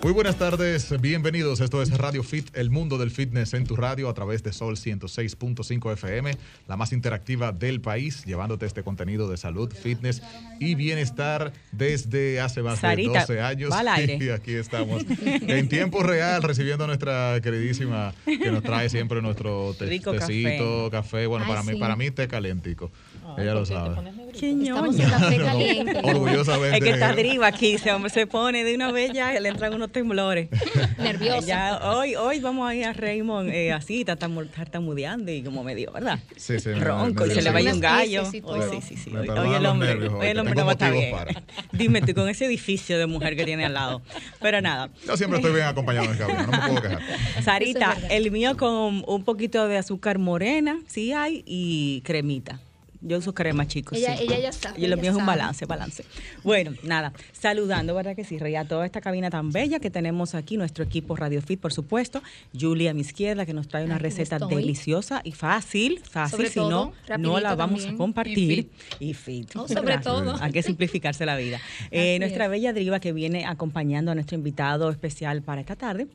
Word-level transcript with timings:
Muy 0.00 0.12
buenas 0.12 0.36
tardes, 0.36 0.94
bienvenidos. 1.00 1.60
Esto 1.60 1.82
es 1.82 1.90
Radio 1.90 2.22
Fit, 2.22 2.56
el 2.56 2.70
mundo 2.70 2.98
del 2.98 3.10
fitness 3.10 3.52
en 3.52 3.66
tu 3.66 3.74
radio 3.74 4.08
a 4.08 4.14
través 4.14 4.44
de 4.44 4.52
Sol 4.52 4.76
106.5 4.76 5.92
FM, 5.92 6.30
la 6.68 6.76
más 6.76 6.92
interactiva 6.92 7.50
del 7.50 7.80
país, 7.80 8.24
llevándote 8.24 8.64
este 8.64 8.84
contenido 8.84 9.28
de 9.28 9.36
salud, 9.36 9.72
fitness 9.72 10.22
y 10.60 10.76
bienestar 10.76 11.52
desde 11.72 12.40
hace 12.40 12.62
más 12.62 12.80
de 12.80 13.04
12 13.06 13.40
años. 13.40 13.74
Y 14.20 14.28
aquí 14.30 14.52
estamos 14.54 15.04
en 15.24 15.68
tiempo 15.68 16.04
real 16.04 16.44
recibiendo 16.44 16.84
a 16.84 16.86
nuestra 16.86 17.40
queridísima 17.42 18.14
que 18.24 18.52
nos 18.52 18.62
trae 18.62 18.88
siempre 18.88 19.20
nuestro 19.20 19.74
tecito, 19.74 20.90
café. 20.92 21.26
Bueno, 21.26 21.46
para 21.46 21.64
mí 21.64 21.78
para 21.78 21.96
mí 21.96 22.12
té 22.12 22.28
calentico. 22.28 22.92
Ella 23.36 23.54
lo 23.54 23.66
sabe. 23.66 23.96
Qué 24.38 24.50
Estamos 24.50 24.98
en 24.98 25.10
café 25.10 25.36
caliente. 25.38 26.00
Orgullosamente. 26.04 26.78
Es 26.78 26.84
que 26.84 26.90
está 26.90 27.08
arriba 27.08 27.46
aquí, 27.46 27.78
se, 27.78 27.90
se 28.08 28.26
pone 28.26 28.64
de 28.64 28.74
una 28.74 28.92
vez 28.92 29.12
ya, 29.12 29.38
le 29.38 29.48
entran 29.48 29.74
unos 29.74 29.90
temblores. 29.90 30.48
Nerviosa. 30.98 31.90
hoy, 31.90 32.14
hoy 32.14 32.40
vamos 32.40 32.68
a 32.68 32.74
ir 32.74 32.84
a 32.84 32.92
Raymond 32.92 33.50
eh, 33.50 33.72
así, 33.72 34.04
tartamudeando 34.04 35.32
y 35.32 35.42
como 35.42 35.64
medio, 35.64 35.92
¿verdad? 35.92 36.20
Sí, 36.36 36.60
sí. 36.60 36.72
Ronco 36.72 37.26
y 37.26 37.30
se 37.30 37.42
le 37.42 37.50
vaya 37.50 37.72
un 37.72 37.80
gallo. 37.80 38.22
Hoy 38.44 38.60
sí, 38.70 38.80
sí, 38.80 38.96
sí. 38.96 39.16
Hoy, 39.16 39.54
el 39.54 39.66
hombre, 39.66 40.08
hoy 40.08 40.26
el 40.26 40.38
hombre 40.38 40.54
no 40.54 40.64
va 40.64 40.72
a 40.72 40.74
estar 40.74 40.92
bien. 40.92 41.16
Dime 41.72 42.00
tú, 42.02 42.14
con 42.14 42.28
ese 42.28 42.46
edificio 42.46 42.98
de 42.98 43.06
mujer 43.06 43.36
que 43.36 43.44
tiene 43.44 43.64
al 43.64 43.74
lado. 43.74 44.02
Pero 44.40 44.60
nada. 44.60 44.90
Yo 45.06 45.16
siempre 45.16 45.38
estoy 45.38 45.54
bien 45.54 45.66
acompañado 45.66 46.10
en 46.10 46.18
cabina, 46.18 46.42
no 46.42 46.52
me 46.52 46.58
puedo 46.58 46.82
quejar. 46.82 47.00
Sarita, 47.42 47.96
el 48.10 48.30
mío 48.30 48.56
con 48.56 49.02
un 49.06 49.24
poquito 49.24 49.66
de 49.68 49.78
azúcar 49.78 50.18
morena, 50.18 50.80
sí 50.86 51.12
hay, 51.12 51.42
y 51.46 52.02
cremita. 52.02 52.60
Yo 53.00 53.18
uso 53.18 53.32
crema, 53.32 53.66
chicos. 53.66 53.96
Ella, 53.96 54.16
ella 54.16 54.38
ya 54.38 54.48
está. 54.48 54.74
Y 54.76 54.86
lo 54.88 54.96
mío 54.96 55.12
es 55.12 55.16
un 55.16 55.26
balance, 55.26 55.66
balance. 55.66 56.04
Bueno, 56.42 56.72
nada, 56.82 57.12
saludando, 57.32 57.94
¿verdad 57.94 58.16
que 58.16 58.24
sí? 58.24 58.38
Reía 58.38 58.66
toda 58.66 58.84
esta 58.84 59.00
cabina 59.00 59.30
tan 59.30 59.52
bella 59.52 59.78
que 59.78 59.90
tenemos 59.90 60.34
aquí, 60.34 60.56
nuestro 60.56 60.84
equipo 60.84 61.14
Radio 61.14 61.40
Fit, 61.40 61.60
por 61.60 61.72
supuesto. 61.72 62.22
Julia 62.58 62.90
a 62.90 62.94
mi 62.94 63.02
izquierda, 63.02 63.46
que 63.46 63.54
nos 63.54 63.68
trae 63.68 63.84
una 63.84 63.98
receta 63.98 64.38
deliciosa 64.38 65.20
y 65.22 65.32
fácil, 65.32 66.00
fácil, 66.08 66.48
si 66.48 66.58
no, 66.58 66.92
no 67.18 67.40
la 67.40 67.54
vamos 67.54 67.86
a 67.86 67.94
compartir. 67.94 68.70
Y 68.98 69.14
fit. 69.14 69.52
sobre 69.52 69.98
todo. 69.98 70.36
Hay 70.40 70.52
que 70.52 70.62
simplificarse 70.62 71.24
la 71.24 71.36
vida. 71.36 71.60
Eh, 71.90 72.18
nuestra 72.18 72.48
bella 72.48 72.72
Driva 72.72 73.00
que 73.00 73.12
viene 73.12 73.46
acompañando 73.46 74.10
a 74.10 74.14
nuestro 74.14 74.36
invitado 74.36 74.90
especial 74.90 75.42
para 75.42 75.60
esta 75.60 75.74
tarde 75.74 76.06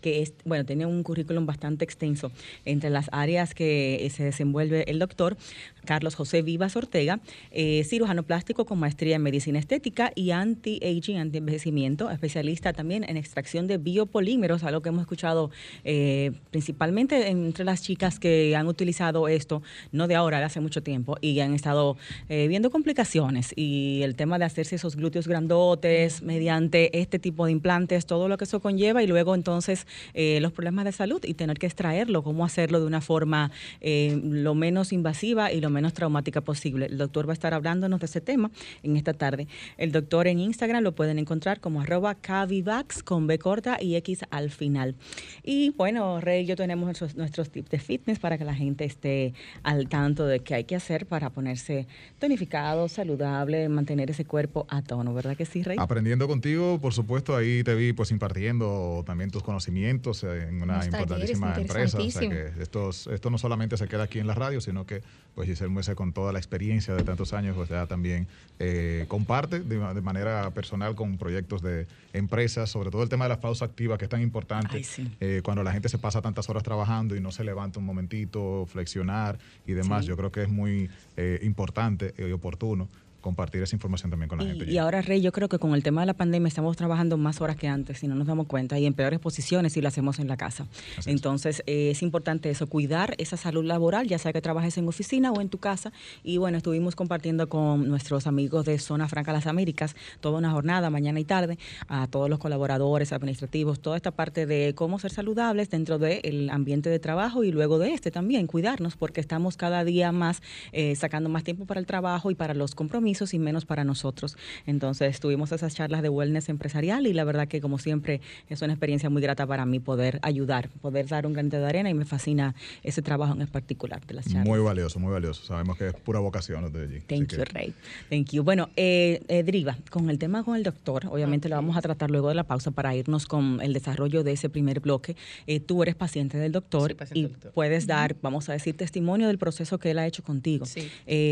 que 0.00 0.22
es, 0.22 0.34
bueno, 0.44 0.64
tiene 0.64 0.86
un 0.86 1.02
currículum 1.02 1.46
bastante 1.46 1.84
extenso. 1.84 2.32
Entre 2.64 2.90
las 2.90 3.08
áreas 3.12 3.54
que 3.54 4.04
eh, 4.04 4.10
se 4.10 4.24
desenvuelve 4.24 4.84
el 4.90 4.98
doctor 4.98 5.36
Carlos 5.84 6.14
José 6.14 6.42
Vivas 6.42 6.76
Ortega, 6.76 7.20
eh, 7.50 7.84
cirujano 7.84 8.22
plástico 8.22 8.64
con 8.64 8.78
maestría 8.78 9.16
en 9.16 9.22
medicina 9.22 9.58
estética 9.58 10.12
y 10.14 10.30
anti-aging, 10.30 11.18
anti-envejecimiento, 11.18 12.10
especialista 12.10 12.72
también 12.72 13.04
en 13.08 13.16
extracción 13.16 13.66
de 13.66 13.78
biopolímeros, 13.78 14.62
algo 14.64 14.82
que 14.82 14.88
hemos 14.90 15.02
escuchado 15.02 15.50
eh, 15.84 16.32
principalmente 16.50 17.28
entre 17.28 17.64
las 17.64 17.82
chicas 17.82 18.18
que 18.18 18.54
han 18.56 18.66
utilizado 18.66 19.28
esto, 19.28 19.62
no 19.92 20.06
de 20.06 20.14
ahora, 20.14 20.38
de 20.38 20.44
hace 20.44 20.60
mucho 20.60 20.82
tiempo, 20.82 21.16
y 21.20 21.40
han 21.40 21.54
estado 21.54 21.96
viendo 22.28 22.70
complicaciones 22.70 23.52
y 23.56 24.02
el 24.02 24.14
tema 24.14 24.38
de 24.38 24.44
hacerse 24.44 24.76
esos 24.76 24.96
glúteos 24.96 25.26
grandotes 25.26 26.22
mediante 26.22 26.98
este 26.98 27.18
tipo 27.18 27.46
de 27.46 27.52
implantes, 27.52 28.06
todo 28.06 28.28
lo 28.28 28.38
que 28.38 28.44
eso 28.44 28.60
conlleva 28.60 29.02
y 29.02 29.06
luego 29.06 29.34
entonces 29.34 29.86
eh, 30.14 30.38
los 30.40 30.52
problemas 30.52 30.84
de 30.84 30.92
salud 30.92 31.20
y 31.24 31.34
tener 31.34 31.58
que 31.58 31.66
extraerlo, 31.66 32.22
cómo 32.22 32.44
hacerlo 32.44 32.80
de 32.80 32.86
una 32.86 33.00
forma 33.00 33.50
eh, 33.80 34.20
lo 34.22 34.54
menos 34.54 34.92
invasiva 34.92 35.52
y 35.52 35.60
lo 35.60 35.70
menos 35.70 35.94
traumática 35.94 36.40
posible. 36.40 36.86
El 36.86 36.98
doctor 36.98 37.26
va 37.26 37.32
a 37.32 37.34
estar 37.34 37.54
hablándonos 37.54 38.00
de 38.00 38.06
ese 38.06 38.20
tema 38.20 38.50
en 38.82 38.96
esta 38.96 39.14
tarde. 39.14 39.48
El 39.76 39.92
doctor 39.92 40.26
en 40.26 40.38
Instagram 40.38 40.82
lo 40.82 40.92
pueden 40.92 41.18
encontrar 41.18 41.60
como 41.60 41.80
arroba 41.80 42.14
cavivax 42.14 43.02
con 43.02 43.26
B 43.26 43.38
corta 43.38 43.78
y 43.80 43.96
X 43.96 44.20
al 44.30 44.50
final. 44.50 44.94
Y 45.42 45.70
bueno, 45.70 46.20
Rey 46.20 46.46
yo 46.46 46.56
tenemos 46.56 46.86
nuestros, 46.86 47.16
nuestros 47.16 47.50
tips 47.50 47.70
de 47.70 47.78
fitness 47.78 48.18
para 48.18 48.38
que 48.38 48.44
la 48.44 48.54
gente 48.54 48.84
esté 48.84 49.34
al 49.62 49.88
tanto 49.88 50.26
de 50.26 50.40
qué 50.40 50.54
hay 50.54 50.64
que 50.64 50.76
hacer 50.76 51.06
para 51.06 51.30
ponerse 51.30 51.86
tonificado, 52.18 52.88
saludable, 52.88 53.68
mantener 53.68 54.10
ese 54.10 54.24
cuerpo 54.24 54.66
a 54.68 54.82
tono, 54.82 55.14
¿verdad 55.14 55.36
que 55.36 55.46
sí, 55.46 55.62
Rey? 55.62 55.76
Aprendiendo 55.80 56.28
contigo, 56.28 56.78
por 56.80 56.92
supuesto, 56.92 57.36
ahí 57.36 57.62
te 57.64 57.74
vi 57.74 57.92
pues 57.92 58.10
impartiendo 58.10 59.02
también 59.06 59.30
tus 59.30 59.42
conocimientos 59.42 59.79
en 59.88 60.62
una 60.62 60.84
importantísima 60.84 61.54
empresa. 61.56 61.98
O 61.98 62.10
sea 62.10 62.28
que 62.28 62.52
esto, 62.60 62.90
esto 62.90 63.30
no 63.30 63.38
solamente 63.38 63.76
se 63.76 63.88
queda 63.88 64.04
aquí 64.04 64.18
en 64.18 64.26
la 64.26 64.34
radio, 64.34 64.60
sino 64.60 64.86
que 64.86 65.02
pues 65.34 65.48
Giselle 65.48 65.70
Muese 65.70 65.94
con 65.94 66.12
toda 66.12 66.32
la 66.32 66.38
experiencia 66.38 66.94
de 66.94 67.02
tantos 67.04 67.32
años, 67.32 67.56
pues 67.56 67.68
ya 67.68 67.86
también 67.86 68.26
eh, 68.58 69.04
comparte 69.08 69.60
de, 69.60 70.00
manera 70.00 70.50
personal 70.50 70.94
con 70.94 71.18
proyectos 71.18 71.62
de 71.62 71.86
empresas, 72.12 72.70
sobre 72.70 72.90
todo 72.90 73.02
el 73.02 73.08
tema 73.08 73.24
de 73.24 73.30
la 73.30 73.40
pausa 73.40 73.64
activa, 73.64 73.96
que 73.96 74.04
es 74.04 74.10
tan 74.10 74.22
importante 74.22 74.82
eh, 75.20 75.40
cuando 75.44 75.62
la 75.62 75.72
gente 75.72 75.88
se 75.88 75.98
pasa 75.98 76.20
tantas 76.20 76.48
horas 76.48 76.62
trabajando 76.62 77.16
y 77.16 77.20
no 77.20 77.32
se 77.32 77.44
levanta 77.44 77.78
un 77.78 77.86
momentito, 77.86 78.66
flexionar 78.66 79.38
y 79.66 79.72
demás. 79.72 80.04
Yo 80.06 80.16
creo 80.16 80.32
que 80.32 80.42
es 80.42 80.48
muy 80.48 80.90
eh, 81.16 81.38
importante 81.42 82.14
y 82.18 82.32
oportuno 82.32 82.88
compartir 83.20 83.62
esa 83.62 83.76
información 83.76 84.10
también 84.10 84.28
con 84.28 84.38
la 84.38 84.44
gente. 84.44 84.70
Y 84.70 84.78
ahora, 84.78 85.02
Rey, 85.02 85.20
yo 85.20 85.32
creo 85.32 85.48
que 85.48 85.58
con 85.58 85.74
el 85.74 85.82
tema 85.82 86.02
de 86.02 86.06
la 86.06 86.14
pandemia 86.14 86.48
estamos 86.48 86.76
trabajando 86.76 87.16
más 87.16 87.40
horas 87.40 87.56
que 87.56 87.68
antes, 87.68 87.98
si 87.98 88.08
no 88.08 88.14
nos 88.14 88.26
damos 88.26 88.46
cuenta, 88.46 88.78
y 88.78 88.86
en 88.86 88.94
peores 88.94 89.20
posiciones 89.20 89.72
si 89.72 89.80
lo 89.80 89.88
hacemos 89.88 90.18
en 90.18 90.28
la 90.28 90.36
casa. 90.36 90.66
Entonces, 91.06 91.62
eh, 91.66 91.90
es 91.90 92.02
importante 92.02 92.50
eso, 92.50 92.66
cuidar 92.66 93.14
esa 93.18 93.36
salud 93.36 93.64
laboral, 93.64 94.06
ya 94.06 94.18
sea 94.18 94.32
que 94.32 94.40
trabajes 94.40 94.78
en 94.78 94.88
oficina 94.88 95.32
o 95.32 95.40
en 95.40 95.48
tu 95.48 95.58
casa. 95.58 95.92
Y 96.22 96.38
bueno, 96.38 96.58
estuvimos 96.58 96.96
compartiendo 96.96 97.48
con 97.48 97.88
nuestros 97.88 98.26
amigos 98.26 98.64
de 98.64 98.78
Zona 98.78 99.08
Franca 99.08 99.32
Las 99.32 99.46
Américas 99.46 99.94
toda 100.20 100.38
una 100.38 100.50
jornada, 100.50 100.88
mañana 100.90 101.20
y 101.20 101.24
tarde, 101.24 101.58
a 101.88 102.06
todos 102.06 102.30
los 102.30 102.38
colaboradores 102.38 103.12
administrativos, 103.12 103.80
toda 103.80 103.96
esta 103.96 104.10
parte 104.10 104.46
de 104.46 104.74
cómo 104.74 104.98
ser 104.98 105.10
saludables 105.10 105.70
dentro 105.70 105.98
del 105.98 106.48
ambiente 106.50 106.88
de 106.88 106.98
trabajo 106.98 107.44
y 107.44 107.52
luego 107.52 107.78
de 107.78 107.92
este 107.92 108.10
también, 108.10 108.46
cuidarnos, 108.46 108.96
porque 108.96 109.20
estamos 109.20 109.56
cada 109.56 109.84
día 109.84 110.12
más 110.12 110.42
eh, 110.72 110.94
sacando 110.96 111.28
más 111.28 111.44
tiempo 111.44 111.66
para 111.66 111.80
el 111.80 111.86
trabajo 111.86 112.30
y 112.30 112.34
para 112.34 112.54
los 112.54 112.74
compromisos 112.74 113.09
y 113.34 113.38
menos 113.38 113.64
para 113.64 113.84
nosotros. 113.84 114.36
Entonces 114.66 115.20
tuvimos 115.20 115.52
esas 115.52 115.74
charlas 115.74 116.02
de 116.02 116.08
wellness 116.08 116.48
empresarial 116.48 117.06
y 117.06 117.12
la 117.12 117.24
verdad 117.24 117.48
que 117.48 117.60
como 117.60 117.78
siempre 117.78 118.20
es 118.48 118.62
una 118.62 118.72
experiencia 118.72 119.10
muy 119.10 119.22
grata 119.22 119.46
para 119.46 119.66
mí 119.66 119.80
poder 119.80 120.18
ayudar, 120.22 120.70
poder 120.80 121.06
dar 121.06 121.26
un 121.26 121.32
granito 121.32 121.58
de 121.58 121.66
arena 121.66 121.90
y 121.90 121.94
me 121.94 122.04
fascina 122.04 122.54
ese 122.82 123.02
trabajo 123.02 123.34
en 123.38 123.46
particular 123.48 124.04
de 124.06 124.14
las 124.14 124.26
charlas. 124.26 124.46
Muy 124.46 124.60
valioso, 124.60 124.98
muy 124.98 125.12
valioso. 125.12 125.44
Sabemos 125.44 125.76
que 125.76 125.88
es 125.88 125.94
pura 125.94 126.20
vocación 126.20 126.72
de 126.72 126.82
allí. 126.82 127.00
Thank 127.00 127.32
you, 127.32 127.44
Rey. 127.44 127.74
Thank 128.08 128.30
you. 128.30 128.42
Bueno, 128.42 128.68
eh, 128.76 129.22
eh, 129.28 129.42
Driva, 129.42 129.76
con 129.90 130.10
el 130.10 130.18
tema 130.18 130.44
con 130.44 130.56
el 130.56 130.62
doctor, 130.62 131.06
obviamente 131.10 131.48
lo 131.48 131.56
vamos 131.56 131.76
a 131.76 131.82
tratar 131.82 132.10
luego 132.10 132.28
de 132.28 132.34
la 132.34 132.44
pausa 132.44 132.70
para 132.70 132.94
irnos 132.94 133.26
con 133.26 133.60
el 133.62 133.72
desarrollo 133.72 134.22
de 134.24 134.32
ese 134.32 134.48
primer 134.48 134.80
bloque. 134.80 135.16
Eh, 135.46 135.60
tú 135.60 135.82
eres 135.82 135.94
paciente 135.94 136.38
del 136.38 136.52
doctor 136.52 136.96
y 137.14 137.26
puedes 137.54 137.86
dar, 137.86 138.16
vamos 138.22 138.48
a 138.48 138.52
decir, 138.52 138.76
testimonio 138.76 139.26
del 139.28 139.38
proceso 139.38 139.78
que 139.78 139.90
él 139.90 139.98
ha 139.98 140.06
hecho 140.06 140.22
contigo. 140.22 140.66
Sí. 140.66 140.90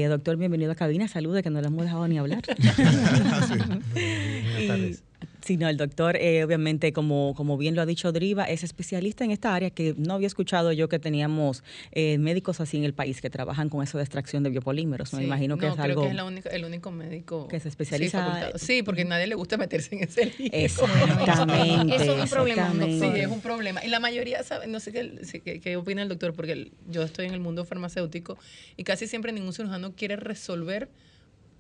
doctor, 0.09 0.37
bienvenido 0.37 0.73
a 0.73 0.75
cabina. 0.75 1.09
Salude, 1.09 1.43
que 1.43 1.51
no 1.51 1.61
le 1.61 1.68
hemos 1.69 1.85
dejado 1.85 2.09
ni 2.09 2.19
hablar. 2.19 2.43
Sí, 5.49 5.57
no, 5.57 5.67
el 5.67 5.79
doctor, 5.79 6.17
eh, 6.17 6.45
obviamente, 6.45 6.93
como, 6.93 7.33
como 7.35 7.57
bien 7.57 7.75
lo 7.75 7.81
ha 7.81 7.87
dicho 7.87 8.13
Driva, 8.13 8.45
es 8.45 8.65
especialista 8.65 9.25
en 9.25 9.31
esta 9.31 9.55
área 9.55 9.71
que 9.71 9.95
no 9.97 10.13
había 10.13 10.27
escuchado 10.27 10.73
yo 10.73 10.91
que 10.91 10.99
teníamos 10.99 11.65
eh, 11.93 12.19
médicos 12.19 12.61
así 12.61 12.77
en 12.77 12.85
el 12.85 12.93
país 12.93 13.23
que 13.23 13.31
trabajan 13.31 13.71
con 13.71 13.83
eso 13.83 13.97
de 13.97 14.05
extracción 14.05 14.43
de 14.43 14.51
biopolímeros. 14.51 15.15
Me 15.15 15.25
imagino 15.25 15.57
que 15.57 15.69
es 15.69 15.79
algo. 15.79 16.03
que 16.03 16.09
es 16.09 16.47
el 16.53 16.67
único 16.67 16.91
médico 16.91 17.49
que 17.49 17.61
se 17.61 17.71
especializa. 17.71 18.59
Sí, 18.59 18.83
porque 18.83 19.03
a 19.03 19.05
nadie 19.07 19.27
le 19.27 19.37
gusta 19.37 19.57
meterse 19.57 19.95
en 19.95 20.05
ese 20.05 20.27
lío. 20.39 20.51
Exactamente. 20.53 21.97
Eso 21.97 22.15
es 22.15 22.23
un 22.25 22.29
problema. 22.29 22.71
Sí, 22.85 23.11
es 23.15 23.29
un 23.29 23.41
problema. 23.41 23.83
Y 23.83 23.89
la 23.89 24.01
mayoría 24.01 24.43
sabe, 24.43 24.67
no 24.67 24.81
sé 24.81 24.93
qué, 24.93 25.61
qué 25.61 25.77
opina 25.79 26.03
el 26.03 26.11
doctor, 26.11 26.35
porque 26.35 26.73
yo 26.91 27.03
estoy 27.03 27.25
en 27.25 27.33
el 27.33 27.41
mundo 27.41 27.65
farmacéutico 27.65 28.37
y 28.77 28.85
casi 28.85 29.07
siempre 29.07 29.33
ningún 29.33 29.55
cirujano 29.55 29.95
quiere 29.95 30.17
resolver 30.17 30.91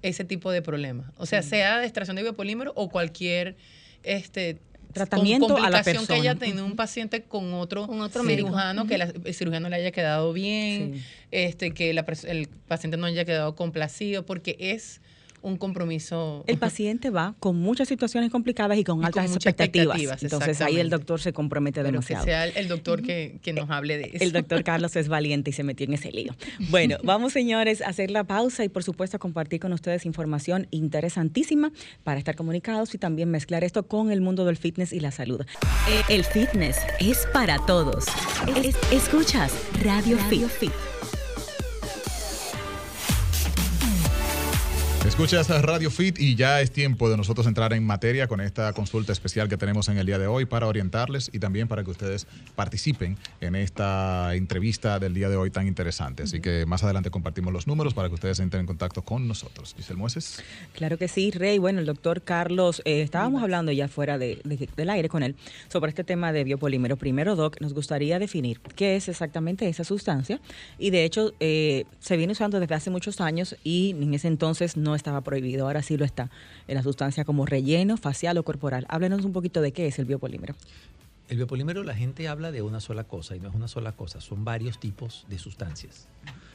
ese 0.02 0.24
tipo 0.24 0.50
de 0.50 0.62
problemas. 0.62 1.10
O 1.16 1.26
sea, 1.26 1.42
sea 1.42 1.78
de 1.78 1.84
extracción 1.84 2.16
de 2.16 2.22
biopolímero 2.22 2.72
o 2.76 2.88
cualquier 2.88 3.56
este 4.02 4.58
tratamiento 4.92 5.56
a 5.56 5.70
la 5.70 5.82
persona. 5.82 6.06
que 6.06 6.14
haya 6.14 6.34
tenido 6.34 6.64
un 6.64 6.76
paciente 6.76 7.22
con 7.22 7.52
otro, 7.54 7.84
otro 7.84 8.24
cirujano, 8.24 8.86
que 8.86 8.94
el 8.94 9.34
cirujano 9.34 9.68
le 9.68 9.76
haya 9.76 9.90
quedado 9.90 10.32
bien, 10.32 11.02
este 11.30 11.72
que 11.72 11.90
el 11.90 12.48
paciente 12.66 12.96
no 12.96 13.06
haya 13.06 13.24
quedado 13.24 13.54
complacido, 13.54 14.24
porque 14.24 14.56
es 14.58 15.00
un 15.42 15.56
compromiso. 15.56 16.44
El 16.46 16.58
paciente 16.58 17.10
va 17.10 17.34
con 17.40 17.56
muchas 17.56 17.88
situaciones 17.88 18.30
complicadas 18.30 18.78
y 18.78 18.84
con 18.84 19.04
altas 19.04 19.34
expectativas. 19.34 20.22
Entonces 20.22 20.60
ahí 20.60 20.78
el 20.78 20.90
doctor 20.90 21.20
se 21.20 21.32
compromete 21.32 21.82
demasiado. 21.82 22.24
Que 22.24 22.30
sea 22.30 22.46
el, 22.46 22.68
doctor 22.68 23.02
que, 23.02 23.40
nos 23.54 23.70
hable 23.70 23.98
de 23.98 24.10
eso. 24.14 24.24
El 24.24 24.32
doctor 24.32 24.64
Carlos 24.64 24.94
es 24.96 25.08
valiente 25.08 25.50
y 25.50 25.52
se 25.52 25.62
metió 25.62 25.86
en 25.86 25.94
ese 25.94 26.12
lío. 26.12 26.34
Bueno, 26.70 26.96
vamos 27.04 27.32
señores 27.32 27.82
a 27.82 27.88
hacer 27.88 28.10
la 28.10 28.24
pausa 28.24 28.64
y 28.64 28.68
por 28.68 28.84
supuesto 28.84 29.16
a 29.16 29.20
compartir 29.20 29.60
con 29.60 29.72
ustedes 29.72 30.06
información 30.06 30.66
interesantísima 30.70 31.72
para 32.04 32.18
estar 32.18 32.36
comunicados 32.36 32.94
y 32.94 32.98
también 32.98 33.30
mezclar 33.30 33.64
esto 33.64 33.86
con 33.86 34.10
el 34.10 34.20
mundo 34.20 34.44
del 34.44 34.56
fitness 34.56 34.92
y 34.92 35.00
la 35.00 35.10
salud. 35.10 35.44
El 36.08 36.24
fitness 36.24 36.78
es 37.00 37.26
para 37.32 37.58
todos. 37.66 38.06
escuchas 38.90 39.52
Radio, 39.82 40.18
Fit. 40.18 40.97
Escuchas 45.08 45.48
Radio 45.62 45.90
Fit 45.90 46.20
y 46.20 46.36
ya 46.36 46.60
es 46.60 46.70
tiempo 46.70 47.08
de 47.08 47.16
nosotros 47.16 47.46
entrar 47.46 47.72
en 47.72 47.82
materia 47.82 48.28
con 48.28 48.42
esta 48.42 48.72
consulta 48.74 49.10
especial 49.10 49.48
que 49.48 49.56
tenemos 49.56 49.88
en 49.88 49.96
el 49.96 50.04
día 50.04 50.18
de 50.18 50.26
hoy 50.26 50.44
para 50.44 50.66
orientarles 50.66 51.30
y 51.32 51.38
también 51.38 51.66
para 51.66 51.82
que 51.82 51.90
ustedes 51.90 52.26
participen 52.54 53.16
en 53.40 53.56
esta 53.56 54.34
entrevista 54.34 54.98
del 55.00 55.14
día 55.14 55.30
de 55.30 55.36
hoy 55.36 55.50
tan 55.50 55.66
interesante. 55.66 56.24
Así 56.24 56.40
que 56.40 56.66
más 56.66 56.84
adelante 56.84 57.10
compartimos 57.10 57.54
los 57.54 57.66
números 57.66 57.94
para 57.94 58.08
que 58.08 58.14
ustedes 58.14 58.38
entren 58.38 58.60
en 58.60 58.66
contacto 58.66 59.02
con 59.02 59.26
nosotros. 59.26 59.74
Giselle 59.78 59.98
Mueces. 59.98 60.44
Claro 60.74 60.98
que 60.98 61.08
sí, 61.08 61.30
Rey. 61.30 61.58
Bueno, 61.58 61.80
el 61.80 61.86
doctor 61.86 62.20
Carlos, 62.20 62.82
eh, 62.84 63.00
estábamos 63.00 63.42
hablando 63.42 63.72
ya 63.72 63.88
fuera 63.88 64.18
de, 64.18 64.40
del 64.76 64.90
aire 64.90 65.08
con 65.08 65.22
él 65.22 65.36
sobre 65.68 65.88
este 65.88 66.04
tema 66.04 66.32
de 66.32 66.44
biopolímero. 66.44 66.96
Primero, 66.96 67.34
Doc, 67.34 67.60
nos 67.62 67.72
gustaría 67.72 68.18
definir 68.18 68.60
qué 68.76 68.96
es 68.96 69.08
exactamente 69.08 69.68
esa 69.68 69.84
sustancia 69.84 70.38
y 70.78 70.90
de 70.90 71.04
hecho 71.04 71.32
eh, 71.40 71.86
se 71.98 72.18
viene 72.18 72.34
usando 72.34 72.60
desde 72.60 72.74
hace 72.74 72.90
muchos 72.90 73.22
años 73.22 73.56
y 73.64 73.96
en 73.98 74.12
ese 74.12 74.28
entonces 74.28 74.76
no 74.76 74.97
estaba 74.98 75.22
prohibido, 75.22 75.66
ahora 75.66 75.82
sí 75.82 75.96
lo 75.96 76.04
está, 76.04 76.30
en 76.66 76.74
la 76.74 76.82
sustancia 76.82 77.24
como 77.24 77.46
relleno 77.46 77.96
facial 77.96 78.36
o 78.36 78.42
corporal. 78.44 78.84
Háblenos 78.90 79.24
un 79.24 79.32
poquito 79.32 79.62
de 79.62 79.72
qué 79.72 79.86
es 79.86 79.98
el 79.98 80.04
biopolímero. 80.04 80.54
El 81.28 81.36
biopolímero, 81.36 81.84
la 81.84 81.94
gente 81.94 82.28
habla 82.28 82.52
de 82.52 82.62
una 82.62 82.80
sola 82.80 83.04
cosa 83.04 83.36
y 83.36 83.40
no 83.40 83.48
es 83.48 83.54
una 83.54 83.68
sola 83.68 83.92
cosa, 83.92 84.20
son 84.20 84.44
varios 84.44 84.80
tipos 84.80 85.26
de 85.28 85.38
sustancias. 85.38 86.08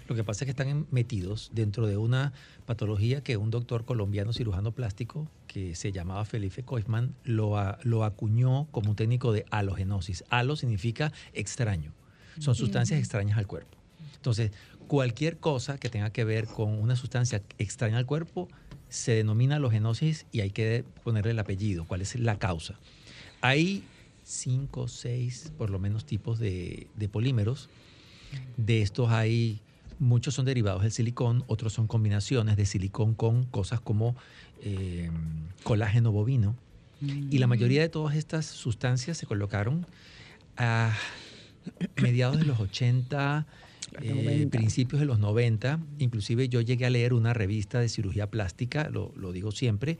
Lo 0.07 0.15
que 0.15 0.23
pasa 0.23 0.43
es 0.43 0.47
que 0.47 0.51
están 0.51 0.87
metidos 0.91 1.51
dentro 1.53 1.87
de 1.87 1.95
una 1.97 2.33
patología 2.65 3.21
que 3.21 3.37
un 3.37 3.51
doctor 3.51 3.85
colombiano 3.85 4.33
cirujano 4.33 4.71
plástico 4.71 5.27
que 5.47 5.75
se 5.75 5.91
llamaba 5.91 6.25
Felipe 6.25 6.63
Koisman 6.63 7.13
lo, 7.23 7.55
lo 7.83 8.03
acuñó 8.03 8.67
como 8.71 8.89
un 8.89 8.95
técnico 8.95 9.31
de 9.31 9.45
halogenosis. 9.51 10.25
Halo 10.29 10.55
significa 10.55 11.13
extraño. 11.33 11.93
Son 12.39 12.55
sustancias 12.55 12.99
extrañas 12.99 13.37
al 13.37 13.47
cuerpo. 13.47 13.77
Entonces, 14.15 14.51
cualquier 14.87 15.37
cosa 15.37 15.77
que 15.77 15.89
tenga 15.89 16.11
que 16.11 16.23
ver 16.23 16.47
con 16.47 16.69
una 16.79 16.95
sustancia 16.95 17.41
extraña 17.57 17.97
al 17.97 18.05
cuerpo 18.05 18.47
se 18.89 19.13
denomina 19.13 19.55
halogenosis 19.55 20.27
y 20.31 20.41
hay 20.41 20.51
que 20.51 20.85
ponerle 21.03 21.31
el 21.31 21.39
apellido, 21.39 21.85
cuál 21.85 22.01
es 22.01 22.15
la 22.19 22.37
causa. 22.37 22.75
Hay 23.41 23.83
cinco, 24.23 24.87
seis, 24.87 25.51
por 25.57 25.69
lo 25.69 25.79
menos, 25.79 26.05
tipos 26.05 26.39
de, 26.39 26.87
polímeros. 27.11 27.69
De 28.57 28.81
estos 28.81 29.09
hay, 29.11 29.61
muchos 29.99 30.35
son 30.35 30.45
derivados 30.45 30.83
del 30.83 30.91
silicón, 30.91 31.43
otros 31.47 31.73
son 31.73 31.87
combinaciones 31.87 32.55
de 32.55 32.65
silicón 32.65 33.15
con 33.15 33.45
cosas 33.45 33.79
como 33.79 34.15
eh, 34.61 35.09
colágeno 35.63 36.11
bovino. 36.11 36.55
Y 37.01 37.39
la 37.39 37.47
mayoría 37.47 37.81
de 37.81 37.89
todas 37.89 38.15
estas 38.15 38.45
sustancias 38.45 39.17
se 39.17 39.25
colocaron 39.25 39.85
a 40.55 40.95
mediados 42.01 42.37
de 42.37 42.45
los 42.45 42.59
80, 42.59 43.45
eh, 44.01 44.47
principios 44.49 44.99
de 44.99 45.05
los 45.05 45.19
90, 45.19 45.79
inclusive 45.99 46.49
yo 46.49 46.61
llegué 46.61 46.85
a 46.85 46.89
leer 46.89 47.13
una 47.13 47.33
revista 47.33 47.79
de 47.79 47.89
cirugía 47.89 48.29
plástica, 48.29 48.89
lo, 48.89 49.11
digo 49.31 49.51
siempre, 49.51 49.97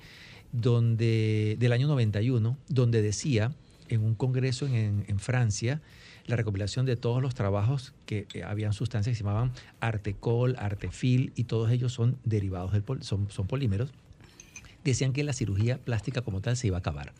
donde, 0.51 1.56
del 1.60 1.72
año 1.72 1.88
91, 1.88 2.57
donde 2.68 3.01
decía 3.01 3.54
en 3.90 4.04
un 4.04 4.16
congreso 4.16 4.68
en, 4.68 5.19
Francia, 5.19 5.81
la 6.25 6.36
recopilación 6.36 6.86
de 6.86 6.95
todos 6.95 7.22
los 7.22 7.36
trabajos 7.36 7.94
que 8.06 8.28
habían 8.45 8.74
sustancias 8.74 9.13
que 9.13 9.18
se 9.18 9.24
llamaban 9.24 9.51
artecol, 9.80 10.56
artefil, 10.57 11.34
y 11.36 11.44
todos 11.44 11.69
ellos 11.72 11.92
son 11.94 12.18
derivados 12.24 12.72
del 12.72 12.84
son, 13.01 13.30
son 13.30 13.48
polímeros, 13.48 13.92
decían 14.84 15.13
que 15.13 15.24
la 15.24 15.34
cirugía 15.34 15.78
plástica 15.78 16.22
como 16.22 16.42
tal 16.42 16.57
se 16.57 16.68
iba 16.68 16.78
a 16.78 16.80
acabar. 16.80 17.13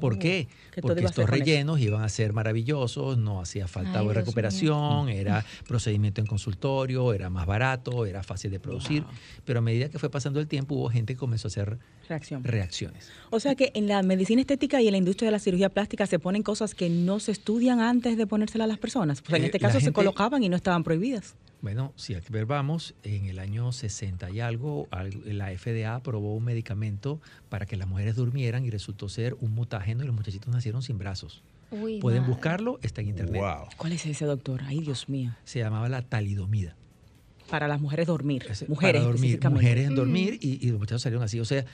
¿Por 0.00 0.18
qué? 0.18 0.48
Porque 0.80 1.04
estos 1.04 1.28
rellenos 1.28 1.80
iban 1.80 2.02
a 2.02 2.08
ser 2.08 2.32
maravillosos, 2.32 3.18
no 3.18 3.40
hacía 3.40 3.68
falta 3.68 4.02
recuperación, 4.02 5.08
era 5.08 5.44
procedimiento 5.66 6.20
en 6.20 6.26
consultorio, 6.26 7.12
era 7.12 7.30
más 7.30 7.46
barato, 7.46 8.06
era 8.06 8.22
fácil 8.22 8.50
de 8.50 8.60
producir, 8.60 9.04
pero 9.44 9.58
a 9.60 9.62
medida 9.62 9.88
que 9.88 9.98
fue 9.98 10.10
pasando 10.10 10.40
el 10.40 10.48
tiempo 10.48 10.74
hubo 10.74 10.88
gente 10.88 11.14
que 11.14 11.18
comenzó 11.18 11.48
a 11.48 11.50
hacer 11.50 11.78
reacciones. 12.42 13.10
O 13.30 13.40
sea 13.40 13.54
que 13.54 13.70
en 13.74 13.88
la 13.88 14.02
medicina 14.02 14.40
estética 14.40 14.80
y 14.80 14.88
en 14.88 14.92
la 14.92 14.98
industria 14.98 15.28
de 15.28 15.32
la 15.32 15.38
cirugía 15.38 15.68
plástica 15.68 16.06
se 16.06 16.18
ponen 16.18 16.42
cosas 16.42 16.74
que 16.74 16.88
no 16.88 17.20
se 17.20 17.32
estudian 17.32 17.80
antes 17.80 18.16
de 18.16 18.26
ponérselas 18.26 18.66
a 18.66 18.68
las 18.68 18.78
personas. 18.78 19.22
Pues 19.22 19.38
en 19.38 19.44
eh, 19.44 19.46
este 19.46 19.58
caso 19.58 19.80
se 19.80 19.92
colocaban 19.92 20.42
y 20.42 20.48
no 20.48 20.56
estaban 20.56 20.84
prohibidas. 20.84 21.34
Bueno, 21.62 21.92
si 21.94 22.16
ver 22.28 22.44
vamos, 22.44 22.94
en 23.04 23.26
el 23.26 23.38
año 23.38 23.70
60 23.70 24.30
y 24.30 24.40
algo, 24.40 24.88
la 25.24 25.56
FDA 25.56 25.94
aprobó 25.94 26.34
un 26.34 26.44
medicamento 26.44 27.20
para 27.48 27.66
que 27.66 27.76
las 27.76 27.86
mujeres 27.86 28.16
durmieran 28.16 28.64
y 28.64 28.70
resultó 28.70 29.08
ser 29.08 29.36
un 29.40 29.52
mutágeno 29.52 30.02
y 30.02 30.06
los 30.06 30.14
muchachitos 30.14 30.52
nacieron 30.52 30.82
sin 30.82 30.98
brazos. 30.98 31.44
Pueden 32.00 32.26
buscarlo, 32.26 32.80
está 32.82 33.00
en 33.00 33.08
internet. 33.08 33.42
¿Cuál 33.76 33.92
es 33.92 34.04
ese 34.04 34.24
doctor? 34.24 34.60
Ay, 34.64 34.80
Dios 34.80 35.08
mío. 35.08 35.36
Se 35.44 35.60
llamaba 35.60 35.88
la 35.88 36.02
talidomida. 36.02 36.74
Para 37.48 37.68
las 37.68 37.80
mujeres 37.80 38.08
dormir. 38.08 38.44
mujeres 38.66 39.02
para 39.02 39.12
dormir, 39.12 39.40
mujeres 39.48 39.86
en 39.86 39.94
dormir 39.94 40.38
y, 40.40 40.68
los 40.68 40.80
muchachos 40.80 41.02
salieron 41.02 41.22
así. 41.22 41.38
O 41.38 41.44
sea, 41.44 41.64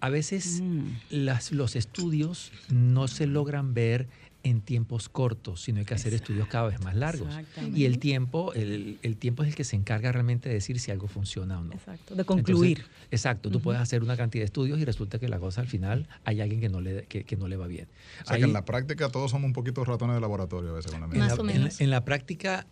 a 0.00 0.10
veces 0.10 0.60
mm. 0.62 0.82
las, 1.10 1.50
los 1.50 1.74
estudios 1.74 2.52
no 2.70 3.08
se 3.08 3.26
logran 3.26 3.74
ver 3.74 4.06
en 4.48 4.60
tiempos 4.60 5.08
cortos, 5.08 5.62
sino 5.62 5.78
hay 5.78 5.84
que 5.84 5.94
hacer 5.94 6.14
estudios 6.14 6.48
cada 6.48 6.68
vez 6.68 6.80
más 6.82 6.96
largos. 6.96 7.28
Y 7.74 7.84
el 7.84 7.98
tiempo, 7.98 8.52
el, 8.54 8.98
tiempo 9.18 9.42
es 9.42 9.50
el 9.50 9.54
que 9.54 9.64
se 9.64 9.76
encarga 9.76 10.10
realmente 10.12 10.48
de 10.48 10.56
decir 10.56 10.80
si 10.80 10.90
algo 10.90 11.08
funciona 11.08 11.58
o 11.58 11.64
no. 11.64 11.74
Exacto, 11.74 12.14
de 12.14 12.24
concluir. 12.24 12.84
exacto, 13.10 13.50
tú 13.50 13.60
puedes 13.60 13.80
hacer 13.80 14.02
una 14.02 14.16
cantidad 14.16 14.42
de 14.42 14.46
estudios 14.46 14.78
y 14.78 14.84
resulta 14.84 15.18
que 15.18 15.28
la 15.28 15.38
cosa 15.38 15.60
al 15.60 15.68
final 15.68 16.08
hay 16.24 16.40
alguien 16.40 16.60
que 16.60 16.68
no 16.68 16.80
le, 16.80 17.04
que, 17.06 17.36
no 17.36 17.48
le 17.48 17.56
va 17.56 17.66
bien. 17.66 17.88
O 18.24 18.28
sea 18.28 18.38
que 18.38 18.44
en 18.44 18.52
la 18.52 18.64
práctica 18.64 19.08
todos 19.10 19.30
somos 19.30 19.46
un 19.46 19.52
poquito 19.52 19.84
ratones 19.84 20.16
de 20.16 20.20
laboratorio 20.20 20.70
a 20.70 20.74
veces 20.74 20.90
con 20.90 21.00
la 21.00 21.06
Más 21.06 21.38
o 21.38 21.44
menos. 21.44 21.80
en 21.80 21.90
la 21.90 22.04
práctica 22.04 22.66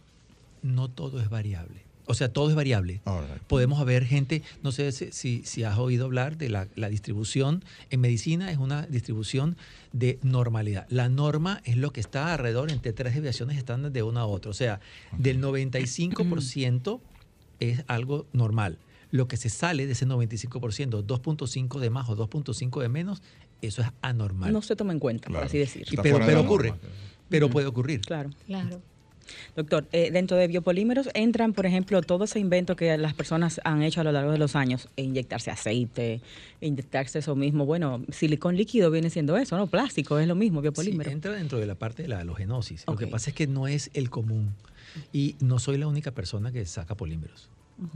no 0.63 0.89
todo 0.89 1.21
es 1.21 1.29
variable. 1.29 1.86
O 2.07 2.15
sea, 2.15 2.33
todo 2.33 2.49
es 2.49 2.55
variable. 2.55 3.01
Podemos 3.49 3.81
haber 3.81 4.05
gente, 4.05 4.43
no 4.63 4.71
sé 4.71 4.93
si, 4.93 5.43
si, 5.45 5.65
has 5.65 5.77
oído 5.77 6.05
hablar 6.05 6.39
de 6.39 6.49
la, 6.49 6.89
distribución. 6.89 7.65
En 7.91 8.01
medicina 8.01 8.51
es 8.53 8.59
una 8.59 8.87
distribución 8.87 9.57
de 9.93 10.19
normalidad. 10.23 10.87
La 10.89 11.09
norma 11.09 11.61
es 11.65 11.77
lo 11.77 11.93
que 11.93 12.01
está 12.01 12.33
alrededor 12.33 12.71
entre 12.71 12.93
tres 12.93 13.15
desviaciones 13.15 13.59
estándar 13.59 13.91
de 13.91 14.03
una 14.05 14.21
a 14.21 14.27
otra. 14.27 14.53
O 14.53 14.55
sea, 14.55 14.81
del 15.19 15.41
95% 15.41 17.01
es 17.59 17.83
algo 17.89 18.27
normal. 18.33 18.79
Lo 19.11 19.27
que 19.27 19.37
se 19.37 19.49
sale 19.49 19.87
de 19.87 19.93
ese 19.93 20.07
95%, 20.07 21.05
2.5 21.05 21.79
de 21.81 21.91
más 21.91 22.09
o 22.09 22.17
2.5 22.17 22.81
de 22.81 22.89
menos, 22.89 23.23
eso 23.63 23.83
es 23.83 23.89
anormal. 24.01 24.53
No 24.53 24.63
se 24.63 24.77
toma 24.77 24.93
en 24.93 25.01
cuenta, 25.01 25.29
por 25.29 25.43
así 25.43 25.59
decirlo. 25.59 26.03
pero, 26.03 26.21
pero 26.25 26.41
ocurre. 26.43 26.75
Pero 27.29 27.51
puede 27.51 27.67
ocurrir. 27.67 28.01
Claro. 28.03 28.31
Claro. 28.47 28.81
Doctor, 29.55 29.87
eh, 29.93 30.11
dentro 30.11 30.37
de 30.37 30.49
biopolímeros 30.49 31.09
entran, 31.15 31.53
por 31.53 31.67
ejemplo, 31.67 32.01
todo 32.03 32.25
ese 32.25 32.39
invento 32.39 32.77
que 32.77 32.97
las 32.99 33.15
personas 33.15 33.61
han 33.65 33.83
hecho 33.83 34.01
a 34.01 34.05
lo 34.05 34.13
largo 34.13 34.33
de 34.33 34.39
los 34.39 34.57
años, 34.57 34.89
e 34.97 35.03
inyectarse 35.03 35.51
aceite, 35.51 36.21
inyectarse 36.61 37.19
eso 37.19 37.35
mismo. 37.37 37.67
Bueno, 37.67 38.05
silicón 38.11 38.57
líquido 38.57 38.91
viene 38.91 39.11
siendo 39.11 39.37
eso, 39.37 39.57
¿no? 39.57 39.67
Plástico 39.67 40.19
es 40.19 40.29
lo 40.29 40.35
mismo, 40.35 40.61
biopolímero. 40.61 41.11
Sí, 41.11 41.15
entra 41.15 41.33
dentro 41.33 41.59
de 41.59 41.67
la 41.67 41.75
parte 41.75 42.03
de 42.03 42.09
la 42.09 42.21
halogenosis. 42.21 42.85
Lo 42.87 42.97
que 42.97 43.07
pasa 43.07 43.31
es 43.31 43.37
que 43.37 43.47
no 43.47 43.67
es 43.69 43.91
el 43.95 44.11
común 44.11 44.55
y 45.13 45.37
no 45.41 45.59
soy 45.59 45.79
la 45.79 45.87
única 45.87 46.11
persona 46.11 46.53
que 46.53 46.65
saca 46.67 46.95
polímeros. 46.95 47.49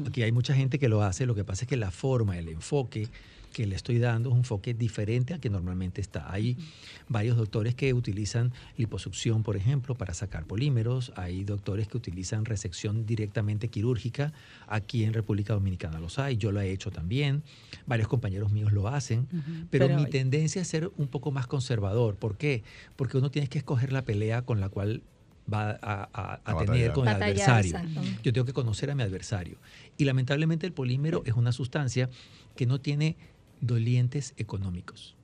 Aquí 0.06 0.22
hay 0.22 0.32
mucha 0.32 0.54
gente 0.54 0.78
que 0.78 0.88
lo 0.88 1.02
hace, 1.02 1.26
lo 1.26 1.34
que 1.34 1.44
pasa 1.44 1.64
es 1.64 1.68
que 1.68 1.76
la 1.76 1.90
forma, 1.90 2.38
el 2.38 2.48
enfoque 2.48 3.08
que 3.52 3.66
le 3.66 3.74
estoy 3.74 3.98
dando 3.98 4.28
es 4.28 4.32
un 4.32 4.38
enfoque 4.40 4.74
diferente 4.74 5.34
al 5.34 5.40
que 5.40 5.50
normalmente 5.50 6.00
está. 6.00 6.32
Hay 6.32 6.56
varios 7.08 7.36
doctores 7.36 7.74
que 7.74 7.92
utilizan 7.92 8.52
liposucción, 8.76 9.42
por 9.42 9.56
ejemplo, 9.56 9.94
para 9.94 10.14
sacar 10.14 10.46
polímeros. 10.46 11.12
Hay 11.16 11.44
doctores 11.44 11.88
que 11.88 11.96
utilizan 11.96 12.44
resección 12.44 13.06
directamente 13.06 13.68
quirúrgica. 13.68 14.32
Aquí 14.68 15.04
en 15.04 15.12
República 15.12 15.54
Dominicana 15.54 15.98
los 16.00 16.18
hay. 16.18 16.36
Yo 16.36 16.52
lo 16.52 16.60
he 16.60 16.70
hecho 16.70 16.90
también. 16.90 17.42
Varios 17.86 18.08
compañeros 18.08 18.52
míos 18.52 18.72
lo 18.72 18.88
hacen. 18.88 19.26
pero, 19.70 19.88
mi 19.88 20.06
tendencia 20.06 20.62
es 20.62 20.68
ser 20.68 20.90
un 20.96 21.08
poco 21.08 21.32
más 21.32 21.46
conservador. 21.46 22.16
¿Por 22.16 22.36
qué? 22.36 22.62
Porque 22.96 23.18
uno 23.18 23.30
tiene 23.30 23.48
que 23.48 23.58
escoger 23.58 23.92
la 23.92 24.02
pelea 24.02 24.42
con 24.42 24.60
la 24.60 24.68
cual 24.68 25.02
va 25.52 25.78
a, 25.82 26.64
tener 26.64 26.92
con 26.92 27.08
el 27.08 27.14
adversario. 27.14 27.80
Yo 28.22 28.32
tengo 28.32 28.44
que 28.44 28.52
conocer 28.52 28.90
a 28.90 28.94
mi 28.94 29.02
adversario. 29.02 29.58
Y 29.96 30.04
lamentablemente 30.04 30.66
el 30.66 30.72
polímero 30.72 31.22
es 31.26 31.34
una 31.34 31.52
sustancia 31.52 32.08
que 32.56 32.66
no 32.66 32.80
tiene 32.80 33.16
dolientes 33.60 34.34
económicos. 34.36 35.16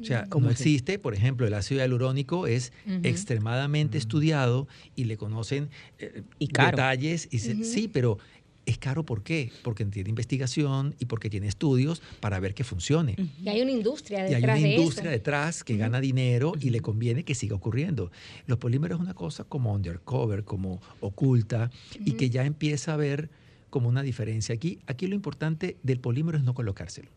O 0.00 0.04
sea, 0.04 0.26
como 0.26 0.50
existe, 0.50 0.98
por 0.98 1.14
ejemplo, 1.14 1.46
el 1.46 1.54
ácido 1.54 1.80
hialurónico 1.80 2.48
es 2.48 2.72
extremadamente 3.04 3.98
estudiado 3.98 4.66
y 4.96 5.04
le 5.04 5.16
conocen 5.16 5.70
eh, 5.98 6.22
detalles. 6.40 7.28
Y 7.30 7.38
Sí, 7.38 7.88
pero 7.88 8.18
es 8.66 8.78
caro 8.78 9.04
¿por 9.04 9.22
qué? 9.22 9.50
Porque 9.62 9.84
tiene 9.84 10.10
investigación 10.10 10.94
y 10.98 11.06
porque 11.06 11.28
tiene 11.28 11.48
estudios 11.48 12.02
para 12.20 12.38
ver 12.40 12.54
que 12.54 12.64
funcione. 12.64 13.16
Y 13.42 13.48
hay 13.48 13.60
una 13.62 13.72
industria 13.72 14.24
detrás. 14.24 14.42
Y 14.42 14.44
hay 14.44 14.64
una 14.64 14.74
industria 14.74 15.10
detrás 15.10 15.64
que 15.64 15.76
gana 15.76 16.00
dinero 16.00 16.52
y 16.60 16.70
le 16.70 16.80
conviene 16.80 17.24
que 17.24 17.34
siga 17.34 17.56
ocurriendo. 17.56 18.10
Los 18.46 18.58
polímeros 18.58 18.98
es 18.98 19.04
una 19.04 19.14
cosa 19.14 19.44
como 19.44 19.72
undercover, 19.72 20.44
como 20.44 20.80
oculta 21.00 21.70
y 22.04 22.12
que 22.12 22.30
ya 22.30 22.44
empieza 22.44 22.94
a 22.94 22.96
ver 22.96 23.30
como 23.70 23.88
una 23.88 24.02
diferencia. 24.02 24.54
Aquí, 24.54 24.78
aquí 24.86 25.06
lo 25.06 25.14
importante 25.14 25.76
del 25.82 25.98
polímero 25.98 26.38
es 26.38 26.44
no 26.44 26.54
colocárselo. 26.54 27.08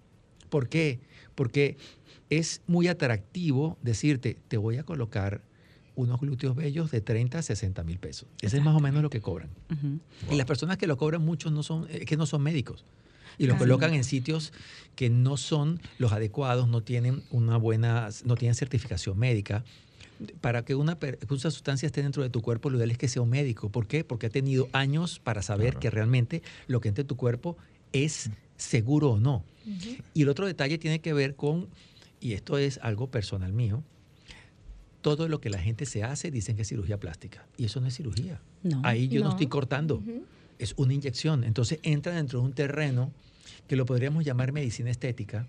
¿Por 0.50 0.70
qué? 0.70 1.00
Porque 1.36 1.78
es 2.30 2.62
muy 2.68 2.88
atractivo 2.88 3.78
decirte, 3.82 4.38
te 4.48 4.58
voy 4.58 4.78
a 4.78 4.84
colocar 4.84 5.42
unos 5.96 6.20
glúteos 6.20 6.56
bellos 6.56 6.92
de 6.92 7.02
30 7.02 7.40
a 7.40 7.42
60 7.42 7.84
mil 7.84 8.00
pesos. 8.00 8.28
Ese 8.42 8.58
es 8.58 8.64
más 8.64 8.76
o 8.76 8.80
menos 8.80 9.02
lo 9.02 9.10
que 9.10 9.22
cobran. 9.22 9.50
Y 10.30 10.36
las 10.36 10.46
personas 10.46 10.78
que 10.78 10.88
lo 10.88 10.98
cobran 10.98 11.24
muchos 11.24 11.52
no 11.52 11.64
son, 11.64 11.88
que 11.88 12.18
no 12.18 12.26
son 12.26 12.42
médicos. 12.42 12.86
Y 13.38 13.48
lo 13.48 13.58
colocan 13.58 13.94
en 13.94 14.04
sitios 14.04 14.54
que 14.96 15.10
no 15.10 15.36
son 15.36 15.82
los 15.98 16.14
adecuados, 16.14 16.70
no 16.70 16.82
tienen 16.82 17.22
una 17.32 17.58
buena, 17.58 18.10
no 18.24 18.36
tienen 18.36 18.56
certificación 18.56 19.18
médica 19.18 19.66
para 20.42 20.64
que 20.64 20.76
una, 20.76 20.98
sustancia 21.28 21.88
esté 21.88 22.02
dentro 22.02 22.24
de 22.24 22.30
tu 22.30 22.42
cuerpo, 22.42 22.70
lo 22.70 22.78
ideal 22.78 22.92
es 22.92 22.98
que 22.98 23.08
sea 23.08 23.22
un 23.22 23.30
médico. 23.30 23.70
¿Por 23.70 23.88
qué? 23.88 24.04
Porque 24.04 24.28
ha 24.28 24.30
tenido 24.30 24.70
años 24.72 25.20
para 25.20 25.42
saber 25.42 25.78
que 25.78 25.90
realmente 25.90 26.42
lo 26.68 26.80
que 26.82 26.90
entra 26.90 27.02
en 27.02 27.08
tu 27.08 27.18
cuerpo 27.18 27.58
es 27.92 28.30
seguro 28.58 29.12
o 29.12 29.20
no. 29.20 29.44
Y 30.14 30.22
el 30.22 30.30
otro 30.30 30.46
detalle 30.46 30.78
tiene 30.78 31.00
que 31.00 31.14
ver 31.14 31.36
con, 31.36 31.68
y 32.20 32.34
esto 32.34 32.58
es 32.58 32.80
algo 32.82 33.10
personal 33.10 33.52
mío, 33.52 33.84
todo 35.06 35.28
lo 35.28 35.40
que 35.40 35.52
la 35.52 35.60
gente 35.60 35.86
se 35.86 36.04
hace 36.04 36.32
dicen 36.32 36.56
que 36.56 36.64
es 36.64 36.68
cirugía 36.68 37.00
plástica. 37.00 37.46
Y 37.58 37.66
eso 37.66 37.80
no 37.80 37.86
es 37.86 37.96
cirugía. 37.96 38.42
Ahí 38.82 39.08
yo 39.08 39.24
no, 39.24 39.30
estoy 39.30 39.46
cortando. 39.46 40.02
Es 40.58 40.74
una 40.78 40.96
inyección. 40.96 41.44
Entonces 41.44 41.78
entra 41.84 42.16
dentro 42.16 42.40
de 42.40 42.46
un 42.46 42.54
terreno 42.54 43.12
que 43.68 43.76
lo 43.76 43.86
podríamos 43.86 44.26
llamar 44.26 44.52
medicina 44.52 44.90
estética. 44.90 45.46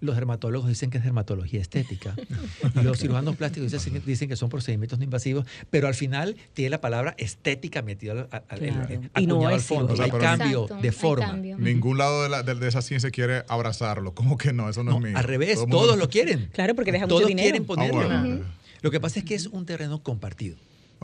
Los 0.00 0.16
dermatólogos 0.16 0.68
dicen 0.68 0.90
que 0.90 0.98
es 0.98 1.04
dermatología 1.04 1.60
estética. 1.60 2.16
Los 2.82 2.98
cirujanos 2.98 3.36
plásticos 3.36 3.70
dicen, 4.04 4.28
que 4.28 4.34
son 4.34 4.48
procedimientos 4.48 4.98
no 4.98 5.04
invasivos, 5.04 5.46
pero 5.70 5.86
al 5.86 5.94
final 5.94 6.34
tiene 6.52 6.70
la 6.70 6.80
palabra 6.80 7.14
estética 7.16 7.82
metida 7.82 8.28
al, 8.48 9.12
y 9.18 9.26
no 9.28 9.46
al 9.46 9.60
fondo. 9.60 9.94
hay 10.02 10.10
cambio 10.10 10.66
de 10.82 10.90
forma. 10.90 11.32
Ningún 11.32 11.98
lado 11.98 12.24
de, 12.24 12.28
la, 12.28 12.42
de, 12.42 12.66
esa 12.66 12.82
ciencia 12.82 13.12
quiere 13.12 13.44
abrazarlo. 13.46 14.16
¿Cómo 14.16 14.36
que 14.36 14.52
no? 14.52 14.68
Eso 14.68 14.82
no, 14.82 14.96
es 14.96 15.00
mío. 15.00 15.16
Al 15.16 15.22
revés, 15.22 15.60
todos 15.70 15.96
lo 15.96 16.08
quieren. 16.08 16.50
Claro, 16.52 16.74
porque 16.74 16.90
deja 16.90 17.06
mucho 17.06 17.24
dinero. 17.24 17.44
quieren 17.44 17.64
ponerlo. 17.64 18.00
Ah, 18.10 18.40
lo 18.82 18.90
que 18.90 19.00
pasa 19.00 19.20
es 19.20 19.24
que 19.24 19.34
es 19.34 19.46
un 19.46 19.66
terreno 19.66 20.02
compartido. 20.02 20.56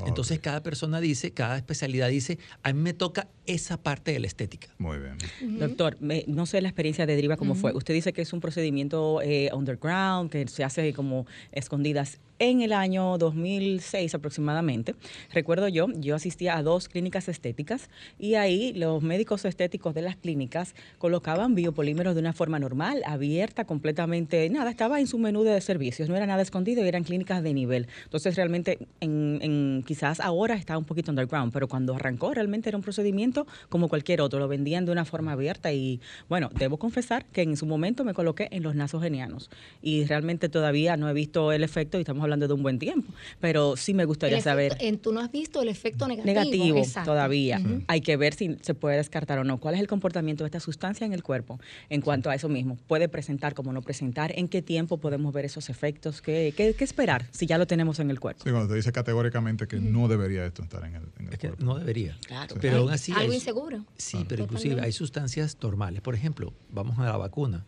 Entonces 0.07 0.39
cada 0.41 0.63
persona 0.63 1.01
dice, 1.01 1.33
cada 1.33 1.57
especialidad 1.57 2.09
dice, 2.09 2.39
a 2.63 2.73
mí 2.73 2.81
me 2.81 2.93
toca 2.93 3.29
esa 3.47 3.77
parte 3.77 4.13
de 4.13 4.21
la 4.21 4.27
estética. 4.27 4.69
Muy 4.79 4.99
bien. 4.99 5.59
Doctor, 5.59 5.99
no 6.01 6.47
sé 6.47 6.61
la 6.61 6.69
experiencia 6.69 7.07
de 7.07 7.17
Driva 7.17 7.37
cómo 7.37 7.55
fue. 7.55 7.73
Usted 7.73 7.95
dice 7.95 8.13
que 8.13 8.23
es 8.23 8.33
un 8.33 8.41
procedimiento 8.41 9.21
eh, 9.23 9.51
underground, 9.53 10.31
que 10.31 10.47
se 10.49 10.65
hace 10.65 10.93
como 10.93 11.27
escondidas 11.53 12.21
en 12.43 12.61
el 12.61 12.73
año 12.73 13.19
2006 13.19 14.17
aproximadamente, 14.17 14.97
recuerdo 15.33 15.69
yo, 15.69 15.87
yo 15.95 16.17
asistía 16.17 16.57
a 16.57 16.63
dos 16.65 16.89
clínicas 16.89 17.29
estéticas 17.29 17.89
y 18.19 18.35
ahí 18.35 18.73
los 18.73 19.01
médicos 19.01 19.45
estéticos 19.45 19.95
de 19.95 20.03
las 20.03 20.17
clínicas 20.17 20.75
colocaban 20.99 21.55
biopolímeros 21.55 22.17
de 22.17 22.21
una 22.21 22.33
forma 22.33 22.59
normal, 22.59 23.05
abierta, 23.07 23.65
completamente, 23.65 24.51
nada, 24.51 24.71
estaba 24.71 24.99
en 24.99 25.07
su 25.07 25.19
menú 25.19 25.45
de 25.45 25.61
servicios, 25.61 26.09
no 26.09 26.17
era 26.17 26.27
nada 26.27 26.43
escondido, 26.43 26.83
eran 26.83 27.05
clínicas 27.05 27.45
de 27.45 27.55
nivel. 27.55 27.87
Entonces 28.05 28.35
realmente 28.35 28.89
en, 28.99 29.82
quizás 29.83 30.21
ahora 30.21 30.55
está 30.55 30.79
un 30.79 30.85
poquito 30.85 31.11
underground, 31.11 31.53
pero 31.53 31.69
cuando 31.69 31.95
arrancó 31.95 32.35
realmente 32.35 32.69
era 32.69 32.77
un 32.77 32.83
procedimiento 32.83 33.47
como 33.69 33.89
cualquier 33.89 34.21
otro, 34.21 34.39
lo 34.39 34.49
vendían 34.49 34.85
de 34.85 34.93
una 34.93 35.05
forma 35.05 35.33
abierta 35.33 35.73
y 35.73 36.01
bueno, 36.29 36.51
debo 36.59 36.79
confesar 36.79 37.25
que 37.27 37.43
en 37.43 37.57
su 37.57 37.67
momento 37.67 38.05
me 38.05 38.15
coloqué 38.15 38.49
en 38.51 38.63
los 38.63 38.75
nasogenianos 38.75 39.51
y 39.83 40.05
realmente 40.05 40.49
todavía 40.49 40.97
no 40.97 41.09
he 41.09 41.13
visto 41.13 41.53
el 41.53 41.65
efecto 41.65 41.99
y 41.99 42.03
estamos 42.03 42.23
hablando 42.23 42.49
de 42.49 42.55
un 42.55 42.63
buen 42.63 42.79
tiempo, 42.79 43.13
pero 43.41 43.77
sí 43.77 43.95
me 43.95 44.05
gustaría 44.05 44.41
saber. 44.41 44.77
En, 44.81 44.99
tú 44.99 45.13
no 45.13 45.21
has 45.21 45.31
visto 45.31 45.63
el 45.63 45.69
efecto 45.69 46.07
negativo. 46.09 46.27
Negativo 46.27 46.83
todavía. 47.05 47.61
Hay 47.89 48.01
que 48.01 48.17
ver 48.17 48.35
si 48.35 48.57
se 48.61 48.75
puede 48.75 48.97
descartar 48.97 49.39
o 49.39 49.45
no. 49.45 49.59
¿Cuál 49.59 49.75
es 49.75 49.81
el 49.81 49.87
comportamiento 49.87 50.45
de 50.45 50.49
esta 50.49 50.61
sustancia 50.61 51.07
en 51.07 51.13
el 51.13 51.23
cuerpo 51.23 51.61
en 51.89 52.01
cuanto 52.01 52.31
a 52.31 52.35
eso 52.35 52.49
mismo? 52.49 52.79
¿Puede 52.87 53.09
presentar 53.09 53.55
como 53.55 53.73
no 53.73 53.83
presentar? 53.83 54.33
¿En 54.37 54.49
qué 54.49 54.63
tiempo 54.63 54.99
podemos 54.99 55.33
ver 55.33 55.45
esos 55.45 55.71
efectos? 55.71 56.23
¿Qué, 56.23 56.53
qué, 56.57 56.75
esperar 56.83 57.27
si 57.31 57.47
ya 57.47 57.59
lo 57.59 57.67
tenemos 57.67 58.01
en 58.01 58.11
el 58.11 58.19
cuerpo? 58.21 58.43
Sí, 58.45 58.51
cuando 58.51 58.69
te 58.69 58.75
dice 58.75 58.93
categóricamente 58.93 59.67
que 59.73 59.81
no 59.81 60.09
debería 60.09 60.45
esto 60.45 60.63
estar 60.63 60.85
en 60.85 60.97
el, 60.97 61.03
es 61.31 61.39
que 61.39 61.53
No 61.59 61.79
debería. 61.79 62.19
Claro. 62.27 62.57
Pero 62.61 62.79
aún 62.79 62.91
así. 62.91 63.13
Algo 63.13 63.33
inseguro. 63.33 63.85
Sí, 63.97 64.25
pero 64.29 64.45
inclusive 64.45 64.81
hay 64.81 64.93
sustancias 64.93 65.57
normales. 65.63 66.03
Por 66.03 66.15
ejemplo, 66.15 66.53
vamos 66.71 66.99
a 66.99 67.05
la 67.05 67.17
vacuna 67.17 67.65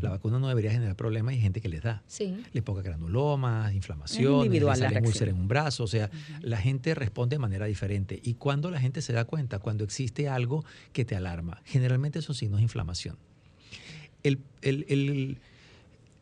la 0.00 0.10
vacuna 0.10 0.38
no 0.38 0.48
debería 0.48 0.70
generar 0.70 0.96
problemas 0.96 1.34
y 1.34 1.36
hay 1.36 1.42
gente 1.42 1.60
que 1.60 1.68
les 1.68 1.82
da. 1.82 2.02
Sí. 2.06 2.36
Les 2.52 2.62
poca 2.62 2.82
granulomas, 2.82 3.72
inflamación, 3.72 4.50
les 4.50 4.62
sale 4.78 5.00
úlcera 5.00 5.30
en 5.30 5.38
un 5.38 5.48
brazo. 5.48 5.84
O 5.84 5.86
sea, 5.86 6.10
la 6.40 6.58
gente 6.58 6.94
responde 6.94 7.36
de 7.36 7.38
manera 7.38 7.66
diferente. 7.66 8.20
¿Y 8.22 8.34
cuando 8.34 8.70
la 8.70 8.80
gente 8.80 9.02
se 9.02 9.12
da 9.12 9.24
cuenta? 9.24 9.58
Cuando 9.58 9.84
existe 9.84 10.28
algo 10.28 10.64
que 10.92 11.04
te 11.04 11.16
alarma. 11.16 11.62
Generalmente 11.64 12.22
son 12.22 12.34
signos 12.34 12.58
de 12.58 12.64
inflamación. 12.64 13.16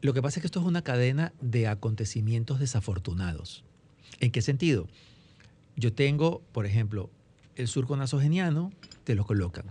lo 0.00 0.12
que 0.12 0.22
pasa 0.22 0.38
es 0.38 0.42
que 0.42 0.46
esto 0.46 0.60
es 0.60 0.66
una 0.66 0.82
cadena 0.82 1.32
de 1.40 1.66
acontecimientos 1.66 2.60
desafortunados. 2.60 3.64
¿En 4.24 4.30
qué 4.30 4.42
sentido? 4.42 4.88
Yo 5.76 5.92
tengo, 5.92 6.42
por 6.52 6.66
ejemplo, 6.66 7.10
el 7.56 7.68
surco 7.68 7.96
nasogeniano, 7.96 8.72
te 9.04 9.14
lo 9.14 9.24
colocan 9.24 9.66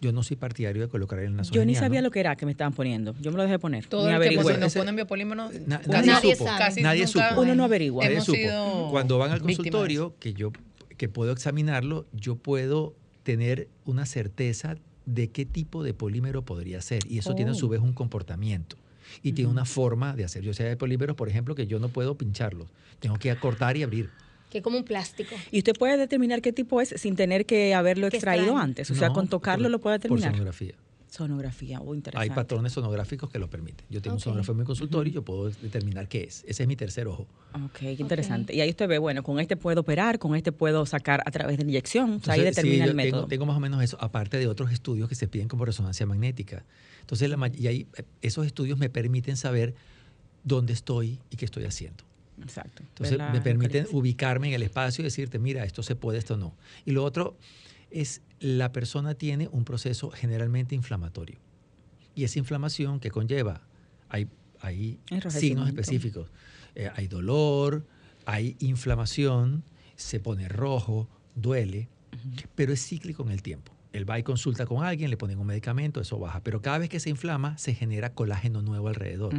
yo 0.00 0.12
no 0.12 0.22
soy 0.22 0.36
partidario 0.36 0.82
de 0.82 0.88
colocar 0.88 1.18
el 1.18 1.34
nasogeniano. 1.34 1.62
Yo 1.62 1.66
ni 1.66 1.74
sabía 1.74 2.02
lo 2.02 2.10
que 2.10 2.20
era 2.20 2.36
que 2.36 2.44
me 2.44 2.52
estaban 2.52 2.72
poniendo. 2.72 3.14
Yo 3.20 3.30
me 3.30 3.38
lo 3.38 3.42
dejé 3.44 3.58
poner. 3.58 3.86
Todo 3.86 4.08
el 4.08 4.20
que 4.20 4.58
nos 4.58 4.74
ponen 4.74 4.94
biopolímeros, 4.94 5.52
nadie, 5.66 6.36
supo. 6.36 6.50
nadie 6.82 7.06
supo. 7.06 7.24
Uno 7.40 7.54
no 7.54 7.64
averigua. 7.64 8.04
Nadie 8.04 8.20
supo. 8.20 8.90
Cuando 8.90 9.18
van 9.18 9.32
al 9.32 9.40
consultorio, 9.40 10.14
que 10.18 10.34
yo 10.34 10.52
que 10.96 11.08
puedo 11.08 11.32
examinarlo, 11.32 12.06
yo 12.12 12.36
puedo 12.36 12.94
tener 13.22 13.68
una 13.84 14.06
certeza 14.06 14.76
de 15.04 15.28
qué 15.28 15.44
tipo 15.44 15.82
de 15.82 15.92
polímero 15.92 16.42
podría 16.42 16.80
ser. 16.80 17.00
Y 17.08 17.18
eso 17.18 17.34
tiene 17.34 17.50
a 17.50 17.54
su 17.54 17.66
oh. 17.66 17.68
vez 17.68 17.80
un 17.80 17.92
comportamiento. 17.92 18.76
Y 19.22 19.32
tiene 19.32 19.50
una 19.50 19.64
forma 19.64 20.14
de 20.14 20.24
hacer. 20.24 20.42
Yo 20.42 20.54
sé 20.54 20.64
de 20.64 20.76
polímeros, 20.76 21.16
por 21.16 21.28
ejemplo, 21.28 21.54
que 21.54 21.66
yo 21.66 21.78
no 21.78 21.88
puedo 21.88 22.16
pincharlos. 22.16 22.68
Tengo 23.00 23.18
que 23.18 23.30
acortar 23.30 23.76
y 23.76 23.82
abrir 23.82 24.10
que 24.50 24.62
como 24.62 24.78
un 24.78 24.84
plástico. 24.84 25.34
Y 25.50 25.58
usted 25.58 25.74
puede 25.74 25.96
determinar 25.96 26.40
qué 26.40 26.52
tipo 26.52 26.80
es 26.80 26.94
sin 26.96 27.16
tener 27.16 27.46
que 27.46 27.74
haberlo 27.74 28.06
extraído 28.06 28.56
antes. 28.56 28.90
O 28.90 28.94
sea, 28.94 29.10
con 29.10 29.28
tocarlo 29.28 29.68
lo 29.68 29.80
puede 29.80 29.98
determinar. 29.98 30.30
Por 30.30 30.36
sonografía. 30.36 30.74
Sonografía, 31.08 31.80
oh, 31.80 31.94
interesante. 31.94 32.30
Hay 32.30 32.34
patrones 32.34 32.72
sonográficos 32.72 33.30
que 33.30 33.38
lo 33.38 33.48
permiten. 33.48 33.86
Yo 33.88 34.02
tengo 34.02 34.16
un 34.16 34.20
sonógrafo 34.20 34.52
en 34.52 34.58
mi 34.58 34.64
consultorio 34.64 35.10
y 35.10 35.14
yo 35.14 35.22
puedo 35.22 35.48
determinar 35.48 36.08
qué 36.08 36.24
es. 36.24 36.44
Ese 36.46 36.64
es 36.64 36.68
mi 36.68 36.76
tercer 36.76 37.06
ojo. 37.06 37.26
Ok, 37.54 37.78
qué 37.78 37.96
interesante. 37.98 38.54
Y 38.54 38.60
ahí 38.60 38.68
usted 38.68 38.86
ve, 38.86 38.98
bueno, 38.98 39.22
con 39.22 39.40
este 39.40 39.56
puedo 39.56 39.80
operar, 39.80 40.18
con 40.18 40.34
este 40.36 40.52
puedo 40.52 40.84
sacar 40.84 41.22
a 41.24 41.30
través 41.30 41.56
de 41.56 41.62
inyección. 41.62 42.14
o 42.14 42.20
sea, 42.20 42.34
ahí 42.34 42.42
determina 42.42 42.84
el 42.84 42.94
método. 42.94 43.20
Tengo, 43.20 43.28
tengo, 43.28 43.46
más 43.46 43.56
o 43.56 43.60
menos 43.60 43.82
eso, 43.82 43.96
aparte 44.00 44.38
de 44.38 44.46
otros 44.46 44.72
estudios 44.72 45.08
que 45.08 45.14
se 45.14 45.26
piden 45.26 45.48
como 45.48 45.64
resonancia 45.64 46.04
magnética. 46.06 46.64
Entonces, 47.06 47.30
la, 47.30 47.52
y 47.54 47.68
ahí, 47.68 47.86
esos 48.20 48.46
estudios 48.46 48.78
me 48.78 48.90
permiten 48.90 49.36
saber 49.36 49.76
dónde 50.42 50.72
estoy 50.72 51.20
y 51.30 51.36
qué 51.36 51.44
estoy 51.44 51.64
haciendo. 51.64 52.02
Exacto. 52.42 52.82
Entonces 52.82 53.16
me 53.32 53.40
permiten 53.40 53.86
ubicarme 53.92 54.48
en 54.48 54.54
el 54.54 54.62
espacio 54.64 55.02
y 55.02 55.04
decirte, 55.04 55.38
mira, 55.38 55.64
esto 55.64 55.84
se 55.84 55.94
puede, 55.94 56.18
esto 56.18 56.36
no. 56.36 56.52
Y 56.84 56.90
lo 56.90 57.04
otro 57.04 57.36
es, 57.92 58.22
la 58.40 58.72
persona 58.72 59.14
tiene 59.14 59.48
un 59.52 59.64
proceso 59.64 60.10
generalmente 60.10 60.74
inflamatorio. 60.74 61.38
Y 62.16 62.24
esa 62.24 62.40
inflamación 62.40 62.98
que 62.98 63.12
conlleva, 63.12 63.62
hay, 64.08 64.26
hay 64.60 64.98
signos 65.30 65.68
específicos. 65.68 66.28
Eh, 66.74 66.90
hay 66.96 67.06
dolor, 67.06 67.86
hay 68.24 68.56
inflamación, 68.58 69.62
se 69.94 70.18
pone 70.18 70.48
rojo, 70.48 71.08
duele, 71.36 71.88
pero 72.56 72.72
es 72.72 72.84
cíclico 72.84 73.22
en 73.22 73.30
el 73.30 73.42
tiempo. 73.42 73.75
Él 73.96 74.08
va 74.08 74.18
y 74.18 74.22
consulta 74.22 74.66
con 74.66 74.84
alguien, 74.84 75.10
le 75.10 75.16
ponen 75.16 75.38
un 75.38 75.46
medicamento, 75.46 76.00
eso 76.00 76.18
baja. 76.18 76.40
Pero 76.42 76.62
cada 76.62 76.78
vez 76.78 76.88
que 76.88 77.00
se 77.00 77.10
inflama, 77.10 77.56
se 77.58 77.74
genera 77.74 78.12
colágeno 78.12 78.62
nuevo 78.62 78.88
alrededor. 78.88 79.34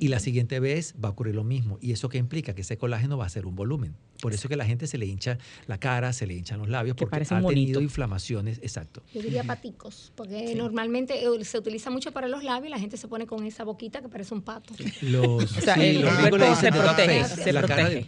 Y 0.00 0.08
la 0.08 0.20
siguiente 0.20 0.60
vez 0.60 0.94
va 1.02 1.08
a 1.08 1.12
ocurrir 1.12 1.34
lo 1.34 1.44
mismo. 1.44 1.78
¿Y 1.80 1.92
eso 1.92 2.08
qué 2.08 2.18
implica? 2.18 2.54
Que 2.54 2.62
ese 2.62 2.76
colágeno 2.76 3.18
va 3.18 3.26
a 3.26 3.28
ser 3.28 3.46
un 3.46 3.54
volumen. 3.54 3.94
Por 4.20 4.34
eso 4.34 4.46
es 4.46 4.48
que 4.48 4.56
la 4.56 4.64
gente 4.64 4.86
se 4.86 4.98
le 4.98 5.06
hincha 5.06 5.38
la 5.66 5.78
cara, 5.78 6.12
se 6.12 6.26
le 6.26 6.34
hinchan 6.34 6.58
los 6.58 6.68
labios, 6.68 6.96
porque 6.96 7.16
ha 7.16 7.40
tenido 7.40 7.80
inflamaciones. 7.80 8.58
Exacto. 8.62 9.02
Yo 9.14 9.22
diría 9.22 9.44
paticos, 9.44 10.12
porque 10.16 10.54
normalmente 10.54 11.24
eh, 11.24 11.44
se 11.44 11.58
utiliza 11.58 11.90
mucho 11.90 12.12
para 12.12 12.28
los 12.28 12.42
labios 12.42 12.68
y 12.68 12.70
la 12.70 12.78
gente 12.78 12.96
se 12.96 13.08
pone 13.08 13.26
con 13.26 13.44
esa 13.44 13.64
boquita 13.64 14.00
que 14.00 14.08
parece 14.08 14.34
un 14.34 14.42
pato. 14.42 14.74
Los, 15.02 15.56
o 15.56 15.60
sea, 15.60 15.74
el, 15.74 16.02
cuerpo 16.02 16.56
se 16.56 16.72
protege. 16.72 17.24
Se 17.24 17.52
protege. 17.52 18.04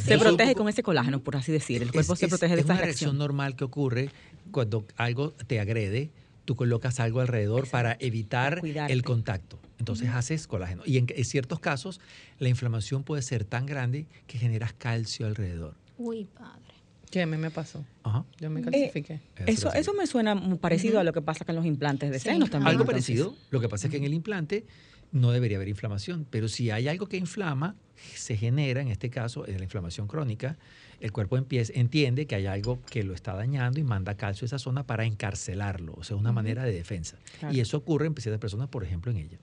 Se 0.00 0.18
protege 0.18 0.54
con 0.54 0.68
ese 0.68 0.82
colágeno, 0.82 1.20
por 1.20 1.36
así 1.36 1.52
decir. 1.52 1.82
El 1.82 1.92
cuerpo 1.92 2.16
se 2.16 2.28
protege 2.28 2.56
de 2.56 2.62
esa 2.62 2.74
reacción. 2.74 2.78
Es 2.78 2.80
una 2.80 2.86
reacción 2.86 3.18
normal 3.18 3.56
que 3.56 3.64
ocurre 3.64 4.10
cuando 4.50 4.84
algo 4.96 5.32
te 5.46 5.60
agrede, 5.60 6.10
tú 6.44 6.56
colocas 6.56 7.00
algo 7.00 7.20
alrededor 7.20 7.68
para 7.68 7.96
evitar 8.00 8.60
el 8.64 9.02
contacto. 9.02 9.58
Entonces 9.80 10.10
haces 10.10 10.46
colágeno. 10.46 10.82
Y 10.84 10.98
en, 10.98 11.08
ciertos 11.24 11.58
casos, 11.58 12.00
la 12.38 12.48
inflamación 12.48 13.02
puede 13.02 13.22
ser 13.22 13.44
tan 13.44 13.64
grande 13.64 14.06
que 14.26 14.38
generas 14.38 14.74
calcio 14.74 15.26
alrededor. 15.26 15.74
Uy, 15.96 16.26
padre. 16.26 16.74
¿Qué 17.10 17.22
a 17.22 17.26
mí 17.26 17.38
me 17.38 17.50
pasó? 17.50 17.84
Ajá. 18.04 18.24
Yo 18.38 18.50
me 18.50 18.60
calcifiqué. 18.62 19.14
Eh, 19.14 19.44
eso, 19.46 19.72
eso 19.72 19.94
me 19.94 20.06
suena 20.06 20.34
muy 20.34 20.58
parecido 20.58 21.00
a 21.00 21.04
lo 21.04 21.12
que 21.12 21.22
pasa 21.22 21.44
con 21.44 21.56
los 21.56 21.64
implantes 21.64 22.10
de 22.10 22.20
senos 22.20 22.50
también. 22.50 22.68
Algo 22.68 22.84
parecido. 22.84 23.34
Lo 23.50 23.60
que 23.60 23.68
pasa 23.68 23.88
es 23.88 23.90
que 23.90 23.96
en 23.96 24.04
el 24.04 24.12
implante 24.14 24.66
no 25.12 25.32
debería 25.32 25.56
haber 25.56 25.68
inflamación, 25.68 26.26
pero 26.30 26.46
si 26.46 26.70
hay 26.70 26.86
algo 26.86 27.08
que 27.08 27.16
inflama, 27.16 27.74
se 28.14 28.36
genera, 28.36 28.80
en 28.82 28.88
este 28.88 29.10
caso, 29.10 29.48
en 29.48 29.56
la 29.56 29.64
inflamación 29.64 30.06
crónica, 30.06 30.56
el 31.00 31.12
cuerpo 31.12 31.36
empieza, 31.36 31.72
entiende 31.74 32.26
que 32.26 32.34
hay 32.34 32.46
algo 32.46 32.80
que 32.90 33.02
lo 33.02 33.14
está 33.14 33.34
dañando 33.34 33.80
y 33.80 33.84
manda 33.84 34.16
calcio 34.16 34.44
a 34.44 34.46
esa 34.46 34.58
zona 34.58 34.86
para 34.86 35.04
encarcelarlo, 35.04 35.94
o 35.96 36.04
sea, 36.04 36.16
una 36.16 36.32
manera 36.32 36.64
de 36.64 36.72
defensa. 36.72 37.16
Y 37.50 37.60
eso 37.60 37.78
ocurre 37.78 38.06
en 38.06 38.14
ciertas 38.16 38.40
personas, 38.40 38.68
por 38.68 38.84
ejemplo, 38.84 39.10
en 39.10 39.18
ella. 39.18 39.38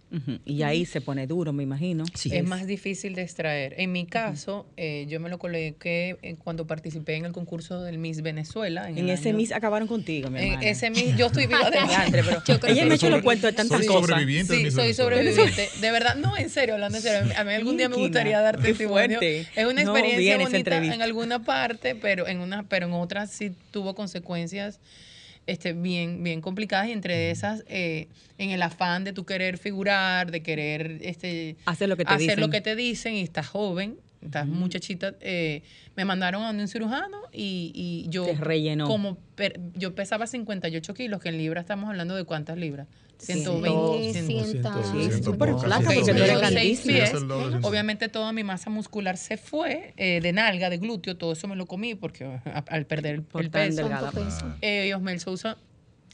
Y 0.45 0.61
ahí 0.61 0.85
se 0.85 1.01
pone 1.01 1.25
duro, 1.27 1.53
me 1.53 1.63
imagino. 1.63 2.05
Sí, 2.13 2.29
es, 2.33 2.43
más 2.43 2.67
difícil 2.67 3.15
de 3.15 3.23
extraer. 3.23 3.73
En 3.77 3.91
mi 3.91 4.05
caso, 4.05 4.67
eh, 4.77 5.05
yo 5.09 5.19
me 5.19 5.29
lo 5.29 5.39
coloqué 5.39 6.17
eh, 6.21 6.35
cuando 6.43 6.67
participé 6.67 7.15
en 7.15 7.25
el 7.25 7.31
concurso 7.31 7.81
del 7.81 7.97
Miss 7.97 8.21
Venezuela. 8.21 8.89
En, 8.89 9.09
ese 9.09 9.33
Miss 9.33 9.51
acabaron 9.51 9.87
contigo, 9.87 10.29
mi 10.29 10.39
En 10.39 10.63
ese 10.63 10.89
Miss, 10.89 11.15
yo 11.17 11.27
estoy 11.27 11.47
viva 11.47 11.69
de 11.71 11.77
pero 12.11 12.41
ella 12.67 12.85
me 12.85 12.91
ha 12.91 12.95
hecho 12.95 13.09
los 13.09 13.21
cuentos 13.21 13.51
de 13.51 13.55
tantas 13.55 13.79
soy 13.79 13.87
cosas. 13.87 14.09
Sobreviviente 14.09 14.55
sí, 14.55 14.71
soy 14.71 14.93
sobreviviente. 14.93 15.69
De 15.81 15.91
verdad, 15.91 16.15
no, 16.15 16.37
en 16.37 16.49
serio, 16.49 16.75
hablando 16.75 16.97
en 16.97 17.03
serio. 17.03 17.33
A 17.35 17.43
mí 17.43 17.53
algún 17.53 17.77
día 17.77 17.89
me 17.89 17.95
gustaría 17.95 18.39
dar 18.39 18.59
testimonio. 18.61 19.19
Es 19.21 19.65
una 19.65 19.81
experiencia 19.81 20.37
bonita 20.37 20.77
en 20.77 21.01
alguna 21.01 21.39
parte, 21.47 21.95
pero 21.95 22.27
en 22.27 22.41
una, 22.41 22.61
pero 22.69 22.85
en 22.85 22.93
otras 22.93 23.31
sí 23.31 23.55
tuvo 23.71 23.95
consecuencias 23.95 24.79
este, 25.47 25.73
bien, 25.73 26.23
bien 26.23 26.41
complicadas 26.41 26.89
y 26.89 26.91
entre 26.91 27.31
esas, 27.31 27.63
eh, 27.67 28.09
en 28.37 28.51
el 28.51 28.61
afán 28.61 29.05
de 29.05 29.13
tu 29.13 29.25
querer 29.25 29.57
figurar, 29.57 30.29
de 30.29 30.43
querer 30.43 30.99
este, 31.01 31.55
hacer, 31.65 31.87
lo 31.89 31.95
que, 31.95 32.03
te 32.03 32.11
hacer 32.11 32.27
dicen. 32.27 32.39
lo 32.41 32.49
que 32.49 32.61
te 32.61 32.75
dicen 32.75 33.15
y 33.15 33.21
estás 33.21 33.47
joven, 33.47 33.97
estás 34.21 34.47
muchachita, 34.47 35.15
eh, 35.21 35.63
me 35.95 36.05
mandaron 36.05 36.43
a 36.43 36.51
un 36.51 36.67
cirujano 36.67 37.17
y, 37.31 37.71
y 37.73 38.09
yo 38.09 38.25
como 38.85 39.17
yo 39.75 39.95
pesaba 39.95 40.27
58 40.27 40.93
kilos, 40.93 41.21
que 41.21 41.29
en 41.29 41.37
libras 41.37 41.63
estamos 41.63 41.89
hablando 41.89 42.15
de 42.15 42.23
cuántas 42.23 42.57
libras. 42.57 42.87
120, 43.19 44.13
100, 44.13 44.61
Obviamente 47.63 48.09
toda 48.09 48.31
mi 48.31 48.43
masa 48.43 48.69
muscular 48.69 49.17
se 49.17 49.37
fue, 49.37 49.93
eh, 49.97 50.21
de 50.21 50.33
nalga, 50.33 50.69
de 50.69 50.77
glúteo, 50.77 51.17
todo 51.17 51.33
eso 51.33 51.47
me 51.47 51.55
lo 51.55 51.65
comí 51.65 51.95
porque 51.95 52.39
al 52.67 52.85
perder 52.85 53.15
el, 53.15 53.25
el 53.39 53.49
peso, 53.49 53.89
eh, 54.61 54.93
Osmel 54.93 55.19
Sousa 55.19 55.57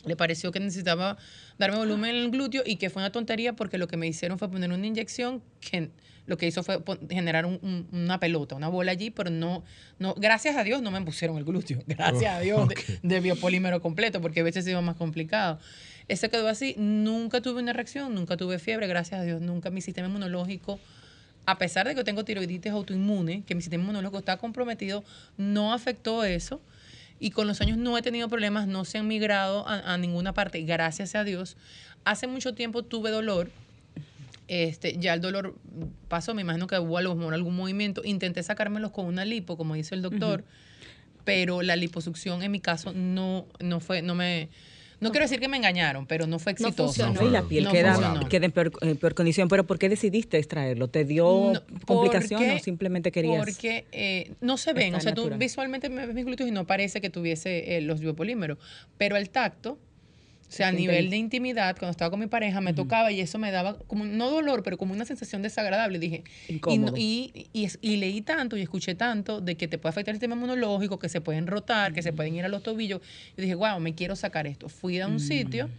le 0.05 0.15
pareció 0.15 0.51
que 0.51 0.59
necesitaba 0.59 1.17
darme 1.57 1.77
volumen 1.77 2.11
en 2.11 2.23
el 2.23 2.31
glúteo 2.31 2.63
y 2.65 2.77
que 2.77 2.89
fue 2.89 3.01
una 3.01 3.11
tontería 3.11 3.53
porque 3.53 3.77
lo 3.77 3.87
que 3.87 3.97
me 3.97 4.07
hicieron 4.07 4.39
fue 4.39 4.49
poner 4.49 4.71
una 4.71 4.85
inyección 4.85 5.41
que 5.59 5.91
lo 6.25 6.37
que 6.37 6.47
hizo 6.47 6.63
fue 6.63 6.81
generar 7.09 7.45
una 7.45 8.19
pelota, 8.19 8.55
una 8.55 8.69
bola 8.69 8.91
allí, 8.91 9.09
pero 9.09 9.29
no, 9.29 9.63
no, 9.99 10.13
gracias 10.15 10.55
a 10.55 10.63
Dios 10.63 10.81
no 10.81 10.91
me 10.91 11.01
pusieron 11.01 11.37
el 11.37 11.43
glúteo, 11.43 11.83
gracias 11.87 12.35
a 12.35 12.39
Dios 12.39 12.69
de, 13.01 13.19
biopolímero 13.19 13.81
completo, 13.81 14.21
porque 14.21 14.39
a 14.39 14.43
veces 14.43 14.67
iba 14.67 14.81
más 14.81 14.95
complicado. 14.95 15.59
Ese 16.07 16.29
quedó 16.29 16.47
así, 16.47 16.75
nunca 16.77 17.41
tuve 17.41 17.61
una 17.61 17.73
reacción, 17.73 18.13
nunca 18.13 18.37
tuve 18.37 18.59
fiebre, 18.59 18.87
gracias 18.87 19.21
a 19.21 19.23
Dios, 19.23 19.41
nunca 19.41 19.69
mi 19.69 19.81
sistema 19.81 20.07
inmunológico, 20.07 20.79
a 21.45 21.57
pesar 21.57 21.87
de 21.87 21.95
que 21.95 22.03
tengo 22.03 22.23
tiroiditis 22.23 22.71
autoinmune, 22.71 23.43
que 23.43 23.55
mi 23.55 23.61
sistema 23.61 23.83
inmunológico 23.83 24.19
está 24.19 24.37
comprometido, 24.37 25.03
no 25.37 25.73
afectó 25.73 26.23
eso. 26.23 26.61
Y 27.19 27.31
con 27.31 27.47
los 27.47 27.61
años 27.61 27.77
no 27.77 27.97
he 27.97 28.01
tenido 28.01 28.27
problemas, 28.27 28.67
no 28.67 28.83
se 28.83 28.97
han 28.97 29.07
migrado 29.07 29.65
a, 29.67 29.93
a 29.93 29.97
ninguna 29.97 30.33
parte, 30.33 30.61
gracias 30.63 31.15
a 31.15 31.23
Dios. 31.23 31.55
Hace 32.03 32.27
mucho 32.27 32.53
tiempo 32.53 32.83
tuve 32.83 33.11
dolor, 33.11 33.49
este, 34.47 34.97
ya 34.97 35.13
el 35.13 35.21
dolor 35.21 35.55
pasó, 36.07 36.33
me 36.33 36.41
imagino 36.41 36.67
que 36.67 36.77
hubo 36.77 36.97
algún 36.97 37.55
movimiento. 37.55 38.01
Intenté 38.03 38.43
sacármelos 38.43 38.91
con 38.91 39.05
una 39.05 39.25
lipo, 39.25 39.57
como 39.57 39.75
dice 39.75 39.95
el 39.95 40.01
doctor, 40.01 40.43
pero 41.23 41.61
la 41.61 41.75
liposucción 41.75 42.43
en 42.43 42.51
mi 42.51 42.59
caso 42.59 42.93
no, 42.93 43.45
no 43.59 43.79
fue, 43.79 44.01
no 44.01 44.15
me, 44.15 44.49
no, 45.03 45.11
quiero 45.11 45.25
decir 45.25 45.39
que 45.39 45.49
me 45.49 45.57
engañaron, 45.57 46.05
pero 46.05 46.27
no 46.27 46.39
fue 46.39 46.53
exitoso. 46.53 47.11
No 47.11 47.27
y 47.27 47.29
la 47.29 47.43
piel 47.43 47.67
queda, 47.67 47.97
en 48.31 48.51
peor, 48.51 49.13
condición. 49.13 49.49
¿Pero 49.49 49.65
por 49.65 49.77
qué 49.77 49.89
decidiste 49.89 50.37
extraerlo? 50.37 50.87
¿Te 50.87 51.03
dio 51.03 51.51
complicación 51.85 52.51
o 52.51 52.59
simplemente 52.59 53.11
querías...? 53.11 53.37
Porque 53.37 53.85
eh, 53.91 54.31
no 54.39 54.57
se 54.57 54.71
ven. 54.73 54.95
O 54.95 55.01
sea, 55.01 55.13
tú 55.13 55.29
visualmente 55.37 55.89
me 55.89 56.05
ves 56.05 56.15
mis 56.15 56.25
glúteos 56.25 56.47
y 56.47 56.53
no 56.53 56.65
parece 56.65 57.01
que 57.01 57.09
tuviese 57.09 57.77
eh, 57.77 57.81
los 57.81 57.99
biopolímeros. 57.99 58.57
Pero 58.97 59.17
el 59.17 59.29
tacto 59.29 59.77
o 60.47 60.55
sea, 60.55 60.67
a 60.67 60.71
nivel 60.71 61.09
de 61.09 61.17
intimidad, 61.17 61.75
cuando 61.79 61.91
estaba 61.91 62.11
con 62.11 62.19
mi 62.19 62.27
pareja, 62.27 62.61
me 62.61 62.73
tocaba 62.73 63.11
y 63.11 63.21
eso 63.21 63.39
me 63.39 63.49
daba 63.51 63.77
como, 63.87 64.05
no 64.05 64.29
dolor, 64.29 64.61
pero 64.61 64.77
como 64.77 64.93
una 64.93 65.03
sensación 65.03 65.41
desagradable. 65.41 65.97
Dije, 65.97 66.23
y, 66.47 67.47
y, 67.81 67.97
leí 67.97 68.21
tanto 68.21 68.55
y 68.55 68.61
escuché 68.61 68.93
tanto 68.93 69.41
de 69.41 69.55
que 69.55 69.67
te 69.67 69.79
puede 69.79 69.91
afectar 69.91 70.13
el 70.13 70.17
sistema 70.17 70.35
inmunológico, 70.35 70.99
que 70.99 71.09
se 71.09 71.21
pueden 71.21 71.47
rotar, 71.47 71.93
que 71.93 72.03
se 72.03 72.13
pueden 72.13 72.35
ir 72.35 72.45
a 72.45 72.49
los 72.49 72.61
tobillos. 72.61 73.01
Yo 73.35 73.41
dije, 73.41 73.55
wow, 73.55 73.79
me 73.79 73.95
quiero 73.95 74.15
sacar 74.15 74.45
esto. 74.45 74.69
Fui 74.69 74.99
a 74.99 75.07
un 75.07 75.19
sitio 75.19 75.69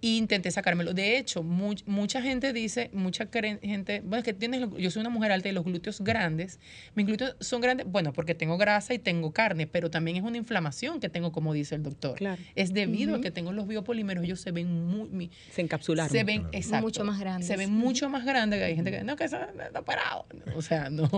intenté 0.00 0.50
sacármelo. 0.50 0.94
De 0.94 1.18
hecho, 1.18 1.42
mucha 1.42 2.22
gente 2.22 2.52
dice, 2.52 2.90
mucha 2.92 3.28
gente, 3.30 4.00
bueno, 4.00 4.18
es 4.18 4.24
que 4.24 4.32
tienes, 4.32 4.66
yo 4.78 4.90
soy 4.90 5.00
una 5.00 5.10
mujer 5.10 5.32
alta 5.32 5.48
y 5.48 5.52
los 5.52 5.64
glúteos 5.64 6.00
grandes, 6.00 6.58
mis 6.94 7.06
glúteos 7.06 7.36
son 7.40 7.60
grandes, 7.60 7.86
bueno, 7.86 8.12
porque 8.12 8.34
tengo 8.34 8.56
grasa 8.56 8.94
y 8.94 8.98
tengo 8.98 9.32
carne, 9.32 9.66
pero 9.66 9.90
también 9.90 10.16
es 10.16 10.22
una 10.22 10.38
inflamación 10.38 11.00
que 11.00 11.08
tengo, 11.08 11.32
como 11.32 11.52
dice 11.52 11.74
el 11.74 11.82
doctor. 11.82 12.18
Es 12.54 12.72
debido 12.72 13.16
a 13.16 13.20
que 13.20 13.30
tengo 13.30 13.52
los 13.52 13.66
biopolímeros, 13.66 14.24
ellos 14.24 14.40
se 14.40 14.52
ven 14.52 14.86
muy... 14.86 15.30
se 15.50 15.60
encapsularon. 15.60 16.10
Se 16.10 16.24
ven, 16.24 16.46
exacto, 16.52 16.86
mucho 16.86 17.04
más 17.04 17.18
grandes. 17.18 17.46
Se 17.46 17.56
ven 17.56 17.72
mucho 17.72 18.08
más 18.08 18.24
grandes, 18.24 18.62
hay 18.62 18.76
gente 18.76 18.90
que, 18.90 19.02
no, 19.04 19.16
que 19.16 19.24
está 19.24 19.48
parado. 19.84 20.26
O 20.56 20.62
sea, 20.62 20.90
no. 20.90 21.08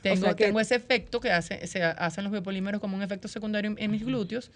Tengo, 0.00 0.34
tengo 0.36 0.60
ese 0.60 0.74
efecto 0.74 1.20
que 1.20 1.30
hace, 1.30 1.66
se 1.66 1.82
hacen 1.82 2.24
los 2.24 2.32
biopolímeros 2.32 2.80
como 2.80 2.96
un 2.96 3.02
efecto 3.02 3.28
secundario 3.28 3.74
en 3.76 3.90
mis 3.90 4.04
glúteos. 4.04 4.50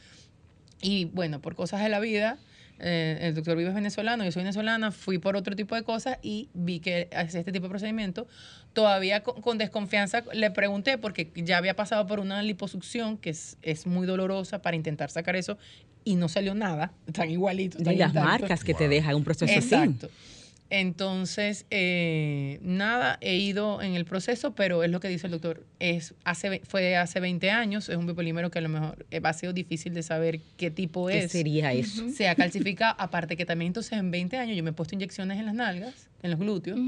Y 0.81 1.07
bueno, 1.07 1.41
por 1.41 1.55
cosas 1.55 1.83
de 1.83 1.89
la 1.89 2.01
vida, 2.01 2.39
eh, 2.81 3.19
el 3.23 3.35
doctor 3.35 3.57
Vives 3.57 3.71
es 3.71 3.75
venezolano, 3.75 4.25
yo 4.25 4.33
soy 4.33 4.43
venezolana, 4.43 4.91
fui 4.91 5.19
por 5.19 5.37
otro 5.37 5.55
tipo 5.55 5.75
de 5.75 5.83
cosas 5.83 6.19
y 6.23 6.49
vi 6.55 6.81
que 6.81 7.09
hacía 7.15 7.41
este 7.41 7.53
tipo 7.53 7.65
de 7.65 7.71
procedimiento. 7.71 8.27
Todavía 8.73 9.23
con, 9.23 9.59
desconfianza 9.59 10.23
le 10.33 10.51
pregunté 10.51 10.97
porque 10.97 11.31
ya 11.35 11.59
había 11.59 11.75
pasado 11.75 12.07
por 12.07 12.21
una 12.21 12.43
liposucción 12.43 13.17
que 13.19 13.31
es, 13.31 13.57
es 13.63 13.87
muy 13.87 14.07
dolorosa 14.07 14.63
para 14.63 14.77
intentar 14.77 15.11
sacar 15.11 15.37
eso 15.37 15.59
y 16.05 16.15
no 16.17 16.29
salió 16.29 16.55
nada, 16.55 16.93
tan 17.13 17.31
igualito. 17.31 17.79
y 17.79 17.97
las 17.97 18.15
marcas 18.15 18.65
que 18.65 18.75
te 18.75 18.89
deja 18.89 19.15
un 19.15 19.25
proceso 19.25 19.53
Exacto. 19.53 20.09
Entonces, 20.71 21.67
eh, 21.71 22.61
nada, 22.63 23.19
he 23.21 23.35
ido 23.37 23.83
en 23.83 23.97
el 23.97 24.05
proceso, 24.05 24.55
pero 24.55 24.85
es 24.85 24.91
lo 24.91 25.01
que 25.01 25.09
dice 25.09 25.27
el 25.27 25.33
doctor. 25.33 25.67
Es 25.81 26.15
hace, 26.23 26.61
fue 26.61 26.97
hace 26.97 27.19
20 27.19 27.51
años, 27.51 27.89
es 27.89 27.97
un 27.97 28.07
biopolímero 28.07 28.53
que 28.53 28.61
a 28.61 28.63
lo 28.63 28.69
mejor 28.69 29.05
eh, 29.11 29.21
ha 29.23 29.33
sido 29.33 29.53
difícil 29.53 29.95
de 29.95 30.05
saber 30.05 30.39
qué 30.57 30.71
tipo 30.71 31.09
¿Qué 31.09 31.25
es. 31.25 31.33
sería 31.33 31.73
eso? 31.73 32.09
Se 32.11 32.29
ha 32.29 32.37
calcificado, 32.37 32.95
aparte 32.99 33.37
que 33.37 33.45
también 33.45 33.71
entonces 33.71 33.95
en 33.95 34.13
20 34.13 34.37
años 34.37 34.57
yo 34.57 34.63
me 34.63 34.71
he 34.71 34.73
puesto 34.73 34.95
inyecciones 34.95 35.41
en 35.41 35.47
las 35.47 35.55
nalgas, 35.57 36.09
en 36.23 36.31
los 36.31 36.39
glúteos, 36.39 36.79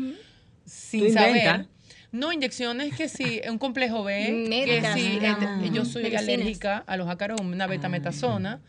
sin 0.64 1.12
saber. 1.12 1.66
No, 2.12 2.32
inyecciones 2.32 2.94
que 2.94 3.08
sí, 3.08 3.40
un 3.50 3.58
complejo 3.58 4.04
B, 4.04 4.46
que 4.48 4.82
sí, 4.94 5.18
este, 5.20 5.70
yo 5.74 5.84
soy 5.84 6.14
alérgica 6.14 6.84
a 6.86 6.96
los 6.96 7.08
ácaros, 7.08 7.40
una 7.40 7.66
betametasona. 7.66 8.60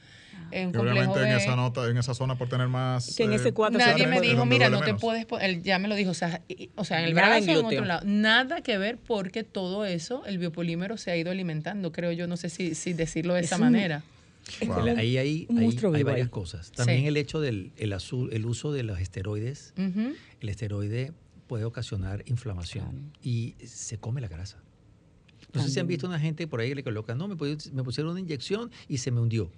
En 0.54 0.76
Obviamente 0.76 1.20
en 1.20 1.30
esa 1.30 1.56
nota, 1.56 1.90
en 1.90 1.98
esa 1.98 2.14
zona 2.14 2.38
por 2.38 2.50
tener 2.50 2.68
más. 2.68 3.16
Que 3.16 3.24
en 3.24 3.34
ese 3.34 3.54
cuadro 3.54 3.80
Nadie 3.80 4.08
me 4.08 4.22
dijo, 4.22 4.46
mira, 4.46 4.70
no 4.70 4.82
te 4.82 4.94
puedes 4.94 5.26
él 5.42 5.64
ya 5.64 5.80
me 5.80 5.88
lo 5.88 5.96
dijo, 5.96 6.12
o 6.12 6.14
sea, 6.14 6.42
o 6.76 6.86
sea 6.86 7.00
en 7.00 7.06
el 7.06 7.14
brazo 7.14 7.52
en, 7.52 7.66
otro 7.66 7.86
lado. 7.86 8.06
Nada 8.06 8.62
que 8.62 8.78
ver 8.78 8.98
porque 8.98 9.44
todo 9.44 9.86
eso, 9.86 10.26
el 10.26 10.38
biopolímero 10.38 10.98
se 10.98 11.12
ha 11.12 11.18
ido 11.18 11.32
alimentando, 11.32 11.92
creo 11.92 12.12
yo, 12.12 12.28
no 12.28 12.38
sé 12.38 12.50
si, 12.50 12.76
si 12.76 12.94
decirlo 12.94 13.34
de 13.34 13.42
esa 13.42 13.58
manera. 13.58 14.04
Ahí 14.98 15.18
hay, 15.18 15.48
hay, 15.50 16.04
varias 16.04 16.30
cosas. 16.30 16.72
También 16.72 17.06
el 17.06 17.18
hecho 17.18 17.40
del 17.40 17.72
el, 17.78 17.94
azul, 17.94 18.30
el 18.34 18.46
uso 18.46 18.72
de 18.72 18.84
los 18.84 19.00
esteroides. 19.00 19.74
El 19.78 20.50
esteroide 20.50 21.14
puede 21.48 21.66
ocasionar 21.66 22.24
inflamación 22.28 23.14
y 23.22 23.56
se 23.66 23.98
come 23.98 24.22
la 24.22 24.28
grasa. 24.28 24.58
No 25.54 25.62
sé 25.62 25.70
si 25.70 25.80
han 25.80 25.88
visto 25.88 26.08
una 26.08 26.20
gente 26.20 26.48
por 26.48 26.60
ahí 26.60 26.70
que 26.70 26.76
le 26.76 26.84
coloca, 26.84 27.16
no, 27.16 27.28
me 27.28 27.36
pusieron 27.36 28.12
una 28.12 28.20
inyección 28.20 28.72
y 28.88 28.98
se 28.98 29.12
me 29.12 29.20
hundió. 29.20 29.52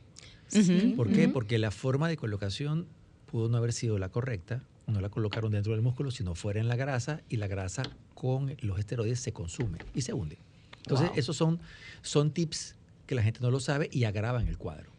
¿Por 0.96 1.12
qué? 1.12 1.28
Porque 1.30 1.58
la 1.58 1.72
forma 1.72 2.08
de 2.08 2.18
colocación 2.18 2.88
pudo 3.26 3.50
no 3.50 3.58
haber 3.58 3.74
sido 3.74 3.98
la 3.98 4.10
correcta, 4.10 4.64
no 4.88 5.02
la 5.02 5.10
colocaron 5.10 5.52
dentro 5.52 5.74
del 5.74 5.82
músculo, 5.82 6.12
sino 6.12 6.36
fuera 6.36 6.60
en 6.60 6.68
la 6.68 6.76
grasa, 6.76 7.22
y 7.30 7.38
la 7.38 7.48
grasa 7.48 7.84
con 8.14 8.56
los 8.62 8.80
esteroides 8.80 9.20
se 9.20 9.34
consume 9.34 9.80
y 9.94 10.02
se 10.02 10.14
hunde. 10.14 10.38
Entonces, 10.78 11.10
esos 11.16 11.36
son, 11.36 11.60
son 12.02 12.32
tips 12.32 12.76
que 13.08 13.16
la 13.16 13.24
gente 13.24 13.40
no 13.42 13.50
lo 13.52 13.60
sabe 13.60 13.90
y 13.92 14.04
agravan 14.04 14.48
el 14.48 14.58
cuadro. 14.58 14.92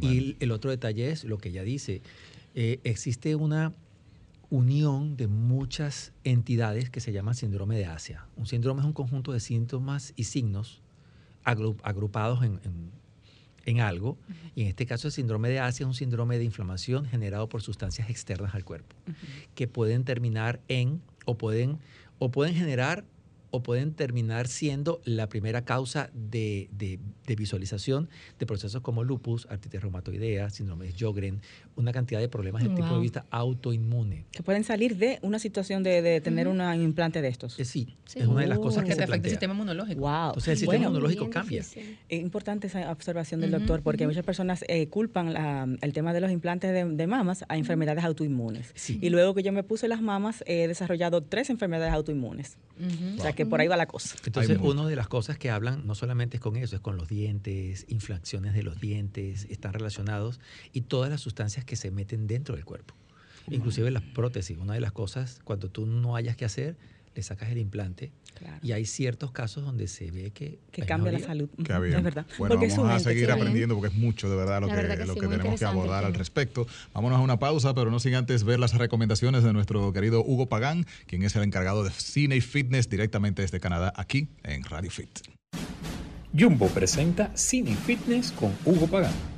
Y 0.00 0.36
el, 0.40 0.50
otro 0.50 0.70
detalle 0.70 1.10
es 1.10 1.24
lo 1.24 1.38
que 1.38 1.50
ella 1.50 1.62
dice. 1.62 2.02
Eh, 2.54 2.80
existe 2.82 3.36
una 3.36 3.72
unión 4.50 5.16
de 5.16 5.28
muchas 5.28 6.12
entidades 6.24 6.90
que 6.90 7.00
se 7.00 7.12
llama 7.12 7.34
síndrome 7.34 7.76
de 7.76 7.86
Asia. 7.86 8.26
Un 8.36 8.46
síndrome 8.46 8.80
es 8.80 8.86
un 8.86 8.92
conjunto 8.92 9.32
de 9.32 9.40
síntomas 9.40 10.12
y 10.16 10.24
signos 10.24 10.82
agrupados 11.44 12.42
en 12.44 12.60
en 12.64 12.90
algo, 13.80 14.18
y 14.54 14.62
en 14.62 14.68
este 14.68 14.86
caso 14.86 15.08
el 15.08 15.12
síndrome 15.12 15.48
de 15.48 15.60
Asia 15.60 15.84
es 15.84 15.88
un 15.88 15.94
síndrome 15.94 16.38
de 16.38 16.44
inflamación 16.44 17.06
generado 17.06 17.48
por 17.48 17.62
sustancias 17.62 18.10
externas 18.10 18.54
al 18.54 18.64
cuerpo, 18.64 18.96
que 19.54 19.68
pueden 19.68 20.04
terminar 20.04 20.60
en 20.68 21.00
o 21.24 21.36
pueden, 21.36 21.78
o 22.18 22.30
pueden 22.30 22.54
generar 22.54 23.04
o 23.52 23.62
pueden 23.62 23.92
terminar 23.92 24.48
siendo 24.48 25.00
la 25.04 25.28
primera 25.28 25.64
causa 25.64 26.10
de, 26.14 26.68
visualización 27.36 28.08
de 28.38 28.46
procesos 28.46 28.80
como 28.80 29.04
lupus, 29.04 29.46
artritis 29.50 29.80
reumatoidea, 29.80 30.50
síndrome 30.50 30.86
de 30.86 30.92
Sjögren, 30.92 31.40
una 31.76 31.92
cantidad 31.92 32.18
de 32.18 32.28
problemas 32.28 32.62
desde 32.62 32.74
el 32.74 32.82
tipo 32.82 32.94
de 32.94 33.00
vista 33.00 33.26
autoinmune. 33.30 34.24
Que 34.32 34.42
pueden 34.42 34.64
salir 34.64 34.96
de 34.96 35.18
una 35.22 35.38
situación 35.38 35.82
de, 35.82 36.20
tener 36.22 36.48
un 36.48 36.60
implante 36.80 37.20
de 37.20 37.28
estos. 37.28 37.60
Eh, 37.60 37.64
sí, 37.64 37.94
es 38.14 38.26
una 38.26 38.40
de 38.40 38.46
las 38.46 38.58
cosas 38.58 38.84
que, 38.84 38.94
se 38.94 39.02
afecta 39.02 39.28
el 39.28 39.30
sistema 39.30 39.52
inmunológico. 39.52 40.00
Wow. 40.00 40.28
Entonces 40.28 40.48
el 40.48 40.58
sistema 40.58 40.84
inmunológico 40.84 41.28
cambia. 41.28 41.60
Es 41.60 41.76
importante 42.08 42.68
esa 42.68 42.90
observación 42.90 43.40
del 43.40 43.50
doctor 43.50 43.82
porque 43.82 44.06
muchas 44.06 44.24
personas 44.24 44.64
eh, 44.66 44.88
culpan 44.88 45.78
el 45.82 45.92
tema 45.92 46.14
de 46.14 46.20
los 46.20 46.30
implantes 46.30 46.72
de, 46.72 47.06
mamas 47.06 47.44
a 47.48 47.58
enfermedades 47.58 48.02
autoinmunes. 48.04 48.72
Y 48.88 49.10
luego 49.10 49.34
que 49.34 49.42
yo 49.42 49.52
me 49.52 49.62
puse 49.62 49.88
las 49.88 50.00
mamas, 50.00 50.42
he 50.46 50.66
desarrollado 50.68 51.22
tres 51.22 51.50
enfermedades 51.50 51.92
autoinmunes. 51.92 52.56
O 53.18 53.22
sea 53.22 53.32
que 53.34 53.41
por 53.46 53.60
ahí 53.60 53.68
va 53.68 53.76
la 53.76 53.86
cosa. 53.86 54.16
Entonces, 54.24 54.58
una 54.60 54.86
de 54.86 54.96
las 54.96 55.08
cosas 55.08 55.38
que 55.38 55.50
hablan 55.50 55.86
no 55.86 55.94
solamente 55.94 56.36
es 56.36 56.40
con 56.40 56.56
eso, 56.56 56.76
es 56.76 56.82
con 56.82 56.96
los 56.96 57.08
dientes, 57.08 57.86
inflacciones 57.88 58.54
de 58.54 58.62
los 58.62 58.80
dientes, 58.80 59.46
están 59.50 59.72
relacionados 59.72 60.40
y 60.72 60.82
todas 60.82 61.10
las 61.10 61.20
sustancias 61.20 61.64
que 61.64 61.76
se 61.76 61.90
meten 61.90 62.26
dentro 62.26 62.54
del 62.54 62.64
cuerpo. 62.64 62.94
Inclusive 63.48 63.90
las 63.90 64.02
prótesis, 64.02 64.56
una 64.58 64.74
de 64.74 64.80
las 64.80 64.92
cosas, 64.92 65.40
cuando 65.44 65.68
tú 65.68 65.86
no 65.86 66.16
hayas 66.16 66.36
que 66.36 66.44
hacer, 66.44 66.76
le 67.14 67.22
sacas 67.22 67.50
el 67.50 67.58
implante 67.58 68.12
y 68.62 68.72
hay 68.72 68.84
ciertos 68.84 69.32
casos 69.32 69.64
donde 69.64 69.88
se 69.88 70.10
ve 70.10 70.30
que, 70.30 70.60
que 70.70 70.82
cambia 70.82 71.12
la 71.12 71.18
salud. 71.18 71.48
Es 71.58 72.02
verdad. 72.02 72.26
Bueno, 72.38 72.56
vamos 72.56 72.90
a 72.90 72.98
seguir 72.98 73.30
aprendiendo 73.30 73.74
porque 73.74 73.88
es 73.88 73.94
mucho 73.94 74.30
de 74.30 74.36
verdad 74.36 74.60
lo 74.60 74.68
que, 74.68 75.06
lo 75.06 75.14
que 75.14 75.26
tenemos 75.28 75.58
que 75.58 75.64
abordar 75.64 76.04
al 76.04 76.14
respecto. 76.14 76.66
Vámonos 76.94 77.18
a 77.18 77.22
una 77.22 77.38
pausa, 77.38 77.74
pero 77.74 77.90
no 77.90 78.00
sin 78.00 78.14
antes 78.14 78.44
ver 78.44 78.58
las 78.58 78.74
recomendaciones 78.74 79.42
de 79.42 79.52
nuestro 79.52 79.92
querido 79.92 80.24
Hugo 80.24 80.48
Pagán, 80.48 80.86
quien 81.06 81.22
es 81.22 81.34
el 81.36 81.42
encargado 81.42 81.84
de 81.84 81.90
cine 81.90 82.36
y 82.36 82.40
fitness 82.40 82.88
directamente 82.88 83.42
desde 83.42 83.60
Canadá, 83.60 83.92
aquí 83.96 84.28
en 84.42 84.64
Radio 84.64 84.90
Fit. 84.90 85.20
Jumbo 86.38 86.68
presenta 86.68 87.30
Cine 87.34 87.72
y 87.72 87.74
Fitness 87.74 88.32
con 88.32 88.52
Hugo 88.64 88.86
Pagán. 88.86 89.31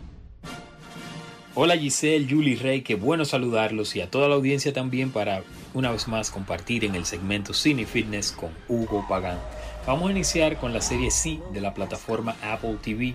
Hola 1.56 1.78
Giselle, 1.78 2.26
Julie 2.28 2.56
Rey, 2.56 2.82
qué 2.82 2.96
bueno 2.96 3.24
saludarlos 3.24 3.94
y 3.94 4.00
a 4.00 4.10
toda 4.10 4.28
la 4.28 4.34
audiencia 4.34 4.72
también 4.72 5.12
para 5.12 5.44
una 5.72 5.92
vez 5.92 6.08
más 6.08 6.32
compartir 6.32 6.84
en 6.84 6.96
el 6.96 7.04
segmento 7.04 7.54
Cine 7.54 7.86
Fitness 7.86 8.32
con 8.32 8.50
Hugo 8.66 9.06
Pagán. 9.08 9.38
Vamos 9.86 10.08
a 10.08 10.10
iniciar 10.10 10.58
con 10.58 10.72
la 10.72 10.80
serie 10.80 11.12
C 11.12 11.38
de 11.52 11.60
la 11.60 11.72
plataforma 11.72 12.34
Apple 12.42 12.78
TV 12.82 13.14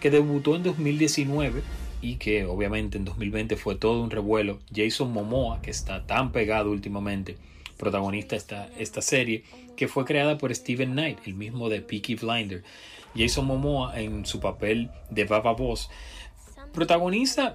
que 0.00 0.10
debutó 0.10 0.54
en 0.54 0.64
2019 0.64 1.62
y 2.02 2.16
que 2.16 2.44
obviamente 2.44 2.98
en 2.98 3.06
2020 3.06 3.56
fue 3.56 3.74
todo 3.74 4.02
un 4.02 4.10
revuelo. 4.10 4.58
Jason 4.70 5.10
Momoa, 5.10 5.62
que 5.62 5.70
está 5.70 6.06
tan 6.06 6.30
pegado 6.30 6.70
últimamente, 6.70 7.38
protagonista 7.78 8.36
esta, 8.36 8.68
esta 8.78 9.00
serie, 9.00 9.44
que 9.76 9.88
fue 9.88 10.04
creada 10.04 10.36
por 10.36 10.54
Steven 10.54 10.92
Knight, 10.92 11.20
el 11.24 11.32
mismo 11.32 11.70
de 11.70 11.80
Peaky 11.80 12.16
Blinder. 12.16 12.64
Jason 13.16 13.46
Momoa 13.46 13.98
en 13.98 14.26
su 14.26 14.40
papel 14.40 14.90
de 15.08 15.24
Baba 15.24 15.54
Boss 15.54 15.88
protagoniza 16.72 17.54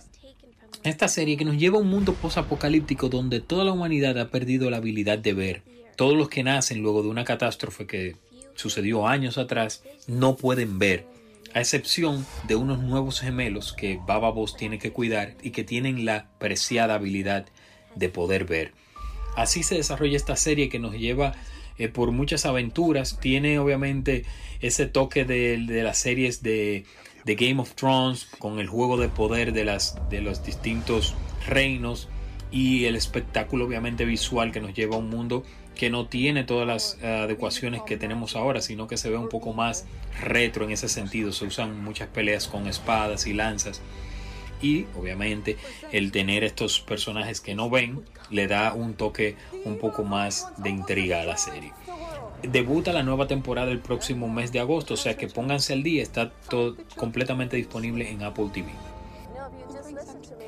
esta 0.83 1.07
serie 1.07 1.37
que 1.37 1.45
nos 1.45 1.57
lleva 1.57 1.77
a 1.77 1.81
un 1.81 1.89
mundo 1.89 2.13
post-apocalíptico 2.13 3.09
donde 3.09 3.39
toda 3.39 3.63
la 3.63 3.71
humanidad 3.71 4.17
ha 4.19 4.29
perdido 4.29 4.69
la 4.69 4.77
habilidad 4.77 5.17
de 5.17 5.33
ver. 5.33 5.63
Todos 5.95 6.17
los 6.17 6.29
que 6.29 6.43
nacen 6.43 6.81
luego 6.81 7.03
de 7.03 7.09
una 7.09 7.23
catástrofe 7.23 7.87
que 7.87 8.15
sucedió 8.55 9.07
años 9.07 9.37
atrás 9.37 9.83
no 10.07 10.35
pueden 10.35 10.79
ver, 10.79 11.05
a 11.53 11.61
excepción 11.61 12.25
de 12.47 12.55
unos 12.55 12.79
nuevos 12.79 13.19
gemelos 13.19 13.73
que 13.73 13.99
Baba 14.05 14.31
Boss 14.31 14.57
tiene 14.57 14.79
que 14.79 14.91
cuidar 14.91 15.35
y 15.41 15.51
que 15.51 15.63
tienen 15.63 16.05
la 16.05 16.29
preciada 16.39 16.95
habilidad 16.95 17.45
de 17.95 18.09
poder 18.09 18.45
ver. 18.45 18.73
Así 19.35 19.63
se 19.63 19.75
desarrolla 19.75 20.17
esta 20.17 20.35
serie 20.35 20.69
que 20.69 20.79
nos 20.79 20.93
lleva 20.95 21.33
eh, 21.77 21.87
por 21.87 22.11
muchas 22.11 22.45
aventuras. 22.45 23.19
Tiene 23.19 23.57
obviamente 23.59 24.25
ese 24.61 24.85
toque 24.85 25.25
de 25.25 25.57
las 25.83 25.97
series 25.97 26.43
de 26.43 26.85
de 27.25 27.35
Game 27.35 27.61
of 27.61 27.73
Thrones, 27.75 28.25
con 28.39 28.59
el 28.59 28.67
juego 28.67 28.97
de 28.97 29.09
poder 29.09 29.53
de, 29.53 29.65
las, 29.65 29.97
de 30.09 30.21
los 30.21 30.43
distintos 30.43 31.15
reinos 31.47 32.09
y 32.51 32.85
el 32.85 32.95
espectáculo 32.95 33.65
obviamente 33.65 34.05
visual 34.05 34.51
que 34.51 34.61
nos 34.61 34.73
lleva 34.73 34.95
a 34.95 34.99
un 34.99 35.09
mundo 35.09 35.43
que 35.75 35.89
no 35.89 36.05
tiene 36.07 36.43
todas 36.43 36.67
las 36.67 36.99
eh, 37.01 37.07
adecuaciones 37.07 37.81
que 37.81 37.97
tenemos 37.97 38.35
ahora, 38.35 38.61
sino 38.61 38.87
que 38.87 38.97
se 38.97 39.09
ve 39.09 39.17
un 39.17 39.29
poco 39.29 39.53
más 39.53 39.85
retro 40.21 40.65
en 40.65 40.71
ese 40.71 40.87
sentido. 40.87 41.31
Se 41.31 41.45
usan 41.45 41.83
muchas 41.83 42.09
peleas 42.09 42.47
con 42.47 42.67
espadas 42.67 43.25
y 43.25 43.33
lanzas. 43.33 43.81
Y 44.61 44.85
obviamente 44.95 45.57
el 45.91 46.11
tener 46.11 46.43
estos 46.43 46.79
personajes 46.79 47.41
que 47.41 47.55
no 47.55 47.69
ven 47.69 48.03
le 48.29 48.47
da 48.47 48.73
un 48.73 48.93
toque 48.93 49.35
un 49.65 49.77
poco 49.77 50.03
más 50.03 50.47
de 50.57 50.69
intriga 50.69 51.21
a 51.21 51.25
la 51.25 51.37
serie 51.37 51.73
debuta 52.43 52.93
la 52.93 53.03
nueva 53.03 53.27
temporada 53.27 53.71
el 53.71 53.79
próximo 53.79 54.27
mes 54.27 54.51
de 54.51 54.59
agosto, 54.59 54.93
o 54.93 54.97
sea 54.97 55.15
que 55.17 55.27
pónganse 55.27 55.73
al 55.73 55.83
día, 55.83 56.03
está 56.03 56.31
todo 56.49 56.75
completamente 56.95 57.57
disponible 57.57 58.09
en 58.09 58.23
Apple 58.23 58.49
TV. 58.53 58.67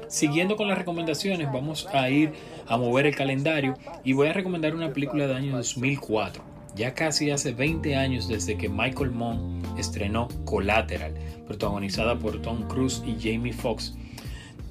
Siguiendo 0.08 0.56
con 0.56 0.68
las 0.68 0.78
recomendaciones, 0.78 1.52
vamos 1.52 1.88
a 1.92 2.10
ir 2.10 2.32
a 2.68 2.78
mover 2.78 3.06
el 3.08 3.16
calendario 3.16 3.76
y 4.04 4.14
voy 4.14 4.28
a 4.28 4.34
recomendar 4.34 4.76
una 4.76 4.94
película 4.94 5.28
del 5.28 5.36
año 5.36 5.56
2004. 5.58 6.44
Ya 6.76 6.94
casi 6.94 7.32
hace 7.32 7.54
20 7.54 7.96
años 7.96 8.28
desde 8.28 8.58
que 8.58 8.70
Michael 8.70 9.12
Mann 9.12 9.62
estrenó 9.78 10.28
Collateral, 10.44 11.14
protagonizada 11.48 12.18
por 12.20 12.42
Tom 12.42 12.68
Cruise 12.68 13.02
y 13.06 13.16
Jamie 13.20 13.54
Foxx. 13.54 13.96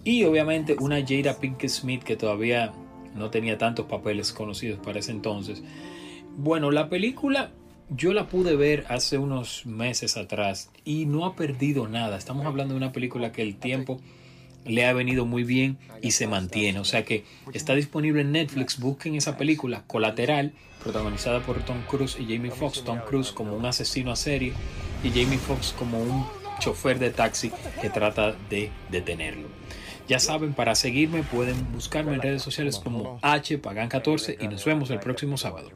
Y 0.04 0.24
obviamente 0.24 0.76
una 0.78 1.04
Jada 1.06 1.38
Pinkett 1.38 1.70
Smith 1.70 2.02
que 2.02 2.16
todavía 2.16 2.72
no 3.14 3.30
tenía 3.30 3.56
tantos 3.56 3.86
papeles 3.86 4.32
conocidos 4.32 4.78
para 4.80 4.98
ese 4.98 5.12
entonces. 5.12 5.62
Bueno, 6.36 6.70
la 6.70 6.88
película 6.88 7.52
yo 7.90 8.12
la 8.12 8.26
pude 8.26 8.56
ver 8.56 8.86
hace 8.88 9.18
unos 9.18 9.66
meses 9.66 10.16
atrás 10.16 10.70
y 10.84 11.06
no 11.06 11.26
ha 11.26 11.36
perdido 11.36 11.86
nada. 11.86 12.16
Estamos 12.16 12.44
hablando 12.44 12.74
de 12.74 12.78
una 12.78 12.92
película 12.92 13.30
que 13.30 13.42
el 13.42 13.56
tiempo 13.56 14.00
le 14.64 14.84
ha 14.84 14.92
venido 14.92 15.26
muy 15.26 15.44
bien 15.44 15.78
y 16.02 16.10
se 16.10 16.26
mantiene. 16.26 16.80
O 16.80 16.84
sea 16.84 17.04
que 17.04 17.24
está 17.52 17.74
disponible 17.74 18.22
en 18.22 18.32
Netflix. 18.32 18.80
Busquen 18.80 19.14
esa 19.14 19.36
película, 19.36 19.84
Colateral, 19.86 20.52
protagonizada 20.82 21.40
por 21.40 21.62
Tom 21.64 21.82
Cruise 21.88 22.18
y 22.18 22.24
Jamie 22.24 22.50
Foxx. 22.50 22.82
Tom 22.82 22.98
Cruise 23.06 23.30
como 23.30 23.54
un 23.56 23.66
asesino 23.66 24.10
a 24.10 24.16
serie 24.16 24.54
y 25.04 25.10
Jamie 25.10 25.38
Foxx 25.38 25.72
como 25.78 26.00
un 26.00 26.26
chofer 26.58 26.98
de 26.98 27.10
taxi 27.10 27.52
que 27.80 27.90
trata 27.90 28.34
de 28.50 28.70
detenerlo. 28.90 29.48
Ya 30.08 30.18
saben, 30.18 30.52
para 30.52 30.74
seguirme 30.74 31.22
pueden 31.22 31.72
buscarme 31.72 32.14
en 32.14 32.22
redes 32.22 32.42
sociales 32.42 32.78
como 32.78 33.18
HPagan14 33.20 34.36
y 34.40 34.48
nos 34.48 34.64
vemos 34.64 34.90
el 34.90 35.00
próximo 35.00 35.38
sábado. 35.38 35.70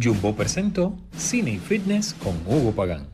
Jumbo 0.00 0.34
presentó 0.34 0.96
Cine 1.16 1.52
y 1.52 1.58
Fitness 1.58 2.14
con 2.14 2.34
Hugo 2.46 2.72
Pagán. 2.72 3.08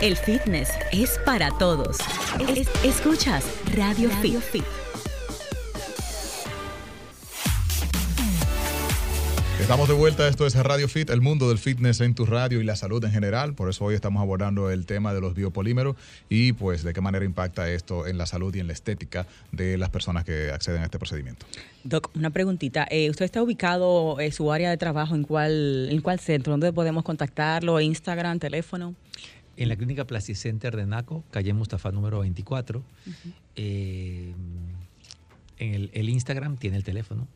El 0.00 0.16
fitness 0.16 0.70
es 0.92 1.18
para 1.24 1.50
todos. 1.58 1.98
escuchas 2.84 3.44
Radio, 3.74 4.10
Fit. 4.10 4.64
Estamos 9.70 9.86
de 9.86 9.94
vuelta, 9.94 10.26
esto 10.26 10.48
es 10.48 10.56
Radio 10.56 10.88
Fit, 10.88 11.10
el 11.10 11.20
mundo 11.20 11.48
del 11.48 11.58
fitness 11.58 12.00
en 12.00 12.12
tu 12.16 12.26
radio 12.26 12.60
y 12.60 12.64
la 12.64 12.74
salud 12.74 13.04
en 13.04 13.12
general. 13.12 13.54
Por 13.54 13.70
eso 13.70 13.84
hoy 13.84 13.94
estamos 13.94 14.20
abordando 14.20 14.68
el 14.68 14.84
tema 14.84 15.14
de 15.14 15.20
los 15.20 15.32
biopolímeros 15.36 15.94
y 16.28 16.54
pues 16.54 16.82
de 16.82 16.92
qué 16.92 17.00
manera 17.00 17.24
impacta 17.24 17.70
esto 17.70 18.08
en 18.08 18.18
la 18.18 18.26
salud 18.26 18.52
y 18.52 18.58
en 18.58 18.66
la 18.66 18.72
estética 18.72 19.28
de 19.52 19.78
las 19.78 19.88
personas 19.90 20.24
que 20.24 20.50
acceden 20.50 20.82
a 20.82 20.86
este 20.86 20.98
procedimiento. 20.98 21.46
Doc, 21.84 22.10
una 22.16 22.30
preguntita. 22.30 22.84
Eh, 22.90 23.10
¿Usted 23.10 23.24
está 23.24 23.44
ubicado 23.44 24.18
en 24.18 24.32
su 24.32 24.50
área 24.50 24.70
de 24.70 24.76
trabajo 24.76 25.14
en 25.14 25.22
cuál, 25.22 25.86
en 25.88 26.00
cuál 26.00 26.18
centro? 26.18 26.52
¿Dónde 26.52 26.72
podemos 26.72 27.04
contactarlo? 27.04 27.80
¿Instagram, 27.80 28.40
teléfono? 28.40 28.96
En 29.56 29.68
la 29.68 29.76
clínica 29.76 30.04
Plasticenter 30.04 30.74
de 30.74 30.86
Naco, 30.86 31.22
calle 31.30 31.52
Mustafa 31.52 31.92
número 31.92 32.18
24. 32.18 32.82
en 33.54 34.34
el, 35.58 35.90
el 35.92 36.08
Instagram 36.08 36.56
tiene 36.56 36.76
el 36.76 36.82
teléfono 36.82 37.28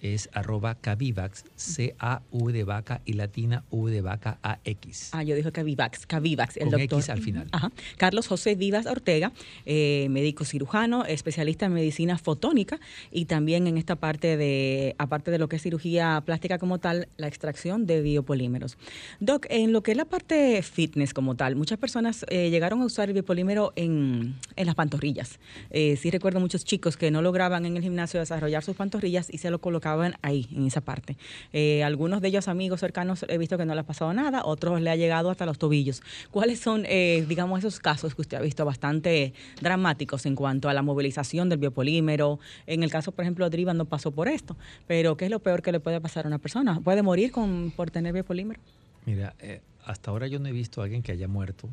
es 0.00 0.28
arroba 0.32 0.74
Cavivax, 0.74 1.44
C-A-V 1.56 2.52
de 2.52 2.64
vaca 2.64 3.00
y 3.04 3.14
latina 3.14 3.64
V 3.70 3.90
de 3.90 4.00
vaca 4.02 4.38
A-X. 4.42 5.10
Ah, 5.12 5.22
yo 5.22 5.34
dije 5.34 5.50
Cavivax, 5.50 6.06
Cavivax, 6.06 6.56
el 6.58 6.70
doctor. 6.70 7.00
X 7.00 7.10
al 7.10 7.22
final. 7.22 7.48
Ajá. 7.52 7.72
Carlos 7.96 8.26
José 8.26 8.54
Vivas 8.54 8.86
Ortega, 8.86 9.32
eh, 9.64 10.08
médico 10.10 10.44
cirujano, 10.44 11.04
especialista 11.04 11.66
en 11.66 11.74
medicina 11.74 12.18
fotónica 12.18 12.78
y 13.10 13.24
también 13.24 13.66
en 13.66 13.78
esta 13.78 13.96
parte 13.96 14.36
de, 14.36 14.94
aparte 14.98 15.30
de 15.30 15.38
lo 15.38 15.48
que 15.48 15.56
es 15.56 15.62
cirugía 15.62 16.22
plástica 16.24 16.58
como 16.58 16.78
tal, 16.78 17.08
la 17.16 17.26
extracción 17.26 17.86
de 17.86 18.02
biopolímeros. 18.02 18.76
Doc, 19.20 19.46
en 19.48 19.72
lo 19.72 19.82
que 19.82 19.92
es 19.92 19.96
la 19.96 20.04
parte 20.04 20.62
fitness 20.62 21.14
como 21.14 21.34
tal, 21.34 21.56
muchas 21.56 21.78
personas 21.78 22.26
eh, 22.28 22.50
llegaron 22.50 22.82
a 22.82 22.84
usar 22.84 23.08
el 23.08 23.14
biopolímero 23.14 23.72
en, 23.76 24.34
en 24.56 24.66
las 24.66 24.74
pantorrillas. 24.74 25.38
Eh, 25.70 25.96
sí 25.96 26.10
recuerdo 26.10 26.40
muchos 26.40 26.64
chicos 26.64 26.96
que 26.96 27.10
no 27.10 27.22
lograban 27.22 27.64
en 27.64 27.76
el 27.76 27.82
gimnasio 27.82 28.20
desarrollar 28.20 28.62
sus 28.62 28.76
pantorrillas 28.76 29.32
y 29.32 29.38
se 29.44 29.50
lo 29.50 29.58
colocaban 29.58 30.14
ahí, 30.22 30.48
en 30.52 30.66
esa 30.66 30.80
parte. 30.80 31.18
Eh, 31.52 31.84
algunos 31.84 32.22
de 32.22 32.28
ellos 32.28 32.48
amigos 32.48 32.80
cercanos 32.80 33.26
he 33.28 33.36
visto 33.36 33.58
que 33.58 33.66
no 33.66 33.74
le 33.74 33.80
ha 33.80 33.84
pasado 33.84 34.14
nada, 34.14 34.42
otros 34.42 34.80
le 34.80 34.88
ha 34.88 34.96
llegado 34.96 35.28
hasta 35.28 35.44
los 35.44 35.58
tobillos. 35.58 36.02
¿Cuáles 36.30 36.60
son, 36.60 36.86
eh, 36.86 37.26
digamos, 37.28 37.58
esos 37.58 37.78
casos 37.78 38.14
que 38.14 38.22
usted 38.22 38.38
ha 38.38 38.40
visto 38.40 38.64
bastante 38.64 39.34
dramáticos 39.60 40.24
en 40.24 40.34
cuanto 40.34 40.70
a 40.70 40.72
la 40.72 40.80
movilización 40.80 41.50
del 41.50 41.58
biopolímero? 41.58 42.38
En 42.66 42.82
el 42.82 42.90
caso, 42.90 43.12
por 43.12 43.22
ejemplo, 43.22 43.50
Driva 43.50 43.74
no 43.74 43.84
pasó 43.84 44.12
por 44.12 44.28
esto, 44.28 44.56
pero 44.86 45.18
¿qué 45.18 45.26
es 45.26 45.30
lo 45.30 45.40
peor 45.40 45.60
que 45.60 45.72
le 45.72 45.78
puede 45.78 46.00
pasar 46.00 46.24
a 46.24 46.28
una 46.28 46.38
persona? 46.38 46.80
¿Puede 46.80 47.02
morir 47.02 47.30
con, 47.30 47.70
por 47.76 47.90
tener 47.90 48.14
biopolímero? 48.14 48.60
Mira, 49.04 49.34
eh, 49.40 49.60
hasta 49.84 50.10
ahora 50.10 50.26
yo 50.26 50.38
no 50.38 50.48
he 50.48 50.52
visto 50.52 50.80
a 50.80 50.84
alguien 50.84 51.02
que 51.02 51.12
haya 51.12 51.28
muerto, 51.28 51.68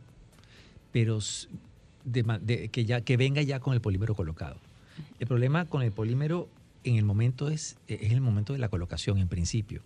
pero 0.92 1.20
que 3.06 3.18
venga 3.18 3.42
ya 3.44 3.62
con 3.62 3.74
el 3.74 3.80
polímero 3.80 4.14
colocado. 4.14 4.58
El 5.22 5.28
problema 5.28 5.64
con 5.64 5.84
el 5.84 5.94
polímero 5.94 6.50
en 6.84 6.96
el 6.96 7.06
momento 7.06 7.50
es, 7.50 7.78
es 7.88 8.12
el 8.12 8.22
momento 8.22 8.54
de 8.54 8.60
la 8.60 8.70
colocación, 8.70 9.18
en 9.18 9.28
principio. 9.28 9.82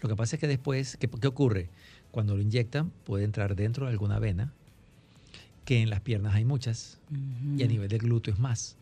Lo 0.00 0.08
que 0.08 0.16
pasa 0.16 0.36
es 0.36 0.40
que 0.40 0.48
después, 0.48 0.96
¿qué, 0.98 1.08
qué 1.08 1.28
ocurre? 1.28 1.68
Cuando 2.10 2.36
lo 2.36 2.42
inyectan, 2.42 2.90
puede 3.04 3.24
entrar 3.24 3.54
dentro 3.56 3.86
de 3.86 3.92
alguna 3.92 4.18
vena, 4.18 4.52
que 5.64 5.82
en 5.82 5.90
las 5.90 6.00
piernas 6.00 6.34
hay 6.34 6.46
muchas, 6.46 6.98
y 7.58 7.62
a 7.62 7.66
nivel 7.66 7.88
del 7.88 7.98
glúteo 7.98 8.32
es 8.32 8.40
más. 8.40 8.78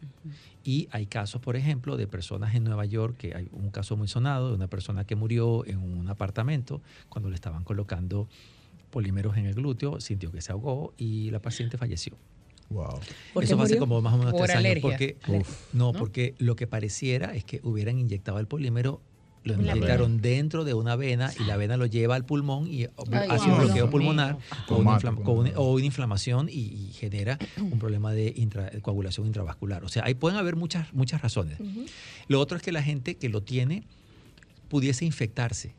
Y 0.62 0.86
hay 0.92 1.06
casos, 1.06 1.40
por 1.40 1.56
ejemplo, 1.56 1.96
de 1.96 2.06
personas 2.06 2.54
en 2.54 2.62
Nueva 2.62 2.84
York, 2.84 3.16
que 3.16 3.34
hay 3.34 3.48
un 3.50 3.70
caso 3.70 3.96
muy 3.96 4.06
sonado 4.06 4.50
de 4.50 4.54
una 4.54 4.68
persona 4.68 5.04
que 5.04 5.16
murió 5.16 5.66
en 5.66 5.78
un 5.78 6.08
apartamento 6.08 6.80
cuando 7.08 7.28
le 7.28 7.34
estaban 7.34 7.64
colocando 7.64 8.28
polímeros 8.90 9.36
en 9.36 9.46
el 9.46 9.54
glúteo, 9.54 10.00
sintió 10.00 10.30
que 10.30 10.40
se 10.40 10.52
ahogó 10.52 10.94
y 10.96 11.30
la 11.32 11.40
paciente 11.40 11.76
falleció. 11.76 12.16
Wow. 12.70 13.00
Eso 13.40 13.60
hace 13.62 13.78
como 13.78 14.00
más 14.00 14.14
o 14.14 14.18
menos 14.18 14.34
tres 14.36 14.56
años. 14.56 14.78
Porque, 14.80 15.16
no, 15.72 15.92
porque 15.92 16.34
lo 16.38 16.56
que 16.56 16.66
pareciera 16.66 17.34
es 17.34 17.44
que 17.44 17.60
hubieran 17.62 17.98
inyectado 17.98 18.38
el 18.38 18.46
polímero 18.46 19.00
lo 19.46 19.54
inyectaron 19.54 20.20
dentro 20.20 20.64
de 20.64 20.74
una 20.74 20.96
vena 20.96 21.32
y 21.38 21.44
la 21.44 21.56
vena 21.56 21.76
lo 21.76 21.86
lleva 21.86 22.16
al 22.16 22.24
pulmón 22.24 22.66
y 22.66 22.84
hace 23.28 23.48
un 23.48 23.58
bloqueo 23.58 23.88
pulmonar 23.88 24.38
o 24.68 24.76
una, 24.76 25.84
inflamación 25.84 26.48
y, 26.50 26.90
genera 26.94 27.38
un 27.60 27.78
problema 27.78 28.12
de 28.12 28.34
coagulación 28.82 29.26
intravascular. 29.26 29.84
O 29.84 29.88
sea, 29.88 30.04
ahí 30.04 30.14
pueden 30.14 30.38
haber 30.38 30.56
muchas, 30.56 30.92
muchas 30.92 31.22
razones. 31.22 31.58
Lo 32.26 32.40
otro 32.40 32.56
es 32.56 32.62
que 32.62 32.72
la 32.72 32.82
gente 32.82 33.16
que 33.16 33.28
lo 33.28 33.42
tiene 33.42 33.84
pudiese 34.68 35.04
infectarse 35.04 35.74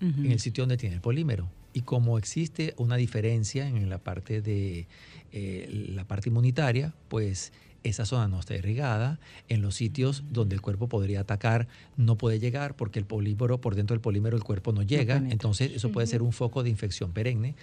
en 0.00 0.32
el 0.32 0.40
sitio 0.40 0.62
donde 0.62 0.76
tiene 0.76 0.96
el 0.96 1.00
polímero. 1.00 1.48
Y 1.72 1.82
como 1.82 2.18
existe 2.18 2.74
una 2.76 2.96
diferencia 2.96 3.66
en 3.66 3.88
la 3.88 3.98
parte 3.98 4.42
de 4.42 4.86
eh, 5.32 5.88
la 5.94 6.04
parte 6.04 6.28
inmunitaria, 6.28 6.94
pues 7.08 7.52
esa 7.84 8.04
zona 8.04 8.28
no 8.28 8.38
está 8.38 8.54
irrigada, 8.54 9.18
en 9.48 9.62
los 9.62 9.74
sitios 9.74 10.24
donde 10.30 10.54
el 10.54 10.60
cuerpo 10.60 10.88
podría 10.88 11.20
atacar 11.20 11.68
no 11.96 12.16
puede 12.16 12.38
llegar 12.38 12.76
porque 12.76 12.98
el 12.98 13.04
polímero, 13.04 13.60
por 13.60 13.74
dentro 13.74 13.94
del 13.94 14.00
polímero 14.00 14.36
el 14.36 14.44
cuerpo 14.44 14.72
no 14.72 14.82
llega, 14.82 15.16
entonces 15.16 15.72
eso 15.72 15.90
puede 15.90 16.06
ser 16.06 16.22
un 16.22 16.32
foco 16.32 16.62
de 16.62 16.70
infección 16.70 17.12
perenne. 17.12 17.54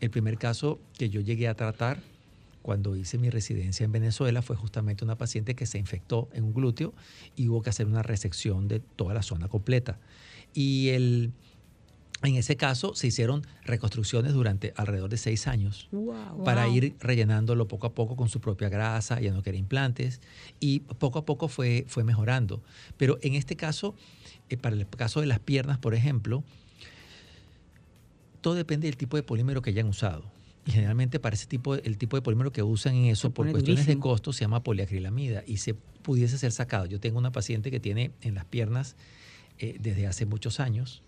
El 0.00 0.10
primer 0.10 0.38
caso 0.38 0.78
que 0.96 1.10
yo 1.10 1.20
llegué 1.20 1.48
a 1.48 1.54
tratar 1.54 2.00
cuando 2.62 2.96
hice 2.96 3.16
mi 3.18 3.30
residencia 3.30 3.84
en 3.84 3.92
Venezuela 3.92 4.42
fue 4.42 4.56
justamente 4.56 5.04
una 5.04 5.16
paciente 5.16 5.54
que 5.54 5.66
se 5.66 5.78
infectó 5.78 6.28
en 6.32 6.44
un 6.44 6.52
glúteo 6.52 6.94
y 7.36 7.48
hubo 7.48 7.62
que 7.62 7.70
hacer 7.70 7.86
una 7.86 8.02
resección 8.02 8.66
de 8.66 8.80
toda 8.80 9.14
la 9.14 9.22
zona 9.22 9.46
completa. 9.48 9.98
Y 10.52 10.88
el, 10.88 11.32
en 12.22 12.36
ese 12.36 12.56
caso 12.56 12.94
se 12.94 13.08
hicieron 13.08 13.46
reconstrucciones 13.64 14.32
durante 14.32 14.72
alrededor 14.76 15.10
de 15.10 15.18
seis 15.18 15.46
años 15.46 15.88
para 16.44 16.66
ir 16.66 16.96
rellenándolo 16.98 17.68
poco 17.68 17.86
a 17.86 17.94
poco 17.94 18.16
con 18.16 18.28
su 18.28 18.40
propia 18.40 18.68
grasa, 18.68 19.20
ya 19.20 19.32
no 19.32 19.42
quería 19.42 19.60
implantes, 19.60 20.20
y 20.58 20.80
poco 20.80 21.18
a 21.18 21.26
poco 21.26 21.48
fue, 21.48 21.84
fue 21.88 22.04
mejorando. 22.04 22.62
Pero 22.96 23.18
en 23.20 23.34
este 23.34 23.56
caso, 23.56 23.94
eh, 24.48 24.56
para 24.56 24.76
el 24.76 24.86
caso 24.88 25.20
de 25.20 25.26
las 25.26 25.40
piernas, 25.40 25.78
por 25.78 25.94
ejemplo, 25.94 26.42
todo 28.40 28.54
depende 28.54 28.86
del 28.86 28.96
tipo 28.96 29.16
de 29.16 29.22
polímero 29.22 29.60
que 29.60 29.70
hayan 29.70 29.86
usado. 29.86 30.24
Y 30.66 30.72
generalmente 30.72 31.20
para 31.20 31.34
ese 31.34 31.46
tipo, 31.46 31.74
el 31.74 31.98
tipo 31.98 32.16
de 32.16 32.22
polímero 32.22 32.50
que 32.50 32.62
usan 32.62 32.94
en 32.94 33.04
eso, 33.06 33.30
por 33.30 33.50
cuestiones 33.50 33.86
de 33.86 33.98
costo, 33.98 34.32
se 34.32 34.40
llama 34.40 34.62
poliacrilamida 34.62 35.44
y 35.46 35.58
se 35.58 35.74
pudiese 35.74 36.38
ser 36.38 36.50
sacado. 36.50 36.86
Yo 36.86 36.98
tengo 36.98 37.18
una 37.18 37.30
paciente 37.30 37.70
que 37.70 37.78
tiene 37.78 38.10
en 38.22 38.34
las 38.34 38.46
piernas 38.46 38.96
eh, 39.58 39.76
desde 39.80 40.06
hace 40.06 40.26
muchos 40.26 40.60
años 40.60 41.02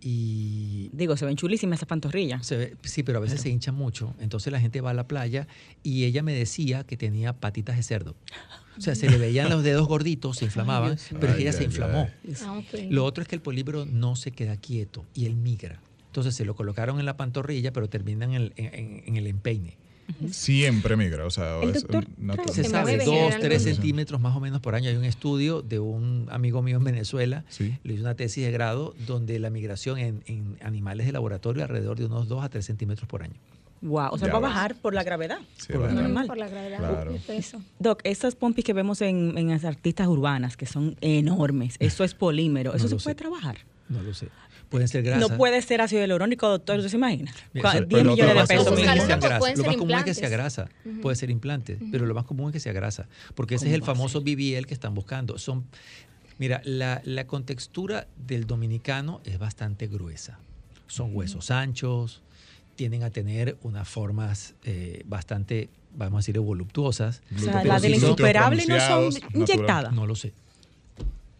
y 0.00 0.90
Digo, 0.92 1.16
se 1.16 1.26
ven 1.26 1.36
chulísimas 1.36 1.78
esas 1.78 1.88
pantorrillas. 1.88 2.46
sí, 2.82 3.02
pero 3.02 3.18
a 3.18 3.20
veces 3.20 3.40
se 3.40 3.48
hincha 3.50 3.72
mucho. 3.72 4.14
Entonces 4.18 4.52
la 4.52 4.60
gente 4.60 4.80
va 4.80 4.90
a 4.90 4.94
la 4.94 5.06
playa 5.06 5.46
y 5.82 6.04
ella 6.04 6.22
me 6.22 6.34
decía 6.34 6.84
que 6.84 6.96
tenía 6.96 7.32
patitas 7.34 7.76
de 7.76 7.82
cerdo. 7.82 8.14
O 8.78 8.80
sea, 8.80 8.94
se 8.94 9.10
le 9.10 9.18
veían 9.18 9.50
los 9.50 9.62
dedos 9.62 9.86
gorditos, 9.86 10.38
se 10.38 10.44
inflamaban, 10.46 10.96
pero 11.20 11.34
ella 11.34 11.52
se 11.52 11.64
inflamó. 11.64 12.08
Ah, 12.42 12.60
lo 12.88 13.04
otro 13.04 13.22
es 13.22 13.28
que 13.28 13.36
el 13.36 13.42
polímero 13.42 13.84
no 13.84 14.16
se 14.16 14.30
queda 14.30 14.56
quieto 14.56 15.04
y 15.14 15.26
él 15.26 15.36
migra. 15.36 15.80
Entonces 16.06 16.34
se 16.34 16.44
lo 16.44 16.56
colocaron 16.56 16.98
en 16.98 17.06
la 17.06 17.16
pantorrilla, 17.16 17.72
pero 17.72 17.88
termina 17.88 18.24
en 18.24 19.16
el 19.16 19.26
empeine. 19.26 19.76
Siempre 20.30 20.96
migra, 20.96 21.26
o 21.26 21.30
sea, 21.30 21.60
se 22.52 22.64
sabe 22.64 22.98
dos, 23.04 23.38
tres 23.40 23.62
centímetros 23.62 24.20
más 24.20 24.36
o 24.36 24.40
menos 24.40 24.60
por 24.60 24.74
año. 24.74 24.88
Hay 24.88 24.96
un 24.96 25.04
estudio 25.04 25.62
de 25.62 25.78
un 25.78 26.26
amigo 26.30 26.62
mío 26.62 26.76
en 26.76 26.84
Venezuela, 26.84 27.44
le 27.58 27.94
hizo 27.94 28.02
una 28.02 28.14
tesis 28.14 28.44
de 28.44 28.50
grado 28.50 28.94
donde 29.06 29.38
la 29.38 29.50
migración 29.50 29.98
en, 29.98 30.56
animales 30.62 31.06
de 31.06 31.12
laboratorio 31.12 31.62
alrededor 31.62 31.98
de 31.98 32.06
unos 32.06 32.28
dos 32.28 32.44
a 32.44 32.48
tres 32.48 32.66
centímetros 32.66 33.08
por 33.08 33.22
año. 33.22 33.34
Wow, 33.82 34.10
o 34.12 34.18
sea, 34.18 34.28
va 34.28 34.36
a 34.36 34.40
bajar 34.40 34.74
por 34.74 34.92
la 34.92 35.02
gravedad. 35.02 35.38
por, 35.72 35.80
la 35.80 35.92
normal. 35.92 36.26
por 36.26 36.36
la 36.36 36.48
gravedad. 36.48 37.06
Doc, 37.78 38.00
esas 38.04 38.34
pompis 38.34 38.62
que 38.62 38.74
vemos 38.74 39.00
en, 39.00 39.38
en, 39.38 39.48
las 39.48 39.64
artistas 39.64 40.06
urbanas, 40.06 40.58
que 40.58 40.66
son 40.66 40.96
enormes, 41.00 41.76
eso 41.78 42.04
es 42.04 42.14
polímero, 42.14 42.74
¿eso 42.74 42.88
se 42.88 42.96
puede 42.96 43.14
trabajar? 43.14 43.58
No 43.88 44.02
lo 44.02 44.12
sé. 44.12 44.28
Pueden 44.70 44.88
ser 44.88 45.02
grasas. 45.02 45.28
No 45.28 45.36
puede 45.36 45.60
ser 45.62 45.80
ácido 45.80 46.00
hialurónico, 46.00 46.48
doctor, 46.48 46.78
¿usted 46.78 46.90
se 46.90 46.96
imagina? 46.96 47.32
10 47.52 47.88
millones 47.88 48.16
de 48.16 48.46
pesos. 48.46 49.58
Lo 49.58 49.64
más 49.64 49.76
común 49.76 49.98
es 49.98 50.04
que 50.04 50.14
sea 50.14 50.28
grasa, 50.28 50.68
puede 51.02 51.16
ser 51.16 51.30
implante, 51.30 51.76
pero 51.90 52.06
lo 52.06 52.14
más 52.14 52.24
común 52.24 52.48
es 52.48 52.52
que 52.54 52.60
sea 52.60 52.72
grasa, 52.72 53.08
porque 53.34 53.56
ese 53.56 53.68
es 53.68 53.74
el 53.74 53.82
famoso 53.82 54.20
BBL 54.20 54.66
que 54.66 54.74
están 54.74 54.94
buscando. 54.94 55.38
Son, 55.38 55.64
mira, 56.38 56.62
la, 56.64 57.02
la 57.04 57.26
contextura 57.26 58.06
del 58.16 58.46
dominicano 58.46 59.20
es 59.24 59.38
bastante 59.38 59.88
gruesa. 59.88 60.38
Son 60.86 61.14
huesos 61.14 61.50
anchos, 61.50 62.22
tienden 62.80 63.02
a 63.02 63.10
tener 63.10 63.58
unas 63.62 63.86
formas 63.88 64.54
eh, 64.64 65.02
bastante, 65.04 65.68
vamos 65.96 66.14
a 66.14 66.20
decir, 66.20 66.38
voluptuosas. 66.38 67.20
O 67.36 67.38
sea, 67.38 67.62
las 67.62 67.82
del 67.82 67.94
insuperable 67.94 68.64
no 68.66 68.80
son 68.80 69.10
inyectadas. 69.34 69.92
No 69.92 70.06
lo 70.06 70.14
sé. 70.14 70.32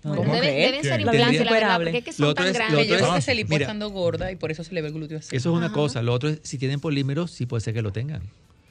Deben, 0.02 0.82
ser 0.82 1.00
implantes, 1.00 1.46
porque 1.76 1.98
es 1.98 2.04
que 2.04 2.12
son 2.12 2.34
tan 2.34 2.52
grandes. 2.52 2.88
Yo 2.88 2.96
creo 2.96 3.14
que 3.14 3.20
se 3.20 3.34
le 3.34 3.42
estando 3.42 3.90
gorda 3.90 4.32
y 4.32 4.36
por 4.36 4.50
eso 4.50 4.64
se 4.64 4.74
le 4.74 4.82
ve 4.82 4.88
el 4.88 4.94
glúteo 4.94 5.18
así. 5.18 5.34
Eso 5.34 5.50
es 5.50 5.56
una 5.56 5.72
cosa. 5.72 6.02
Lo 6.02 6.12
otro 6.12 6.30
es, 6.30 6.40
si 6.42 6.58
tienen 6.58 6.80
polímeros, 6.80 7.30
sí 7.30 7.46
puede 7.46 7.60
ser 7.60 7.74
que 7.74 7.82
lo 7.82 7.92
tengan. 7.92 8.22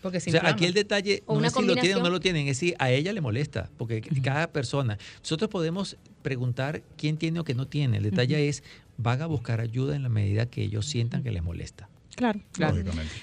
Porque 0.01 0.19
o 0.19 0.21
sea, 0.21 0.47
aquí 0.47 0.65
el 0.65 0.73
detalle 0.73 1.23
no 1.27 1.43
es 1.43 1.51
si 1.51 1.63
lo 1.63 1.75
tienen 1.75 1.97
o 1.97 2.03
no 2.03 2.09
lo 2.09 2.21
tienen, 2.21 2.47
es 2.47 2.57
si 2.57 2.73
a 2.79 2.89
ella 2.89 3.11
le 3.11 3.19
molesta, 3.19 3.69
porque 3.77 4.01
cada 4.23 4.47
persona, 4.47 4.97
nosotros 5.19 5.49
podemos 5.49 5.97
preguntar 6.21 6.81
quién 6.95 7.17
tiene 7.17 7.41
o 7.41 7.43
qué 7.43 7.53
no 7.53 7.67
tiene, 7.67 7.97
el 7.97 8.03
detalle 8.03 8.47
es, 8.47 8.63
van 8.97 9.21
a 9.21 9.25
buscar 9.25 9.59
ayuda 9.59 9.97
en 9.97 10.03
la 10.03 10.09
medida 10.09 10.45
que 10.45 10.63
ellos 10.63 10.85
sientan 10.85 11.21
que 11.21 11.31
les 11.31 11.43
molesta. 11.43 11.89
Claro, 12.19 12.41
claro. 12.51 12.75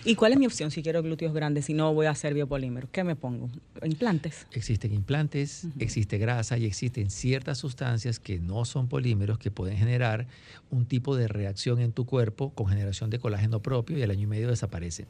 ¿Y 0.06 0.14
cuál 0.14 0.32
es 0.32 0.38
mi 0.38 0.46
opción 0.46 0.70
si 0.70 0.82
quiero 0.82 1.02
glúteos 1.02 1.34
grandes, 1.34 1.66
si 1.66 1.74
no 1.74 1.92
voy 1.92 2.06
a 2.06 2.10
hacer 2.12 2.32
biopolímero? 2.32 2.88
¿Qué 2.90 3.04
me 3.04 3.14
pongo? 3.14 3.50
¿Implantes? 3.84 4.46
Existen 4.52 4.94
implantes, 4.94 5.66
existe 5.78 6.16
grasa 6.16 6.56
y 6.56 6.64
existen 6.64 7.10
ciertas 7.10 7.58
sustancias 7.58 8.18
que 8.18 8.38
no 8.38 8.64
son 8.64 8.88
polímeros 8.88 9.36
que 9.38 9.50
pueden 9.50 9.76
generar 9.76 10.26
un 10.70 10.86
tipo 10.86 11.14
de 11.14 11.28
reacción 11.28 11.78
en 11.80 11.92
tu 11.92 12.06
cuerpo 12.06 12.54
con 12.54 12.68
generación 12.68 13.10
de 13.10 13.18
colágeno 13.18 13.60
propio 13.60 13.98
y 13.98 14.02
al 14.02 14.10
año 14.10 14.22
y 14.22 14.26
medio 14.28 14.48
desaparecen. 14.48 15.06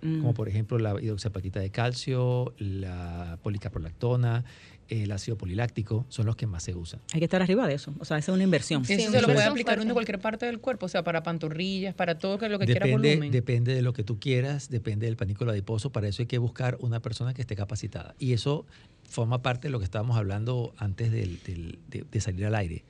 Como 0.00 0.34
por 0.34 0.48
ejemplo 0.48 0.80
la 0.80 1.00
hidroxiapatita 1.00 1.60
de 1.60 1.70
calcio, 1.70 2.54
la 2.58 3.38
policaprolactona, 3.44 4.44
el 4.88 5.12
ácido 5.12 5.36
poliláctico 5.36 6.04
son 6.08 6.26
los 6.26 6.36
que 6.36 6.46
más 6.46 6.62
se 6.62 6.74
usan. 6.74 7.00
Hay 7.12 7.20
que 7.20 7.24
estar 7.24 7.42
arriba 7.42 7.66
de 7.66 7.74
eso, 7.74 7.94
o 7.98 8.04
sea, 8.04 8.18
esa 8.18 8.32
es 8.32 8.34
una 8.34 8.44
inversión. 8.44 8.84
Sí, 8.84 8.94
eso 8.94 9.10
se 9.10 9.20
lo 9.20 9.28
puede 9.28 9.44
aplicar 9.44 9.78
uno 9.78 9.88
en 9.88 9.92
cualquier 9.94 10.18
parte 10.18 10.46
del 10.46 10.60
cuerpo, 10.60 10.86
o 10.86 10.88
sea, 10.88 11.02
para 11.02 11.22
pantorrillas, 11.22 11.94
para 11.94 12.18
todo 12.18 12.36
lo 12.48 12.58
que 12.58 12.66
quiera 12.66 12.86
volumen. 12.86 13.30
Depende 13.30 13.74
de 13.74 13.82
lo 13.82 13.92
que 13.92 14.04
tú 14.04 14.18
quieras, 14.18 14.68
depende 14.68 15.06
del 15.06 15.16
panículo 15.16 15.52
adiposo, 15.52 15.90
para 15.90 16.08
eso 16.08 16.22
hay 16.22 16.26
que 16.26 16.38
buscar 16.38 16.76
una 16.80 17.00
persona 17.00 17.34
que 17.34 17.42
esté 17.42 17.56
capacitada. 17.56 18.14
Y 18.18 18.32
eso 18.32 18.66
forma 19.08 19.42
parte 19.42 19.68
de 19.68 19.72
lo 19.72 19.78
que 19.78 19.84
estábamos 19.84 20.16
hablando 20.16 20.74
antes 20.76 21.10
de, 21.10 22.20
salir 22.20 22.46
al 22.46 22.54
aire. 22.54 22.84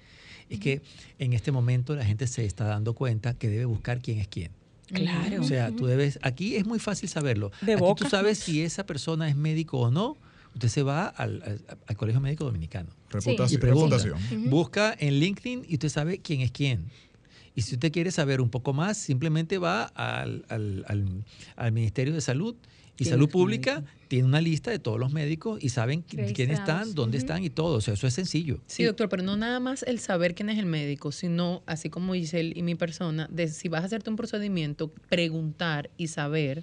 Es 0.51 0.61
que 0.61 0.83
en 1.19 1.33
este 1.33 1.53
momento 1.53 1.95
la 1.97 2.05
gente 2.05 2.27
se 2.27 2.45
está 2.45 2.65
dando 2.65 2.95
cuenta 2.95 3.35
que 3.35 3.49
debe 3.49 3.65
buscar 3.65 4.01
quién 4.01 4.19
es 4.19 4.29
quién. 4.29 4.51
Claro. 4.87 5.41
O 5.41 5.45
sea, 5.45 5.71
tú 5.75 5.87
debes, 5.87 6.19
aquí 6.23 6.57
es 6.57 6.67
muy 6.67 6.79
fácil 6.79 7.09
saberlo. 7.09 7.51
aquí 7.63 7.75
tú 7.97 8.09
sabes 8.09 8.39
si 8.39 8.63
esa 8.63 8.85
persona 8.85 9.29
es 9.29 9.37
médico 9.37 9.79
o 9.79 9.91
no 9.91 10.19
Usted 10.55 10.69
se 10.69 10.83
va 10.83 11.07
al, 11.07 11.61
Colegio 11.97 12.21
Médico 12.21 12.45
Dominicano. 12.45 12.91
Reputación. 13.11 13.59
Y 13.59 13.61
pregunta, 13.61 13.97
Busca 14.49 14.95
en 14.99 15.19
LinkedIn 15.19 15.65
y 15.69 15.75
usted 15.75 15.89
sabe 15.89 16.19
quién 16.19 16.41
es 16.41 16.51
quién. 16.51 16.85
Y 17.55 17.63
si 17.63 17.75
usted 17.75 17.93
quiere 17.93 18.11
saber 18.11 18.41
un 18.41 18.49
poco 18.49 18.73
más, 18.73 18.97
simplemente 18.97 19.59
va 19.59 19.85
al, 19.85 20.45
Ministerio 21.73 22.15
de 22.15 22.21
Salud 22.21 22.57
Y 22.99 23.05
salud 23.05 23.29
pública 23.29 23.85
tiene 24.09 24.27
una 24.27 24.41
lista 24.41 24.71
de 24.71 24.79
todos 24.79 24.99
los 24.99 25.13
médicos 25.13 25.63
y 25.63 25.71
saben 25.71 26.03
quiénes 26.03 26.59
están, 26.59 26.95
dónde 26.95 27.19
están 27.19 27.45
y 27.45 27.51
todo. 27.51 27.77
O 27.77 27.81
sea, 27.81 27.95
eso 27.95 28.07
es 28.07 28.15
sencillo. 28.15 28.61
Sí, 28.67 28.85
doctor, 28.85 29.09
pero 29.09 29.23
no 29.23 29.37
nada 29.37 29.61
más 29.61 29.83
el 29.83 29.99
saber 29.99 30.35
quién 30.35 30.51
es 30.51 30.59
el 30.59 30.67
médico, 30.67 31.13
sino, 31.13 31.63
así 31.67 31.91
como 31.91 32.15
Giselle 32.15 32.53
y 32.55 32.63
mi 32.63 32.75
persona, 32.75 33.29
de 33.31 33.49
si 33.49 33.69
vas 33.69 33.83
a 33.83 33.87
hacerte 33.87 34.11
un 34.11 34.17
procedimiento, 34.17 34.93
preguntar 35.09 35.91
y 35.97 36.09
saber 36.09 36.63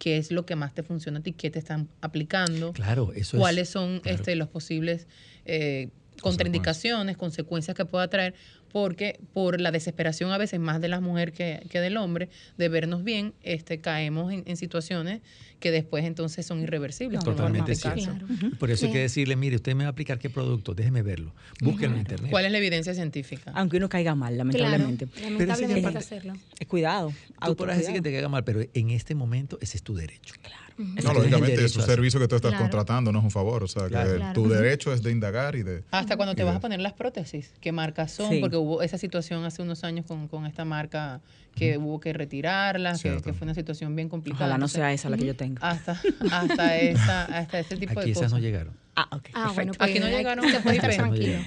qué 0.00 0.16
es 0.16 0.32
lo 0.32 0.46
que 0.46 0.56
más 0.56 0.72
te 0.72 0.82
funciona 0.82 1.18
a 1.18 1.22
ti, 1.22 1.32
qué 1.32 1.50
te 1.50 1.58
están 1.58 1.86
aplicando. 2.00 2.72
Claro, 2.72 3.12
eso 3.14 3.36
cuáles 3.36 3.68
son 3.68 4.00
este, 4.06 4.34
los 4.34 4.48
posibles 4.48 5.06
eh, 5.44 5.90
contraindicaciones, 6.22 7.18
consecuencias 7.18 7.76
que 7.76 7.84
pueda 7.84 8.08
traer, 8.08 8.34
porque 8.72 9.20
por 9.34 9.60
la 9.60 9.70
desesperación 9.70 10.32
a 10.32 10.38
veces 10.38 10.58
más 10.58 10.80
de 10.80 10.88
la 10.88 11.00
mujer 11.00 11.32
que, 11.32 11.66
que 11.68 11.80
del 11.80 11.98
hombre 11.98 12.30
de 12.56 12.70
vernos 12.70 13.04
bien, 13.04 13.34
este, 13.42 13.78
caemos 13.78 14.32
en, 14.32 14.56
situaciones 14.56 15.20
que 15.60 15.70
después 15.70 16.04
entonces 16.04 16.44
son 16.44 16.60
irreversibles. 16.62 17.22
Totalmente 17.22 17.74
cierto. 17.74 18.10
Por 18.58 18.70
eso 18.70 18.86
hay 18.86 18.92
que 18.92 18.98
decirle, 19.00 19.36
mire, 19.36 19.56
usted 19.56 19.74
me 19.74 19.84
va 19.84 19.88
a 19.88 19.92
aplicar 19.92 20.18
qué 20.18 20.30
producto, 20.30 20.74
déjeme 20.74 21.02
verlo, 21.02 21.32
búsquenlo 21.60 21.96
en 21.96 22.00
internet. 22.00 22.30
¿Cuál 22.30 22.46
es 22.46 22.52
la 22.52 22.58
evidencia 22.58 22.94
científica? 22.94 23.52
Aunque 23.54 23.76
uno 23.76 23.88
caiga 23.88 24.14
mal, 24.14 24.36
lamentablemente. 24.36 25.06
lamentablemente 25.22 25.98
hacerlo. 25.98 26.34
Cuidado. 26.66 27.12
Tú 27.44 27.56
podrás 27.56 27.78
decir 27.78 27.94
que 27.94 28.02
te 28.02 28.10
caiga 28.10 28.28
mal, 28.28 28.42
pero 28.44 28.62
en 28.72 28.90
este 28.90 29.14
momento 29.14 29.58
ese 29.60 29.76
es 29.76 29.82
tu 29.82 29.94
derecho. 29.94 30.34
Claro. 30.42 30.70
No, 30.80 31.12
lógicamente 31.12 31.62
es 31.62 31.76
un 31.76 31.82
servicio 31.82 32.18
que 32.18 32.26
tú 32.26 32.36
estás 32.36 32.54
contratando, 32.54 33.12
no 33.12 33.18
es 33.18 33.24
un 33.24 33.30
favor. 33.30 33.62
O 33.62 33.68
sea, 33.68 33.88
que 33.88 34.32
tu 34.32 34.48
derecho 34.48 34.92
es 34.92 35.02
de 35.02 35.10
indagar 35.10 35.54
y 35.56 35.62
de... 35.62 35.84
Hasta 35.90 36.16
cuando 36.16 36.34
te 36.34 36.42
vas 36.42 36.56
a 36.56 36.60
poner 36.60 36.80
las 36.80 36.94
prótesis, 36.94 37.52
qué 37.60 37.72
marcas 37.72 38.12
son, 38.12 38.40
porque 38.40 38.56
hubo 38.56 38.82
esa 38.82 38.98
situación 38.98 39.44
hace 39.44 39.62
unos 39.62 39.84
años 39.84 40.06
con, 40.06 40.28
con 40.28 40.46
esta 40.46 40.64
marca 40.64 41.20
que 41.54 41.78
hubo 41.78 42.00
que 42.00 42.12
retirarla, 42.12 42.96
que, 42.98 43.20
fue 43.20 43.44
una 43.44 43.54
situación 43.54 43.94
bien 43.94 44.08
complicada. 44.08 44.46
Ojalá 44.46 44.58
no 44.58 44.68
sea 44.68 44.92
esa 44.92 45.10
la 45.10 45.16
que 45.16 45.26
yo 45.26 45.36
tengo. 45.36 45.58
Hasta, 45.62 46.00
hasta, 46.30 46.76
esa, 46.78 47.24
hasta 47.24 47.58
ese 47.58 47.76
tipo 47.76 47.92
Aquí 47.92 48.10
de 48.10 48.14
cosas. 48.14 48.28
esas 48.28 48.32
no 48.32 48.38
llegaron. 48.38 48.74
Ah, 48.96 49.08
ok. 49.12 49.28
Ah, 49.34 49.52
bueno, 49.54 49.72
pues, 49.76 49.90
Aquí 49.90 50.00
no 50.00 50.08
llegaron, 50.08 50.48
se 50.48 50.60
puede 50.60 50.76
estar 50.76 50.94
tranquilo. 50.94 51.38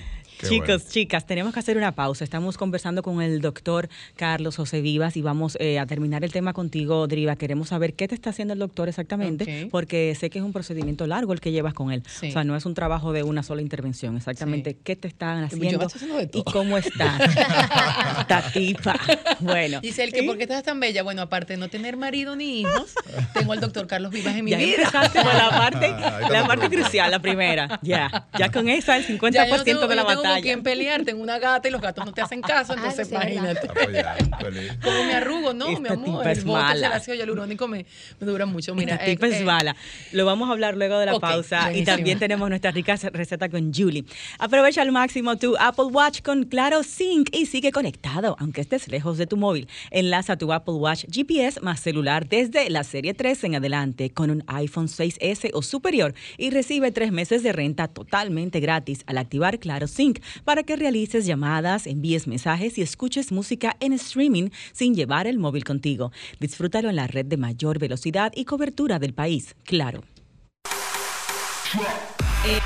Chicos, 0.48 0.88
chicas, 0.88 1.26
tenemos 1.26 1.54
que 1.54 1.60
hacer 1.60 1.78
una 1.78 1.94
pausa. 1.94 2.24
Estamos 2.24 2.58
conversando 2.58 3.02
con 3.02 3.22
el 3.22 3.42
doctor 3.42 3.90
Carlos 4.16 4.56
José 4.58 4.82
Vivas 4.82 5.16
y 5.18 5.22
vamos 5.22 5.58
eh, 5.60 5.80
a 5.80 5.86
terminar 5.86 6.24
el 6.24 6.32
tema 6.32 6.54
contigo, 6.54 7.08
Driva. 7.08 7.36
Queremos 7.36 7.70
saber 7.70 7.94
qué 7.94 8.08
te 8.08 8.16
está 8.16 8.32
haciendo 8.32 8.54
el 8.54 8.60
doctor 8.60 8.90
exactamente, 8.90 9.68
porque 9.72 10.16
sé 10.16 10.30
que 10.30 10.40
es 10.40 10.46
un 10.46 10.54
procedimiento 10.54 11.08
largo 11.08 11.34
el 11.34 11.40
que 11.40 11.52
llevas 11.52 11.74
con 11.74 11.92
él. 11.92 12.04
O 12.06 12.32
sea, 12.32 12.44
no 12.44 12.56
es 12.56 12.66
un 12.66 12.74
trabajo 12.74 13.14
de 13.14 13.24
una 13.24 13.44
sola 13.44 13.62
intervención. 13.62 14.18
Exactamente 14.18 14.76
qué 14.84 14.96
te 14.96 15.08
están 15.08 15.44
haciendo 15.44 15.88
y 16.34 16.44
cómo 16.44 16.78
estás. 16.78 17.22
Tatipa. 18.28 18.96
Bueno. 19.40 19.80
Dice 19.82 20.04
el 20.04 20.14
que, 20.14 20.24
¿por 20.24 20.38
qué 20.38 20.44
estás 20.44 20.64
tan 20.64 20.80
bella? 20.80 21.04
Bueno, 21.04 21.22
aparte 21.22 21.54
de 21.54 21.58
no 21.58 21.70
tener 21.70 21.98
marido 21.98 22.36
ni 22.36 22.62
hijos, 22.62 22.94
tengo 23.34 23.54
al 23.54 23.60
doctor 23.60 23.88
Carlos 23.88 24.12
Vivas 24.12 24.36
en 24.36 24.46
mi 24.46 24.56
vida. 24.56 24.64
Empezaste 24.64 25.22
con 25.22 25.38
la 25.38 25.50
parte, 25.58 25.86
ah, 25.88 26.30
la 26.30 26.48
parte 26.48 26.70
crucial, 26.70 27.12
la 27.12 27.20
primera. 27.20 27.80
Ya, 27.82 28.28
ya 28.38 28.52
con 28.52 28.70
esa 28.70 28.98
el 28.98 29.06
50% 29.06 29.88
de 29.88 29.96
la 29.96 30.04
batalla 30.04 30.33
con 30.34 30.42
quien 30.42 30.64
pelear, 30.64 31.04
tengo 31.04 31.22
una 31.22 31.40
gata 31.40 31.68
y 31.68 31.72
los 31.72 31.82
gatos 31.82 32.06
no 32.06 32.14
te 32.14 32.22
hacen 32.22 32.42
caso, 32.42 32.74
entonces 32.74 33.12
imagínate. 33.12 33.68
Como 34.84 35.04
me 35.06 35.14
arrugo, 35.14 35.54
no, 35.54 35.80
mi 35.80 35.88
amor. 35.90 36.28
El 36.28 36.42
voto 36.42 36.74
del 36.74 36.84
ácido 36.86 37.16
hialurónico 37.16 37.68
me, 37.68 37.86
me 38.20 38.28
dura 38.28 38.46
mucho. 38.46 38.76
Mira, 38.76 38.96
Esta 38.96 39.06
tipa 39.06 39.28
es 39.28 39.42
eh, 39.42 39.44
mala. 39.44 39.76
Lo 40.12 40.26
vamos 40.26 40.50
a 40.50 40.54
hablar 40.54 40.76
luego 40.76 40.98
de 41.00 41.06
la 41.08 41.20
pausa 41.20 41.74
y 41.74 41.84
también 41.84 42.20
tenemos 42.20 42.50
nuestra 42.50 42.72
rica 42.72 42.96
receta 42.96 43.50
con 43.50 43.74
Julie. 43.74 44.06
Aprovecha 44.40 44.82
al 44.82 44.92
máximo 44.92 45.38
tu 45.38 45.56
Apple 45.58 45.86
Watch 45.86 46.22
con 46.22 46.44
Claro 46.46 46.84
Sync 46.84 47.30
y 47.32 47.46
sigue 47.46 47.72
conectado, 47.72 48.36
aunque 48.40 48.62
estés 48.62 48.88
lejos 48.88 49.18
de 49.18 49.28
tu 49.28 49.38
móvil. 49.38 49.68
Enlaza 49.92 50.38
tu 50.38 50.52
Apple 50.52 50.76
Watch 50.76 51.06
GPS 51.12 51.62
más 51.62 51.80
celular 51.80 52.28
desde 52.28 52.70
la 52.70 52.84
serie 52.84 53.14
3 53.14 53.44
en 53.46 53.56
adelante 53.56 54.10
con 54.12 54.30
un 54.30 54.44
iPhone 54.48 54.88
6S 54.88 55.52
o 55.54 55.62
superior 55.62 56.14
y 56.38 56.50
recibe 56.50 56.92
tres 56.92 57.12
meses 57.12 57.44
de 57.44 57.52
renta 57.52 57.88
totalmente 57.88 58.60
gratis 58.60 59.04
al 59.08 59.18
activar 59.18 59.60
Claro 59.60 59.88
Sync 59.88 60.13
para 60.44 60.64
que 60.64 60.76
realices 60.76 61.26
llamadas, 61.26 61.88
envíes 61.88 62.28
mensajes 62.28 62.78
y 62.78 62.82
escuches 62.82 63.32
música 63.32 63.76
en 63.80 63.94
streaming 63.94 64.50
sin 64.72 64.96
llevar 64.96 65.28
el 65.28 65.40
móvil 65.40 65.64
contigo. 65.64 66.12
Disfrútalo 66.40 66.90
en 66.90 66.96
la 66.96 67.08
red 67.08 67.26
de 67.26 67.38
mayor 67.38 67.80
velocidad 67.80 68.32
y 68.36 68.46
cobertura 68.46 69.00
del 69.00 69.14
país, 69.14 69.56
claro. 69.64 70.04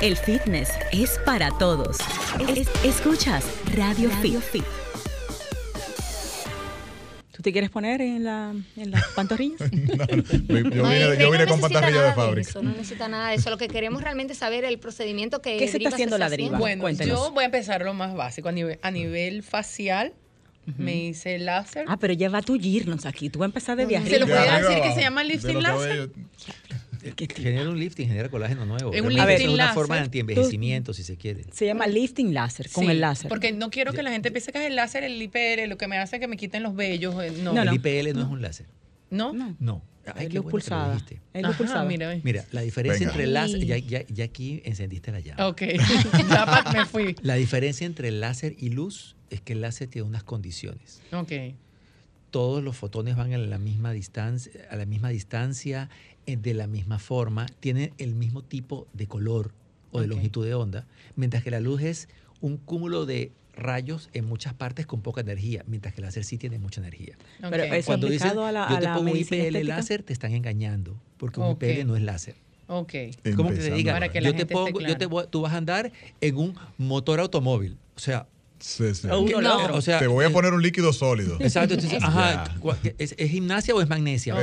El 0.00 0.16
fitness 0.16 0.70
es 0.92 1.18
para 1.24 1.50
todos. 1.56 1.98
escuchas 2.84 3.44
Radio, 3.74 4.10
Fit. 4.10 4.87
¿Tú 7.38 7.42
te 7.42 7.52
quieres 7.52 7.70
poner 7.70 8.00
en, 8.00 8.24
la, 8.24 8.52
en 8.76 8.90
las 8.90 9.06
pantorrillas? 9.14 9.60
yo, 9.70 11.30
vine, 11.30 11.46
con 11.46 11.60
pantorrillas 11.60 12.06
de 12.06 12.12
fábrica. 12.12 12.50
Eso, 12.50 12.62
no 12.64 12.72
necesita 12.72 13.06
nada 13.06 13.28
de 13.28 13.36
eso. 13.36 13.48
Lo 13.48 13.56
que 13.56 13.68
queremos 13.68 14.02
realmente 14.02 14.32
es 14.32 14.40
saber 14.40 14.64
el 14.64 14.80
procedimiento 14.80 15.40
que 15.40 15.56
¿Qué 15.56 15.68
se 15.68 15.76
está 15.76 15.90
haciendo 15.90 16.18
la 16.18 16.30
deriva? 16.30 16.58
Bueno, 16.58 16.90
yo 16.90 17.30
voy 17.30 17.42
a 17.42 17.46
empezar 17.46 17.82
lo 17.82 17.94
más 17.94 18.16
básico. 18.16 18.48
A 18.48 18.52
nivel, 18.52 18.80
a 18.82 18.90
nivel 18.90 19.44
facial, 19.44 20.14
me 20.76 20.96
hice 20.96 21.38
láser. 21.38 21.84
Ah, 21.86 21.96
pero 21.96 22.12
ya 22.12 22.28
va 22.28 22.38
a 22.38 22.42
tullirnos 22.42 23.06
aquí. 23.06 23.30
Tú 23.30 23.38
vas 23.38 23.46
a 23.46 23.50
empezar 23.50 23.76
de 23.76 23.86
viaje. 23.86 24.10
¿Se 24.10 24.18
lo 24.18 24.26
puede 24.26 24.60
decir 24.60 24.82
que 24.82 24.92
se 24.94 25.00
llama 25.00 25.22
lifting 25.22 25.62
láser? 25.62 26.10
Genera 27.16 27.68
un 27.68 27.78
lifting, 27.78 28.08
genera 28.08 28.28
colágeno 28.28 28.66
nuevo. 28.66 28.92
Es 28.92 29.00
un 29.00 29.12
lifting 29.12 29.48
es 29.48 29.54
una 29.54 29.72
forma 29.72 29.96
de 29.96 30.02
antienvejecimiento, 30.02 30.92
si 30.94 31.02
se 31.02 31.16
quiere. 31.16 31.44
Se 31.52 31.66
llama 31.66 31.86
lifting 31.86 32.34
láser, 32.34 32.70
con 32.70 32.88
el 32.90 33.00
láser. 33.00 33.28
Porque 33.28 33.52
no 33.52 33.70
quiero 33.70 33.92
que 33.92 34.02
la 34.02 34.10
gente 34.10 34.30
piense 34.30 34.52
que 34.52 34.58
es 34.58 34.66
el 34.66 34.76
láser, 34.76 35.04
el 35.04 35.20
IPL, 35.20 35.68
lo 35.68 35.78
que 35.78 35.88
me 35.88 35.98
hace 35.98 36.20
que 36.20 36.28
me 36.28 36.36
quiten 36.36 36.62
los 36.62 36.74
vellos. 36.74 37.14
Eh, 37.22 37.32
no, 37.42 37.52
no, 37.52 37.62
el 37.62 37.74
IPL 37.74 38.14
no, 38.14 38.22
es 38.22 38.28
un 38.28 38.42
láser. 38.42 38.66
¿No? 39.10 39.32
No. 39.32 39.82
es 40.16 40.34
luz 40.34 40.46
pulsada. 40.46 40.98
Es 41.32 41.42
luz 41.42 41.56
pulsada. 41.56 41.84
Mira, 41.84 42.18
mira, 42.22 42.44
la 42.52 42.60
diferencia 42.62 43.06
entre 43.06 43.24
el 43.24 43.34
láser, 43.34 43.64
ya, 43.64 43.78
ya, 43.78 44.06
ya, 44.06 44.24
aquí 44.24 44.62
encendiste 44.64 45.12
la 45.12 45.20
llave. 45.20 45.42
Ok, 45.42 45.62
ya 46.28 46.64
me 46.72 46.86
fui. 46.86 47.16
La 47.22 47.34
diferencia 47.34 47.86
entre 47.86 48.08
el 48.08 48.20
láser 48.20 48.54
y 48.58 48.70
luz 48.70 49.16
es 49.30 49.40
que 49.40 49.52
el 49.54 49.60
láser 49.60 49.88
tiene 49.88 50.08
unas 50.08 50.24
condiciones. 50.24 51.02
Ok. 51.12 51.32
Todos 52.30 52.62
los 52.62 52.76
fotones 52.76 53.16
van 53.16 53.32
a 53.32 53.38
la 53.38 53.58
misma 53.58 53.92
distancia, 53.92 54.52
a 54.70 54.76
la 54.76 54.84
misma 54.84 55.08
distancia 55.08 55.88
de 56.36 56.54
la 56.54 56.66
misma 56.66 56.98
forma, 56.98 57.46
tienen 57.60 57.92
el 57.98 58.14
mismo 58.14 58.42
tipo 58.42 58.86
de 58.92 59.06
color 59.06 59.52
o 59.90 60.00
de 60.00 60.06
longitud 60.06 60.44
de 60.44 60.54
onda, 60.54 60.86
mientras 61.16 61.42
que 61.42 61.50
la 61.50 61.60
luz 61.60 61.82
es 61.82 62.08
un 62.40 62.56
cúmulo 62.58 63.06
de 63.06 63.32
rayos 63.54 64.08
en 64.12 64.24
muchas 64.24 64.54
partes 64.54 64.86
con 64.86 65.00
poca 65.00 65.20
energía, 65.20 65.64
mientras 65.66 65.94
que 65.94 66.00
el 66.00 66.06
láser 66.06 66.24
sí 66.24 66.38
tiene 66.38 66.58
mucha 66.58 66.80
energía. 66.80 67.16
Pero 67.40 67.64
eso 67.64 67.86
Cuando 67.86 68.08
dicen, 68.08 68.38
a 68.38 68.52
la, 68.52 68.68
yo 68.70 68.78
te 68.78 68.86
pongo 68.88 69.10
un 69.10 69.16
IPL 69.16 69.66
láser, 69.66 70.02
te 70.02 70.12
están 70.12 70.32
engañando, 70.32 71.00
porque 71.16 71.40
un 71.40 71.52
IPL 71.52 71.86
no 71.86 71.96
es 71.96 72.02
láser. 72.02 72.36
Ok. 72.68 72.92
Como 73.34 73.50
que 73.50 73.56
te 73.56 73.70
diga, 73.72 74.06
yo 74.20 74.34
te 74.34 74.46
pongo, 74.46 74.80
yo 74.80 74.96
te, 74.96 75.08
tú 75.30 75.40
vas 75.40 75.52
a 75.52 75.56
andar 75.56 75.90
en 76.20 76.36
un 76.36 76.54
motor 76.76 77.18
automóvil. 77.18 77.78
O 77.96 78.00
sea, 78.00 78.28
Sí, 78.60 78.94
sí. 78.94 79.08
O 79.10 79.80
sea, 79.80 79.98
te 79.98 80.06
voy 80.06 80.24
a 80.24 80.30
poner 80.30 80.52
un 80.52 80.62
líquido 80.62 80.92
sólido. 80.92 81.36
Exacto. 81.40 81.74
Entonces, 81.74 82.02
ajá, 82.02 82.54
¿es, 82.98 83.14
gimnasia 83.16 83.74
o 83.74 83.80
es 83.80 83.88
magnesia? 83.88 84.34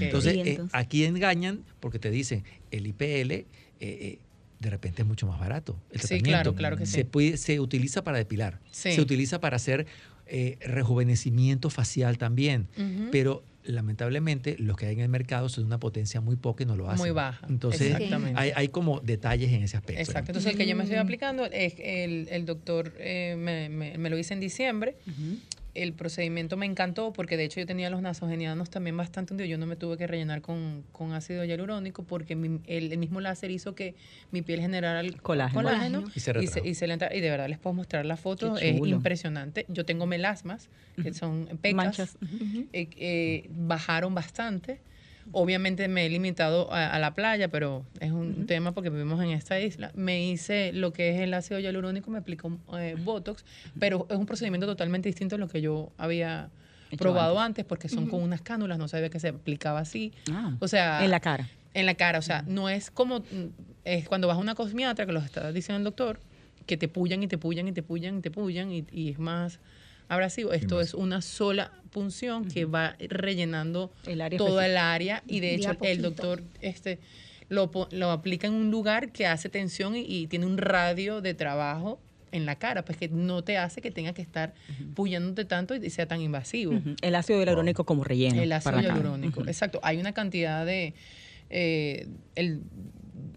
Entonces, 0.00 0.34
eh, 0.36 0.60
aquí 0.72 1.04
engañan 1.04 1.64
porque 1.80 1.98
te 1.98 2.10
dicen 2.10 2.44
el 2.70 2.86
IPL 2.86 3.04
eh, 3.04 3.46
eh, 3.80 4.18
de 4.60 4.70
repente 4.70 5.02
es 5.02 5.08
mucho 5.08 5.26
más 5.26 5.38
barato. 5.38 5.78
El 5.90 6.00
sí, 6.00 6.20
claro, 6.22 6.54
claro 6.54 6.76
que 6.76 6.86
se 6.86 7.04
Puede, 7.04 7.36
se 7.36 7.60
utiliza 7.60 8.02
para 8.02 8.18
depilar. 8.18 8.60
Se 8.70 9.00
utiliza 9.00 9.40
para 9.40 9.56
hacer 9.56 9.86
rejuvenecimiento 10.60 11.68
facial 11.70 12.16
también. 12.18 12.68
Pero 13.12 13.42
lamentablemente 13.64 14.56
los 14.58 14.76
que 14.76 14.86
hay 14.86 14.94
en 14.94 15.00
el 15.00 15.08
mercado 15.08 15.48
son 15.48 15.64
de 15.64 15.66
una 15.66 15.80
potencia 15.80 16.20
muy 16.20 16.36
poca 16.36 16.62
y 16.62 16.66
no 16.66 16.76
lo 16.76 16.88
hacen. 16.88 16.98
Muy 16.98 17.10
baja. 17.10 17.46
Entonces 17.48 17.94
hay, 18.34 18.52
hay, 18.54 18.68
como 18.68 19.00
detalles 19.00 19.52
en 19.52 19.62
ese 19.62 19.76
aspecto. 19.76 20.00
Exacto. 20.00 20.30
Entonces 20.30 20.52
el 20.52 20.58
que 20.58 20.66
yo 20.66 20.76
me 20.76 20.84
estoy 20.84 20.98
aplicando 20.98 21.44
es 21.46 21.74
el, 21.78 22.28
el 22.30 22.46
doctor 22.46 22.92
eh, 22.98 23.36
me, 23.38 23.68
me, 23.68 24.10
lo 24.10 24.18
hice 24.18 24.34
en 24.34 24.40
diciembre 24.40 24.96
el 25.74 25.92
procedimiento 25.92 26.56
me 26.56 26.66
encantó 26.66 27.12
porque 27.12 27.36
de 27.36 27.44
hecho 27.44 27.60
yo 27.60 27.66
tenía 27.66 27.90
los 27.90 28.00
nasogenianos 28.00 28.70
también 28.70 28.96
bastante 28.96 29.32
hundidos. 29.32 29.50
Yo 29.50 29.58
no 29.58 29.66
me 29.66 29.76
tuve 29.76 29.96
que 29.96 30.06
rellenar 30.06 30.40
con, 30.40 30.84
ácido 31.12 31.44
hialurónico 31.44 32.04
porque 32.04 32.34
el, 32.66 32.98
mismo 32.98 33.20
láser 33.20 33.50
hizo 33.50 33.74
que 33.74 33.94
mi 34.30 34.42
piel 34.42 34.60
generara 34.60 35.00
el 35.00 35.20
colágeno, 35.20 36.04
y, 36.14 36.20
se 36.20 36.32
y, 36.32 37.18
y, 37.18 37.20
de 37.20 37.30
verdad 37.30 37.48
les 37.48 37.58
puedo 37.58 37.74
mostrar 37.74 38.06
la 38.06 38.16
foto, 38.16 38.56
es 38.56 38.80
impresionante. 38.86 39.66
Yo 39.68 39.84
tengo 39.84 40.06
melasmas, 40.06 40.68
que 41.02 41.12
son 41.12 41.48
pecas, 41.60 42.16
eh, 42.72 42.88
eh, 42.96 43.48
bajaron 43.50 44.14
bastante 44.14 44.80
Obviamente 45.32 45.88
me 45.88 46.06
he 46.06 46.08
limitado 46.08 46.72
a, 46.72 46.98
la 46.98 47.14
playa, 47.14 47.48
pero 47.48 47.84
es 48.00 48.12
un 48.12 48.46
tema 48.46 48.72
porque 48.72 48.90
vivimos 48.90 49.22
en 49.22 49.30
esta 49.30 49.58
isla. 49.60 49.90
Me 49.94 50.24
hice 50.24 50.72
lo 50.72 50.92
que 50.92 51.14
es 51.14 51.20
el 51.20 51.34
ácido 51.34 51.60
hialurónico, 51.60 52.10
me 52.10 52.18
aplicó 52.18 52.58
eh, 52.78 52.96
Botox, 52.98 53.44
pero 53.78 54.06
es 54.10 54.16
un 54.16 54.26
procedimiento 54.26 54.66
totalmente 54.66 55.08
distinto 55.08 55.36
a 55.36 55.38
lo 55.38 55.48
que 55.48 55.60
yo 55.60 55.92
había 55.98 56.50
probado 56.96 57.38
antes. 57.40 57.64
porque 57.64 57.88
son 57.88 58.06
con 58.06 58.22
unas 58.22 58.42
cánulas, 58.42 58.78
no 58.78 58.88
sabía 58.88 59.10
que 59.10 59.20
se 59.20 59.28
aplicaba 59.28 59.80
así. 59.80 60.12
Ah, 60.30 60.54
o 60.60 60.68
sea, 60.68 61.04
en 61.04 61.10
la 61.10 61.20
cara. 61.20 61.48
En 61.72 61.86
la 61.86 61.94
cara, 61.94 62.18
o 62.18 62.22
sea, 62.22 62.44
no 62.46 62.68
es 62.68 62.90
como 62.90 63.24
es 63.84 64.08
cuando 64.08 64.28
vas 64.28 64.36
a 64.36 64.40
una 64.40 64.54
cosmiatra, 64.54 65.06
que 65.06 65.12
lo 65.12 65.20
está 65.20 65.52
diciendo 65.52 65.78
el 65.78 65.84
doctor, 65.84 66.20
que 66.66 66.76
te 66.76 66.88
pullan 66.88 67.22
y 67.22 67.28
te 67.28 67.38
pullan 67.38 67.68
y 67.68 67.72
te 67.72 67.82
pullan 67.82 68.18
y 68.18 68.20
te 68.20 68.30
pullan 68.30 68.72
y, 68.72 68.86
y 68.90 69.10
es 69.10 69.18
más 69.18 69.60
abrasivo. 70.08 70.52
Esto 70.52 70.80
es 70.80 70.94
una 70.94 71.22
sola 71.22 71.72
punción 71.90 72.46
que 72.46 72.64
va 72.64 72.96
rellenando 72.98 73.92
toda 74.36 74.66
el 74.66 74.76
área 74.76 75.22
y 75.26 75.40
de 75.40 75.54
hecho 75.54 75.76
el 75.82 76.02
doctor 76.02 76.42
este 76.60 76.98
lo, 77.48 77.70
lo, 77.92 78.10
aplica 78.10 78.46
en 78.46 78.54
un 78.54 78.70
lugar 78.70 79.12
que 79.12 79.26
hace 79.26 79.48
tensión 79.48 79.94
y, 79.96 80.26
tiene 80.26 80.46
un 80.46 80.58
radio 80.58 81.20
de 81.20 81.34
trabajo 81.34 82.00
en 82.32 82.46
la 82.46 82.56
cara, 82.56 82.84
pues 82.84 82.98
que 82.98 83.08
no 83.08 83.44
te 83.44 83.58
hace 83.58 83.80
que 83.80 83.90
tenga 83.90 84.12
que 84.12 84.22
estar 84.22 84.54
uh 84.96 85.44
tanto 85.46 85.74
y 85.76 85.90
sea 85.90 86.06
tan 86.06 86.20
invasivo. 86.20 86.80
El 87.00 87.14
ácido 87.14 87.38
hialurónico 87.38 87.84
como 87.84 88.02
relleno. 88.02 88.42
El 88.42 88.50
ácido 88.50 88.80
hialurónico, 88.80 89.42
exacto. 89.42 89.78
Hay 89.82 89.98
una 89.98 90.12
cantidad 90.12 90.66
de... 90.66 90.94
Eh, 91.50 92.08
el 92.34 92.62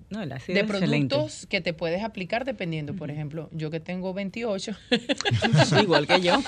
de 0.09 0.63
productos 0.63 1.47
que 1.49 1.59
te 1.59 1.73
puedes 1.73 2.01
aplicar 2.03 2.45
dependiendo. 2.45 2.95
Por 2.95 3.11
ejemplo, 3.11 3.49
yo 3.51 3.69
que 3.69 3.79
tengo 3.79 4.13
28. 4.13 4.71
Igual 5.81 6.07
que 6.07 6.21
yo. 6.21 6.41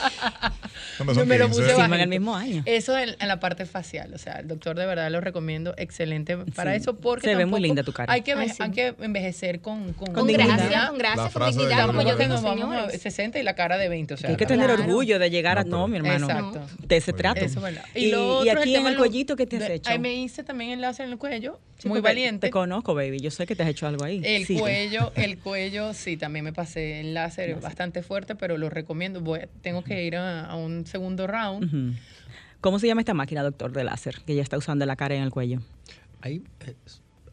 yo 1.13 1.25
me 1.25 1.37
lo 1.37 1.49
puse 1.49 1.71
en 1.71 1.93
el 1.93 2.07
mismo 2.07 2.35
año. 2.35 2.63
Eso 2.65 2.97
en, 2.97 3.15
la 3.19 3.39
parte 3.39 3.65
facial. 3.65 4.13
O 4.13 4.17
sea, 4.17 4.39
el 4.39 4.47
doctor 4.47 4.77
de 4.77 4.85
verdad 4.85 5.11
lo 5.11 5.19
recomiendo 5.19 5.73
excelente 5.77 6.37
para 6.55 6.75
eso 6.75 6.97
porque 6.97 7.27
Se 7.27 7.35
ve 7.35 7.45
muy 7.45 7.59
linda 7.59 7.83
tu 7.83 7.91
cara. 7.91 8.11
Hay 8.11 8.21
que, 8.21 8.33
hay 8.33 8.71
que 8.71 8.95
envejecer 8.99 9.59
con, 9.59 9.93
con, 9.93 10.13
con, 10.13 10.27
gracia, 10.27 10.87
con 10.89 10.97
gracia, 10.97 11.29
con 11.31 11.49
dignidad, 11.49 11.87
como 11.87 12.01
yo 12.03 12.15
tengo, 12.15 12.41
vamos 12.41 12.75
a 12.75 12.89
60 12.89 13.39
y 13.39 13.43
la 13.43 13.55
cara 13.55 13.77
de 13.77 13.89
20. 13.89 14.13
O 14.13 14.17
sea, 14.17 14.29
hay 14.29 14.37
que 14.37 14.45
tener 14.45 14.71
orgullo 14.71 15.19
de 15.19 15.29
llegar 15.29 15.57
a... 15.57 15.63
No, 15.63 15.87
mi 15.87 15.97
hermano. 15.97 16.27
Exacto. 16.27 16.61
De 16.87 16.97
ese 16.97 17.13
trato. 17.13 17.41
Eso, 17.41 17.61
y, 17.93 18.07
y, 18.07 18.49
aquí 18.49 18.75
en 18.75 18.87
el 18.87 18.97
cuellito, 18.97 19.35
¿qué 19.35 19.45
te 19.45 19.57
has 19.57 19.69
hecho? 19.69 19.91
Ahí 19.91 19.99
me 19.99 20.13
hice 20.13 20.43
también 20.43 20.71
enlace 20.71 21.03
en 21.03 21.11
el 21.11 21.17
cuello. 21.17 21.59
muy 21.83 21.99
valiente. 21.99 22.47
Te 22.47 22.51
conozco, 22.51 22.95
baby. 22.95 23.19
Yo 23.19 23.31
sé 23.31 23.48
que 23.49 23.55
te 23.55 23.63
has 23.63 23.69
hecho 23.69 23.87
algo 23.87 24.05
ahí. 24.05 24.21
El 24.23 24.45
cuello, 24.45 25.11
el 25.15 25.39
cuello, 25.39 25.93
sí, 25.95 26.17
también 26.17 26.45
me 26.45 26.53
pasé 26.53 26.99
el 26.99 27.15
láser 27.15 27.59
bastante 27.59 28.03
fuerte, 28.03 28.35
pero 28.35 28.59
lo 28.59 28.69
recomiendo. 28.69 29.21
Voy, 29.21 29.39
tengo 29.61 29.83
que 29.83 30.05
ir 30.05 30.15
a, 30.15 30.55
un 30.55 30.85
segundo 30.85 31.25
round. 31.25 31.97
¿Cómo 32.61 32.77
se 32.77 32.85
llama 32.85 33.01
esta 33.01 33.15
máquina, 33.15 33.41
doctor, 33.41 33.71
de 33.71 33.83
láser, 33.83 34.21
que 34.25 34.35
ya 34.35 34.43
está 34.43 34.55
usando 34.57 34.85
la 34.85 34.95
cara 34.95 35.15
en 35.15 35.23
el 35.23 35.31
cuello? 35.31 35.61
Hay, 36.21 36.43
eh, 36.59 36.75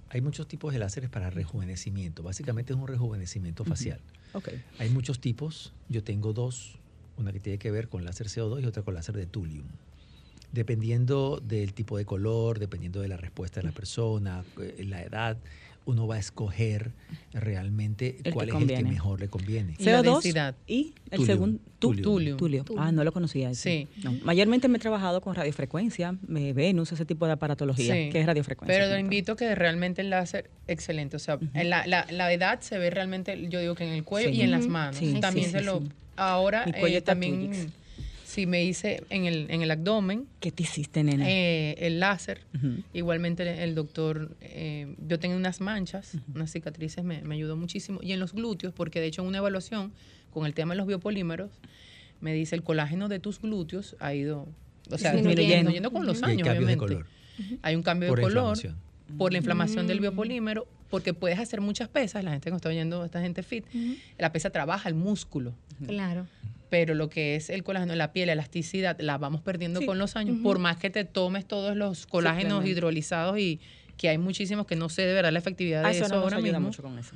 hay 0.08 0.22
muchos 0.22 0.48
tipos 0.48 0.72
de 0.72 0.78
láseres 0.78 1.10
para 1.10 1.28
rejuvenecimiento. 1.28 2.22
Básicamente 2.22 2.72
es 2.72 2.78
un 2.78 2.88
rejuvenecimiento 2.88 3.64
facial. 3.66 4.00
okay. 4.32 4.64
Hay 4.78 4.88
muchos 4.88 5.20
tipos. 5.20 5.74
Yo 5.90 6.02
tengo 6.02 6.32
dos. 6.32 6.78
Una 7.18 7.30
que 7.30 7.40
tiene 7.40 7.58
que 7.58 7.70
ver 7.70 7.88
con 7.88 8.04
láser 8.04 8.28
CO2 8.28 8.62
y 8.62 8.66
otra 8.66 8.82
con 8.82 8.94
láser 8.94 9.16
de 9.16 9.26
tulium 9.26 9.66
dependiendo 10.56 11.38
del 11.42 11.74
tipo 11.74 11.98
de 11.98 12.06
color, 12.06 12.58
dependiendo 12.58 13.00
de 13.00 13.08
la 13.08 13.18
respuesta 13.18 13.60
de 13.60 13.66
la 13.66 13.72
persona, 13.72 14.42
eh, 14.58 14.84
la 14.88 15.02
edad, 15.02 15.36
uno 15.84 16.06
va 16.06 16.16
a 16.16 16.18
escoger 16.18 16.92
realmente 17.32 18.16
cuál 18.32 18.48
es 18.48 18.54
el 18.54 18.66
que 18.66 18.82
mejor 18.82 19.20
le 19.20 19.28
conviene. 19.28 19.76
CO2 19.76 20.54
y 20.66 20.94
el 21.10 21.26
segundo 21.26 21.60
tulio. 21.78 22.36
tulio. 22.36 22.64
Ah, 22.78 22.90
no 22.90 23.04
lo 23.04 23.12
conocía. 23.12 23.54
Sí. 23.54 23.86
Mayormente 24.22 24.66
me 24.66 24.78
he 24.78 24.80
trabajado 24.80 25.20
con 25.20 25.34
radiofrecuencia, 25.34 26.16
Venus, 26.22 26.90
ese 26.90 27.04
tipo 27.04 27.26
de 27.26 27.32
aparatología, 27.32 27.92
que 28.10 28.18
es 28.18 28.26
radiofrecuencia. 28.26 28.76
Pero 28.76 28.90
lo 28.90 28.98
invito 28.98 29.32
a 29.32 29.36
que 29.36 29.54
realmente 29.54 30.00
el 30.00 30.10
láser, 30.10 30.50
excelente. 30.66 31.16
O 31.16 31.20
sea, 31.20 31.38
la, 31.54 31.86
la, 31.86 32.06
la, 32.10 32.32
edad 32.32 32.60
se 32.62 32.78
ve 32.78 32.90
realmente, 32.90 33.48
yo 33.48 33.60
digo 33.60 33.74
que 33.74 33.84
en 33.84 33.92
el 33.92 34.04
cuello 34.04 34.30
y 34.30 34.40
en 34.40 34.50
las 34.50 34.66
manos. 34.66 35.00
También 35.20 35.50
se 35.50 35.60
lo... 35.60 35.82
Ahora 36.18 36.64
eh, 36.64 37.02
también 37.02 37.70
Sí, 38.36 38.44
me 38.44 38.62
hice 38.62 39.02
en 39.08 39.24
el, 39.24 39.46
en 39.48 39.62
el 39.62 39.70
abdomen. 39.70 40.26
¿Qué 40.40 40.52
te 40.52 40.64
hiciste, 40.64 41.02
nena? 41.02 41.24
Eh, 41.26 41.74
el 41.78 42.00
láser. 42.00 42.42
Igualmente 42.92 43.64
el 43.64 43.74
doctor, 43.74 44.36
eh, 44.42 44.94
yo 45.08 45.18
tenía 45.18 45.38
unas 45.38 45.62
manchas, 45.62 46.18
unas 46.34 46.52
cicatrices, 46.52 47.02
me, 47.02 47.22
ayudó 47.32 47.56
muchísimo. 47.56 47.98
Y 48.02 48.12
en 48.12 48.20
los 48.20 48.34
glúteos, 48.34 48.74
porque 48.74 49.00
de 49.00 49.06
hecho 49.06 49.22
en 49.22 49.28
una 49.28 49.38
evaluación 49.38 49.90
con 50.34 50.44
el 50.44 50.52
tema 50.52 50.74
de 50.74 50.76
los 50.76 50.86
biopolímeros, 50.86 51.50
me 52.20 52.34
dice 52.34 52.54
el 52.54 52.62
colágeno 52.62 53.08
de 53.08 53.20
tus 53.20 53.40
glúteos 53.40 53.96
ha 54.00 54.12
ido, 54.12 54.46
o 54.90 54.98
sea, 54.98 55.14
disminuyendo 55.14 55.90
con 55.90 56.04
los 56.04 56.22
años, 56.22 56.46
hay 56.46 56.58
obviamente. 56.58 56.76
color. 56.76 57.06
Hay 57.62 57.74
un 57.74 57.82
cambio 57.82 58.14
de 58.14 58.20
color 58.20 58.58
por 59.16 59.32
la 59.32 59.38
inflamación 59.38 59.86
del 59.86 60.00
mm. 60.00 60.02
biopolímero, 60.02 60.66
porque 60.90 61.14
puedes 61.14 61.38
hacer 61.38 61.62
muchas 61.62 61.88
pesas, 61.88 62.22
la 62.22 62.32
gente 62.32 62.50
que 62.50 62.56
está 62.56 62.68
oyendo, 62.68 63.02
esta 63.02 63.22
gente 63.22 63.42
fit, 63.42 63.64
la 64.18 64.30
pesa 64.30 64.50
trabaja 64.50 64.90
el 64.90 64.94
músculo. 64.94 65.54
Claro 65.86 66.26
pero 66.68 66.94
lo 66.94 67.08
que 67.08 67.36
es 67.36 67.50
el 67.50 67.62
colágeno, 67.62 67.94
la 67.94 68.12
piel, 68.12 68.26
la 68.26 68.32
elasticidad, 68.32 68.98
la 69.00 69.18
vamos 69.18 69.40
perdiendo 69.40 69.84
con 69.84 69.98
los 69.98 70.16
años, 70.16 70.38
por 70.42 70.58
más 70.58 70.76
que 70.76 70.90
te 70.90 71.04
tomes 71.04 71.46
todos 71.46 71.76
los 71.76 72.06
colágenos 72.06 72.66
hidrolizados 72.66 73.38
y 73.38 73.60
que 73.96 74.08
hay 74.08 74.18
muchísimos 74.18 74.66
que 74.66 74.76
no 74.76 74.88
sé 74.88 75.02
de 75.02 75.14
verdad 75.14 75.32
la 75.32 75.38
efectividad 75.38 75.82
de 75.82 75.98
eso, 75.98 76.14
ahora 76.14 76.38
mismo. 76.38 76.60
mucho 76.60 76.82
con 76.82 76.98
eso. 76.98 77.14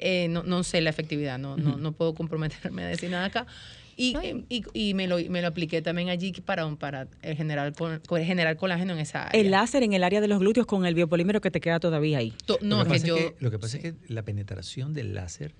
Eh, 0.00 0.28
no, 0.28 0.42
no 0.42 0.62
sé 0.62 0.80
la 0.80 0.90
efectividad, 0.90 1.38
no, 1.38 1.56
no, 1.56 1.76
no 1.76 1.92
puedo 1.92 2.14
comprometerme 2.14 2.84
a 2.84 2.88
decir 2.88 3.10
nada 3.10 3.26
acá. 3.26 3.46
Y, 3.96 4.16
y, 4.48 4.64
y, 4.72 4.94
me, 4.94 5.06
lo, 5.06 5.18
me 5.28 5.42
lo 5.42 5.48
apliqué 5.48 5.82
también 5.82 6.08
allí 6.08 6.32
para, 6.32 6.74
para 6.76 7.06
generar, 7.36 7.74
generar 8.08 8.56
colágeno 8.56 8.94
en 8.94 9.00
esa 9.00 9.24
área. 9.24 9.38
El 9.38 9.50
láser 9.50 9.82
en 9.82 9.92
el 9.92 10.02
área 10.02 10.22
de 10.22 10.28
los 10.28 10.38
glúteos 10.38 10.64
con 10.64 10.86
el 10.86 10.94
biopolímero 10.94 11.42
que 11.42 11.50
te 11.50 11.60
queda 11.60 11.80
todavía 11.80 12.16
ahí. 12.16 12.32
no, 12.62 12.82
lo, 12.82 12.90
que, 12.90 13.00
yo, 13.00 13.16
lo 13.40 13.50
que 13.50 13.58
pasa 13.58 13.76
es 13.76 13.82
que 13.82 13.94
la 14.08 14.22
penetración 14.22 14.94
del 14.94 15.12
láser 15.12 15.54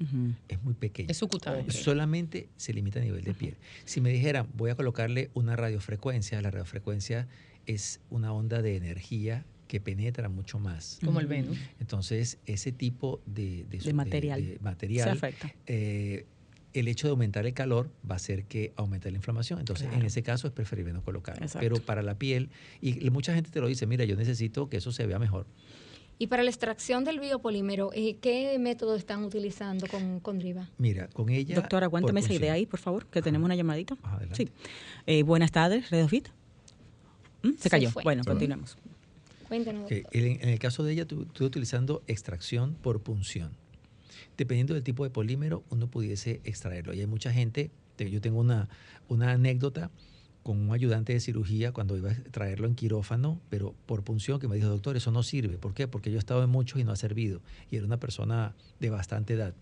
es 0.48 0.62
muy 0.62 0.72
pequeña. 0.72 1.10
Es 1.10 1.18
subcutáneo. 1.18 1.70
Solamente 1.70 2.48
se 2.56 2.72
limita 2.72 3.00
a 3.00 3.02
nivel 3.02 3.24
de 3.24 3.34
piel. 3.34 3.56
Si 3.84 4.00
me 4.00 4.10
dijeran, 4.10 4.46
voy 4.54 4.70
a 4.70 4.74
colocarle 4.74 5.28
una 5.34 5.54
radiofrecuencia, 5.54 6.40
la 6.40 6.50
radiofrecuencia 6.50 7.28
es 7.66 8.00
una 8.08 8.32
onda 8.32 8.62
de 8.62 8.76
energía 8.76 9.44
que 9.70 9.80
penetra 9.80 10.28
mucho 10.28 10.58
más. 10.58 10.98
Como 11.04 11.20
el 11.20 11.28
Venus. 11.28 11.56
Entonces, 11.78 12.38
ese 12.44 12.72
tipo 12.72 13.20
de, 13.24 13.64
de, 13.70 13.92
material, 13.92 14.58
material 14.60 15.04
se 15.04 15.10
afecta. 15.10 15.54
Eh, 15.68 16.26
el 16.72 16.88
hecho 16.88 17.06
de 17.06 17.12
aumentar 17.12 17.46
el 17.46 17.54
calor 17.54 17.88
va 18.08 18.14
a 18.14 18.16
hacer 18.16 18.46
que 18.46 18.72
aumente 18.74 19.08
la 19.12 19.16
inflamación. 19.16 19.60
Entonces, 19.60 19.88
en 19.92 20.02
ese 20.04 20.24
caso 20.24 20.48
es 20.48 20.52
preferible 20.52 20.92
no 20.92 21.04
colocarlo. 21.04 21.46
Pero 21.60 21.76
para 21.76 22.02
la 22.02 22.16
piel, 22.16 22.50
y 22.80 23.08
mucha 23.10 23.32
gente 23.32 23.50
te 23.50 23.60
lo 23.60 23.68
dice, 23.68 23.86
mira, 23.86 24.04
yo 24.04 24.16
necesito 24.16 24.68
que 24.68 24.78
eso 24.78 24.90
se 24.90 25.06
vea 25.06 25.20
mejor. 25.20 25.46
Y 26.18 26.26
para 26.26 26.42
la 26.42 26.50
extracción 26.50 27.04
del 27.04 27.20
biopolímero, 27.20 27.92
eh, 27.94 28.16
¿qué 28.20 28.58
método 28.58 28.96
están 28.96 29.22
utilizando 29.22 29.86
con, 29.86 30.18
con 30.18 30.40
Driva? 30.40 30.68
Mira, 30.78 31.06
con 31.12 31.28
ella... 31.28 31.54
Doctora, 31.54 31.86
aguántame 31.86 32.18
esa 32.18 32.34
idea 32.34 32.54
ahí, 32.54 32.66
por 32.66 32.80
favor, 32.80 33.06
que 33.06 33.22
tenemos 33.22 33.46
una 33.46 33.54
llamadita. 33.54 33.96
Sí. 34.32 34.48
Eh, 35.06 35.22
buenas 35.22 35.52
tardes, 35.52 35.90
Redofit. 35.90 36.28
¿Mm? 37.42 37.50
Se 37.56 37.70
cayó. 37.70 37.90
bueno, 38.02 38.24
continuemos. 38.24 38.76
Cuéntanos. 39.50 39.90
En, 39.90 40.48
el 40.48 40.58
caso 40.60 40.84
de 40.84 40.92
ella, 40.92 41.06
tú, 41.06 41.22
estoy 41.22 41.44
utilizando 41.44 42.04
extracción 42.06 42.76
por 42.80 43.02
punción 43.02 43.50
dependiendo 44.36 44.74
del 44.74 44.84
tipo 44.84 45.02
de 45.02 45.10
polímero, 45.10 45.64
uno 45.70 45.90
pudiese 45.90 46.40
extraerlo. 46.44 46.94
Y 46.94 47.00
hay 47.00 47.06
mucha 47.06 47.32
gente, 47.32 47.72
yo 47.98 48.20
tengo 48.20 48.38
una, 48.38 48.68
una 49.08 49.32
anécdota 49.32 49.90
con 50.44 50.56
un 50.56 50.72
ayudante 50.72 51.12
de 51.12 51.20
cirugía 51.20 51.72
cuando 51.72 51.96
iba 51.96 52.12
a 52.12 52.14
traerlo 52.30 52.68
en 52.68 52.76
quirófano, 52.76 53.40
pero 53.50 53.74
por 53.86 54.04
punción 54.04 54.38
que 54.38 54.46
me 54.46 54.54
dijo, 54.54 54.68
doctor, 54.68 54.96
eso 54.96 55.10
no 55.10 55.24
sirve. 55.24 55.58
¿Por 55.58 55.74
qué? 55.74 55.88
Porque 55.88 56.10
yo 56.10 56.16
he 56.16 56.20
estado 56.20 56.44
en 56.44 56.50
muchos 56.50 56.80
y 56.80 56.84
no 56.84 56.92
ha 56.92 56.96
servido. 56.96 57.42
Y 57.72 57.76
era 57.76 57.84
una 57.84 57.98
persona 57.98 58.54
de 58.78 58.88
bastante 58.88 59.34
edad. 59.34 59.54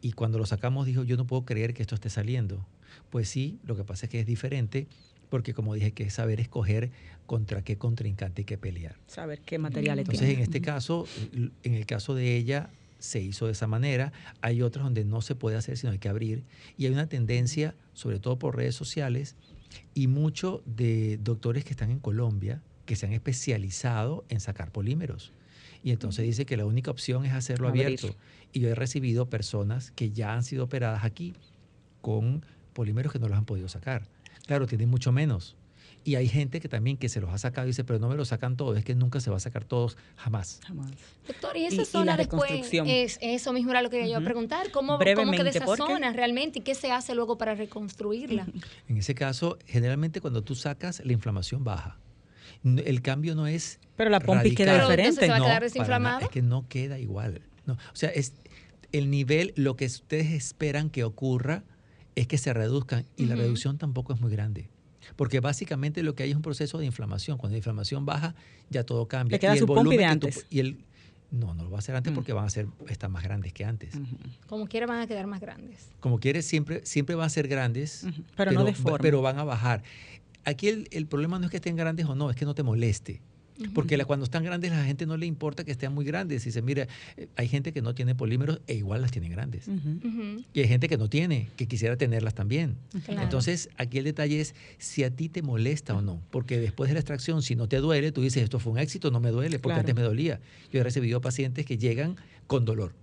Y 0.00 0.12
cuando 0.12 0.38
lo 0.38 0.46
sacamos 0.46 0.86
dijo, 0.86 1.04
yo 1.04 1.16
no 1.16 1.26
puedo 1.26 1.44
creer 1.44 1.74
que 1.74 1.82
esto 1.82 1.94
esté 1.94 2.10
saliendo. 2.10 2.64
Pues 3.10 3.28
sí, 3.28 3.58
lo 3.64 3.76
que 3.76 3.84
pasa 3.84 4.06
es 4.06 4.10
que 4.10 4.20
es 4.20 4.26
diferente 4.26 4.86
porque 5.28 5.54
como 5.54 5.74
dije, 5.74 5.92
que 5.92 6.04
es 6.04 6.14
saber 6.14 6.40
escoger 6.40 6.90
contra 7.26 7.62
qué 7.62 7.76
contrincante 7.76 8.42
hay 8.42 8.46
que 8.46 8.58
pelear. 8.58 8.96
Saber 9.06 9.40
qué 9.40 9.58
materiales 9.58 10.04
Entonces, 10.04 10.30
en 10.30 10.40
este 10.40 10.60
caso, 10.60 11.06
en 11.62 11.74
el 11.74 11.86
caso 11.86 12.14
de 12.14 12.36
ella, 12.36 12.70
se 12.98 13.20
hizo 13.20 13.46
de 13.46 13.52
esa 13.52 13.66
manera, 13.66 14.12
hay 14.40 14.62
otros 14.62 14.84
donde 14.84 15.04
no 15.04 15.20
se 15.20 15.34
puede 15.34 15.56
hacer, 15.56 15.76
sino 15.76 15.92
hay 15.92 15.98
que 15.98 16.08
abrir. 16.08 16.44
Y 16.76 16.86
hay 16.86 16.92
una 16.92 17.08
tendencia, 17.08 17.74
sobre 17.92 18.18
todo 18.18 18.38
por 18.38 18.56
redes 18.56 18.74
sociales, 18.74 19.36
y 19.94 20.06
muchos 20.06 20.62
de 20.64 21.18
doctores 21.18 21.64
que 21.64 21.70
están 21.70 21.90
en 21.90 22.00
Colombia, 22.00 22.62
que 22.86 22.96
se 22.96 23.06
han 23.06 23.12
especializado 23.12 24.24
en 24.30 24.40
sacar 24.40 24.72
polímeros. 24.72 25.32
Y 25.82 25.90
entonces 25.92 26.24
dice 26.24 26.46
que 26.46 26.56
la 26.56 26.66
única 26.66 26.90
opción 26.90 27.24
es 27.24 27.32
hacerlo 27.32 27.68
abierto. 27.68 28.14
Y 28.52 28.60
yo 28.60 28.68
he 28.68 28.74
recibido 28.74 29.28
personas 29.28 29.90
que 29.92 30.10
ya 30.10 30.34
han 30.34 30.42
sido 30.42 30.64
operadas 30.64 31.04
aquí 31.04 31.34
con 32.00 32.44
polímeros 32.72 33.12
que 33.12 33.18
no 33.18 33.28
los 33.28 33.36
han 33.36 33.44
podido 33.44 33.68
sacar. 33.68 34.08
Claro, 34.46 34.66
tienen 34.66 34.88
mucho 34.88 35.12
menos, 35.12 35.56
y 36.08 36.16
hay 36.16 36.26
gente 36.26 36.60
que 36.60 36.68
también 36.68 36.96
que 36.96 37.10
se 37.10 37.20
los 37.20 37.30
ha 37.30 37.36
sacado 37.36 37.66
y 37.66 37.70
dice, 37.70 37.84
pero 37.84 37.98
no 37.98 38.08
me 38.08 38.16
los 38.16 38.28
sacan 38.28 38.56
todos, 38.56 38.78
es 38.78 38.84
que 38.84 38.94
nunca 38.94 39.20
se 39.20 39.30
va 39.30 39.36
a 39.36 39.40
sacar 39.40 39.64
todos, 39.64 39.98
jamás. 40.16 40.60
Jamás. 40.66 40.90
Doctor, 41.26 41.56
y 41.56 41.66
esa 41.66 41.84
zona 41.84 42.16
después, 42.16 42.50
es, 42.72 43.18
eso 43.20 43.52
mismo 43.52 43.72
era 43.72 43.82
lo 43.82 43.90
que 43.90 44.08
yo 44.08 44.22
preguntar, 44.24 44.70
¿cómo, 44.70 44.98
¿cómo 44.98 45.32
queda 45.32 45.50
esa 45.50 45.76
zona 45.76 46.12
realmente 46.14 46.60
y 46.60 46.62
qué 46.62 46.74
se 46.74 46.90
hace 46.90 47.14
luego 47.14 47.36
para 47.36 47.54
reconstruirla? 47.54 48.46
En 48.88 48.96
ese 48.96 49.14
caso, 49.14 49.58
generalmente 49.66 50.22
cuando 50.22 50.42
tú 50.42 50.54
sacas, 50.54 51.02
la 51.04 51.12
inflamación 51.12 51.62
baja. 51.62 51.98
El 52.64 53.02
cambio 53.02 53.34
no 53.34 53.46
es 53.46 53.78
Pero 53.96 54.10
la 54.10 54.20
pompi 54.20 54.54
queda 54.54 54.80
diferente. 54.80 55.20
se 55.20 55.28
va 55.28 55.36
a 55.36 55.40
quedar 55.40 55.62
desinflamada? 55.62 56.20
es 56.20 56.28
que 56.28 56.42
no 56.42 56.68
queda 56.68 56.98
igual. 56.98 57.40
No, 57.66 57.74
o 57.74 57.96
sea, 57.96 58.10
es 58.10 58.32
el 58.92 59.10
nivel, 59.10 59.52
lo 59.56 59.76
que 59.76 59.86
ustedes 59.86 60.32
esperan 60.32 60.90
que 60.90 61.04
ocurra 61.04 61.64
es 62.14 62.26
que 62.26 62.38
se 62.38 62.52
reduzcan 62.52 63.06
y 63.16 63.26
la 63.26 63.36
reducción 63.36 63.78
tampoco 63.78 64.12
es 64.12 64.20
muy 64.20 64.32
grande. 64.32 64.68
Porque 65.16 65.40
básicamente 65.40 66.02
lo 66.02 66.14
que 66.14 66.24
hay 66.24 66.30
es 66.30 66.36
un 66.36 66.42
proceso 66.42 66.78
de 66.78 66.86
inflamación. 66.86 67.38
Cuando 67.38 67.54
la 67.54 67.58
inflamación 67.58 68.04
baja, 68.04 68.34
ya 68.70 68.84
todo 68.84 69.08
cambia. 69.08 69.36
Le 69.36 69.40
queda 69.40 69.52
y 69.52 69.54
el 69.54 69.60
su 69.60 69.66
volumen 69.66 69.98
de 69.98 70.04
antes. 70.04 70.46
y 70.50 70.60
el, 70.60 70.84
No, 71.30 71.54
no 71.54 71.64
lo 71.64 71.70
va 71.70 71.76
a 71.76 71.78
hacer 71.78 71.94
antes 71.94 72.12
mm. 72.12 72.14
porque 72.14 72.32
van 72.32 72.44
a 72.44 72.50
ser 72.50 72.66
están 72.88 73.12
más 73.12 73.22
grandes 73.22 73.52
que 73.52 73.64
antes. 73.64 73.94
Como 74.46 74.66
quiera 74.66 74.86
van 74.86 75.00
a 75.00 75.06
quedar 75.06 75.26
más 75.26 75.40
grandes. 75.40 75.88
Como 76.00 76.18
quiere 76.18 76.42
siempre 76.42 76.84
siempre 76.84 77.14
van 77.14 77.26
a 77.26 77.30
ser 77.30 77.48
grandes, 77.48 78.06
pero, 78.36 78.52
no 78.52 78.64
de 78.64 78.74
forma. 78.74 78.98
pero 78.98 79.22
van 79.22 79.38
a 79.38 79.44
bajar. 79.44 79.82
Aquí 80.48 80.68
el, 80.68 80.88
el, 80.90 81.06
problema 81.06 81.38
no 81.38 81.44
es 81.46 81.50
que 81.50 81.58
estén 81.58 81.76
grandes 81.76 82.06
o 82.06 82.14
no, 82.14 82.30
es 82.30 82.36
que 82.36 82.44
no 82.44 82.54
te 82.54 82.62
moleste. 82.62 83.20
Porque 83.74 83.98
cuando 84.04 84.24
están 84.24 84.44
grandes, 84.44 84.70
la 84.70 84.84
gente 84.84 85.04
no 85.06 85.16
le 85.16 85.26
importa 85.26 85.64
que 85.64 85.72
estén 85.72 85.92
muy 85.92 86.04
grandes. 86.04 86.46
Y 86.46 86.52
se 86.52 86.62
mira, 86.62 86.86
eh, 87.16 87.28
hay 87.36 87.48
gente 87.48 87.72
que 87.72 87.82
no 87.82 87.94
tiene 87.94 88.14
polímeros 88.14 88.60
e 88.66 88.74
igual 88.74 89.02
las 89.02 89.10
tiene 89.10 89.28
grandes. 89.28 89.68
Y 90.52 90.60
hay 90.60 90.68
gente 90.68 90.88
que 90.88 90.96
no 90.96 91.08
tiene, 91.08 91.48
que 91.56 91.66
quisiera 91.66 91.96
tenerlas 91.96 92.34
también. 92.34 92.76
Entonces, 93.08 93.68
aquí 93.76 93.98
el 93.98 94.04
detalle 94.04 94.40
es 94.40 94.54
si 94.78 95.02
a 95.04 95.10
ti 95.10 95.28
te 95.28 95.42
molesta 95.42 95.94
o 95.94 96.02
no. 96.02 96.22
Porque 96.30 96.58
después 96.58 96.88
de 96.88 96.94
la 96.94 97.00
extracción, 97.00 97.42
si 97.42 97.56
no 97.56 97.68
te 97.68 97.78
duele, 97.78 98.12
tú 98.12 98.22
dices, 98.22 98.42
esto 98.42 98.58
fue 98.58 98.72
un 98.72 98.78
éxito, 98.78 99.10
no 99.10 99.20
me 99.20 99.30
duele, 99.30 99.58
porque 99.58 99.80
antes 99.80 99.94
me 99.94 100.02
dolía. 100.02 100.40
Yo 100.72 100.80
he 100.80 100.84
recibido 100.84 101.20
pacientes 101.20 101.66
que 101.66 101.78
llegan 101.78 102.16
con 102.46 102.64
dolor. 102.64 102.94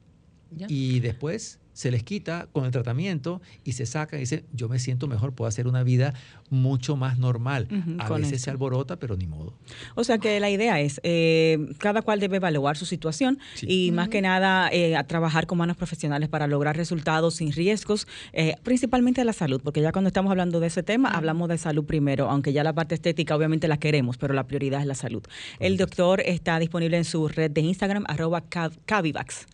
Y 0.70 1.02
después 1.02 1.60
se 1.76 1.92
les 1.92 2.04
quita 2.04 2.48
con 2.54 2.64
el 2.64 2.72
tratamiento 2.72 3.42
y 3.66 3.74
se 3.74 3.86
saca 3.86 4.16
y 4.16 4.22
dice, 4.22 4.46
yo 4.54 4.70
me 4.70 4.80
siento 4.80 5.08
mejor, 5.08 5.34
puedo 5.34 5.50
hacer 5.50 5.68
una 5.68 5.84
vida 5.84 6.14
mucho 6.50 6.96
más 6.96 7.20
normal. 7.20 7.68
a 8.00 8.10
veces 8.14 8.42
se 8.42 8.50
alborota, 8.50 8.96
pero 8.98 9.18
ni 9.18 9.28
modo. 9.28 9.54
O 9.96 10.06
sea 10.06 10.18
que 10.18 10.40
la 10.40 10.50
idea 10.50 10.80
es, 10.80 11.02
eh, 11.04 11.58
cada 11.78 12.02
cual 12.02 12.22
debe 12.22 12.38
evaluar 12.38 12.78
su 12.78 12.86
situación 12.86 13.40
y 13.62 13.92
más 13.92 14.08
que 14.08 14.22
nada 14.22 14.70
eh, 14.72 14.96
a 14.96 15.04
trabajar 15.04 15.48
con 15.48 15.58
manos 15.58 15.76
profesionales 15.76 16.30
para 16.30 16.48
lograr 16.48 16.78
resultados 16.78 17.36
sin 17.36 17.52
riesgos, 17.52 18.08
eh, 18.32 18.56
principalmente 18.64 19.20
de 19.20 19.26
la 19.26 19.34
salud, 19.34 19.60
porque 19.62 19.82
ya 19.82 19.92
cuando 19.92 20.08
estamos 20.08 20.32
hablando 20.32 20.62
de 20.62 20.68
ese 20.68 20.82
tema, 20.82 21.10
hablamos 21.10 21.50
de 21.50 21.58
salud 21.58 21.84
primero, 21.84 22.30
aunque 22.30 22.54
ya 22.54 22.64
la 22.64 22.72
parte 22.72 22.96
estética 22.96 23.36
obviamente 23.36 23.68
la 23.68 23.78
queremos, 23.78 24.18
pero 24.18 24.34
la 24.34 24.48
prioridad 24.48 24.80
es 24.80 24.88
la 24.88 24.96
salud. 24.96 25.24
El 25.60 25.76
doctor 25.76 26.22
está 26.22 26.58
disponible 26.58 26.96
en 26.96 27.04
su 27.04 27.28
red 27.28 27.52
de 27.52 27.60
Instagram, 27.60 28.06
arroba 28.08 28.46
Cavivax, 28.86 29.48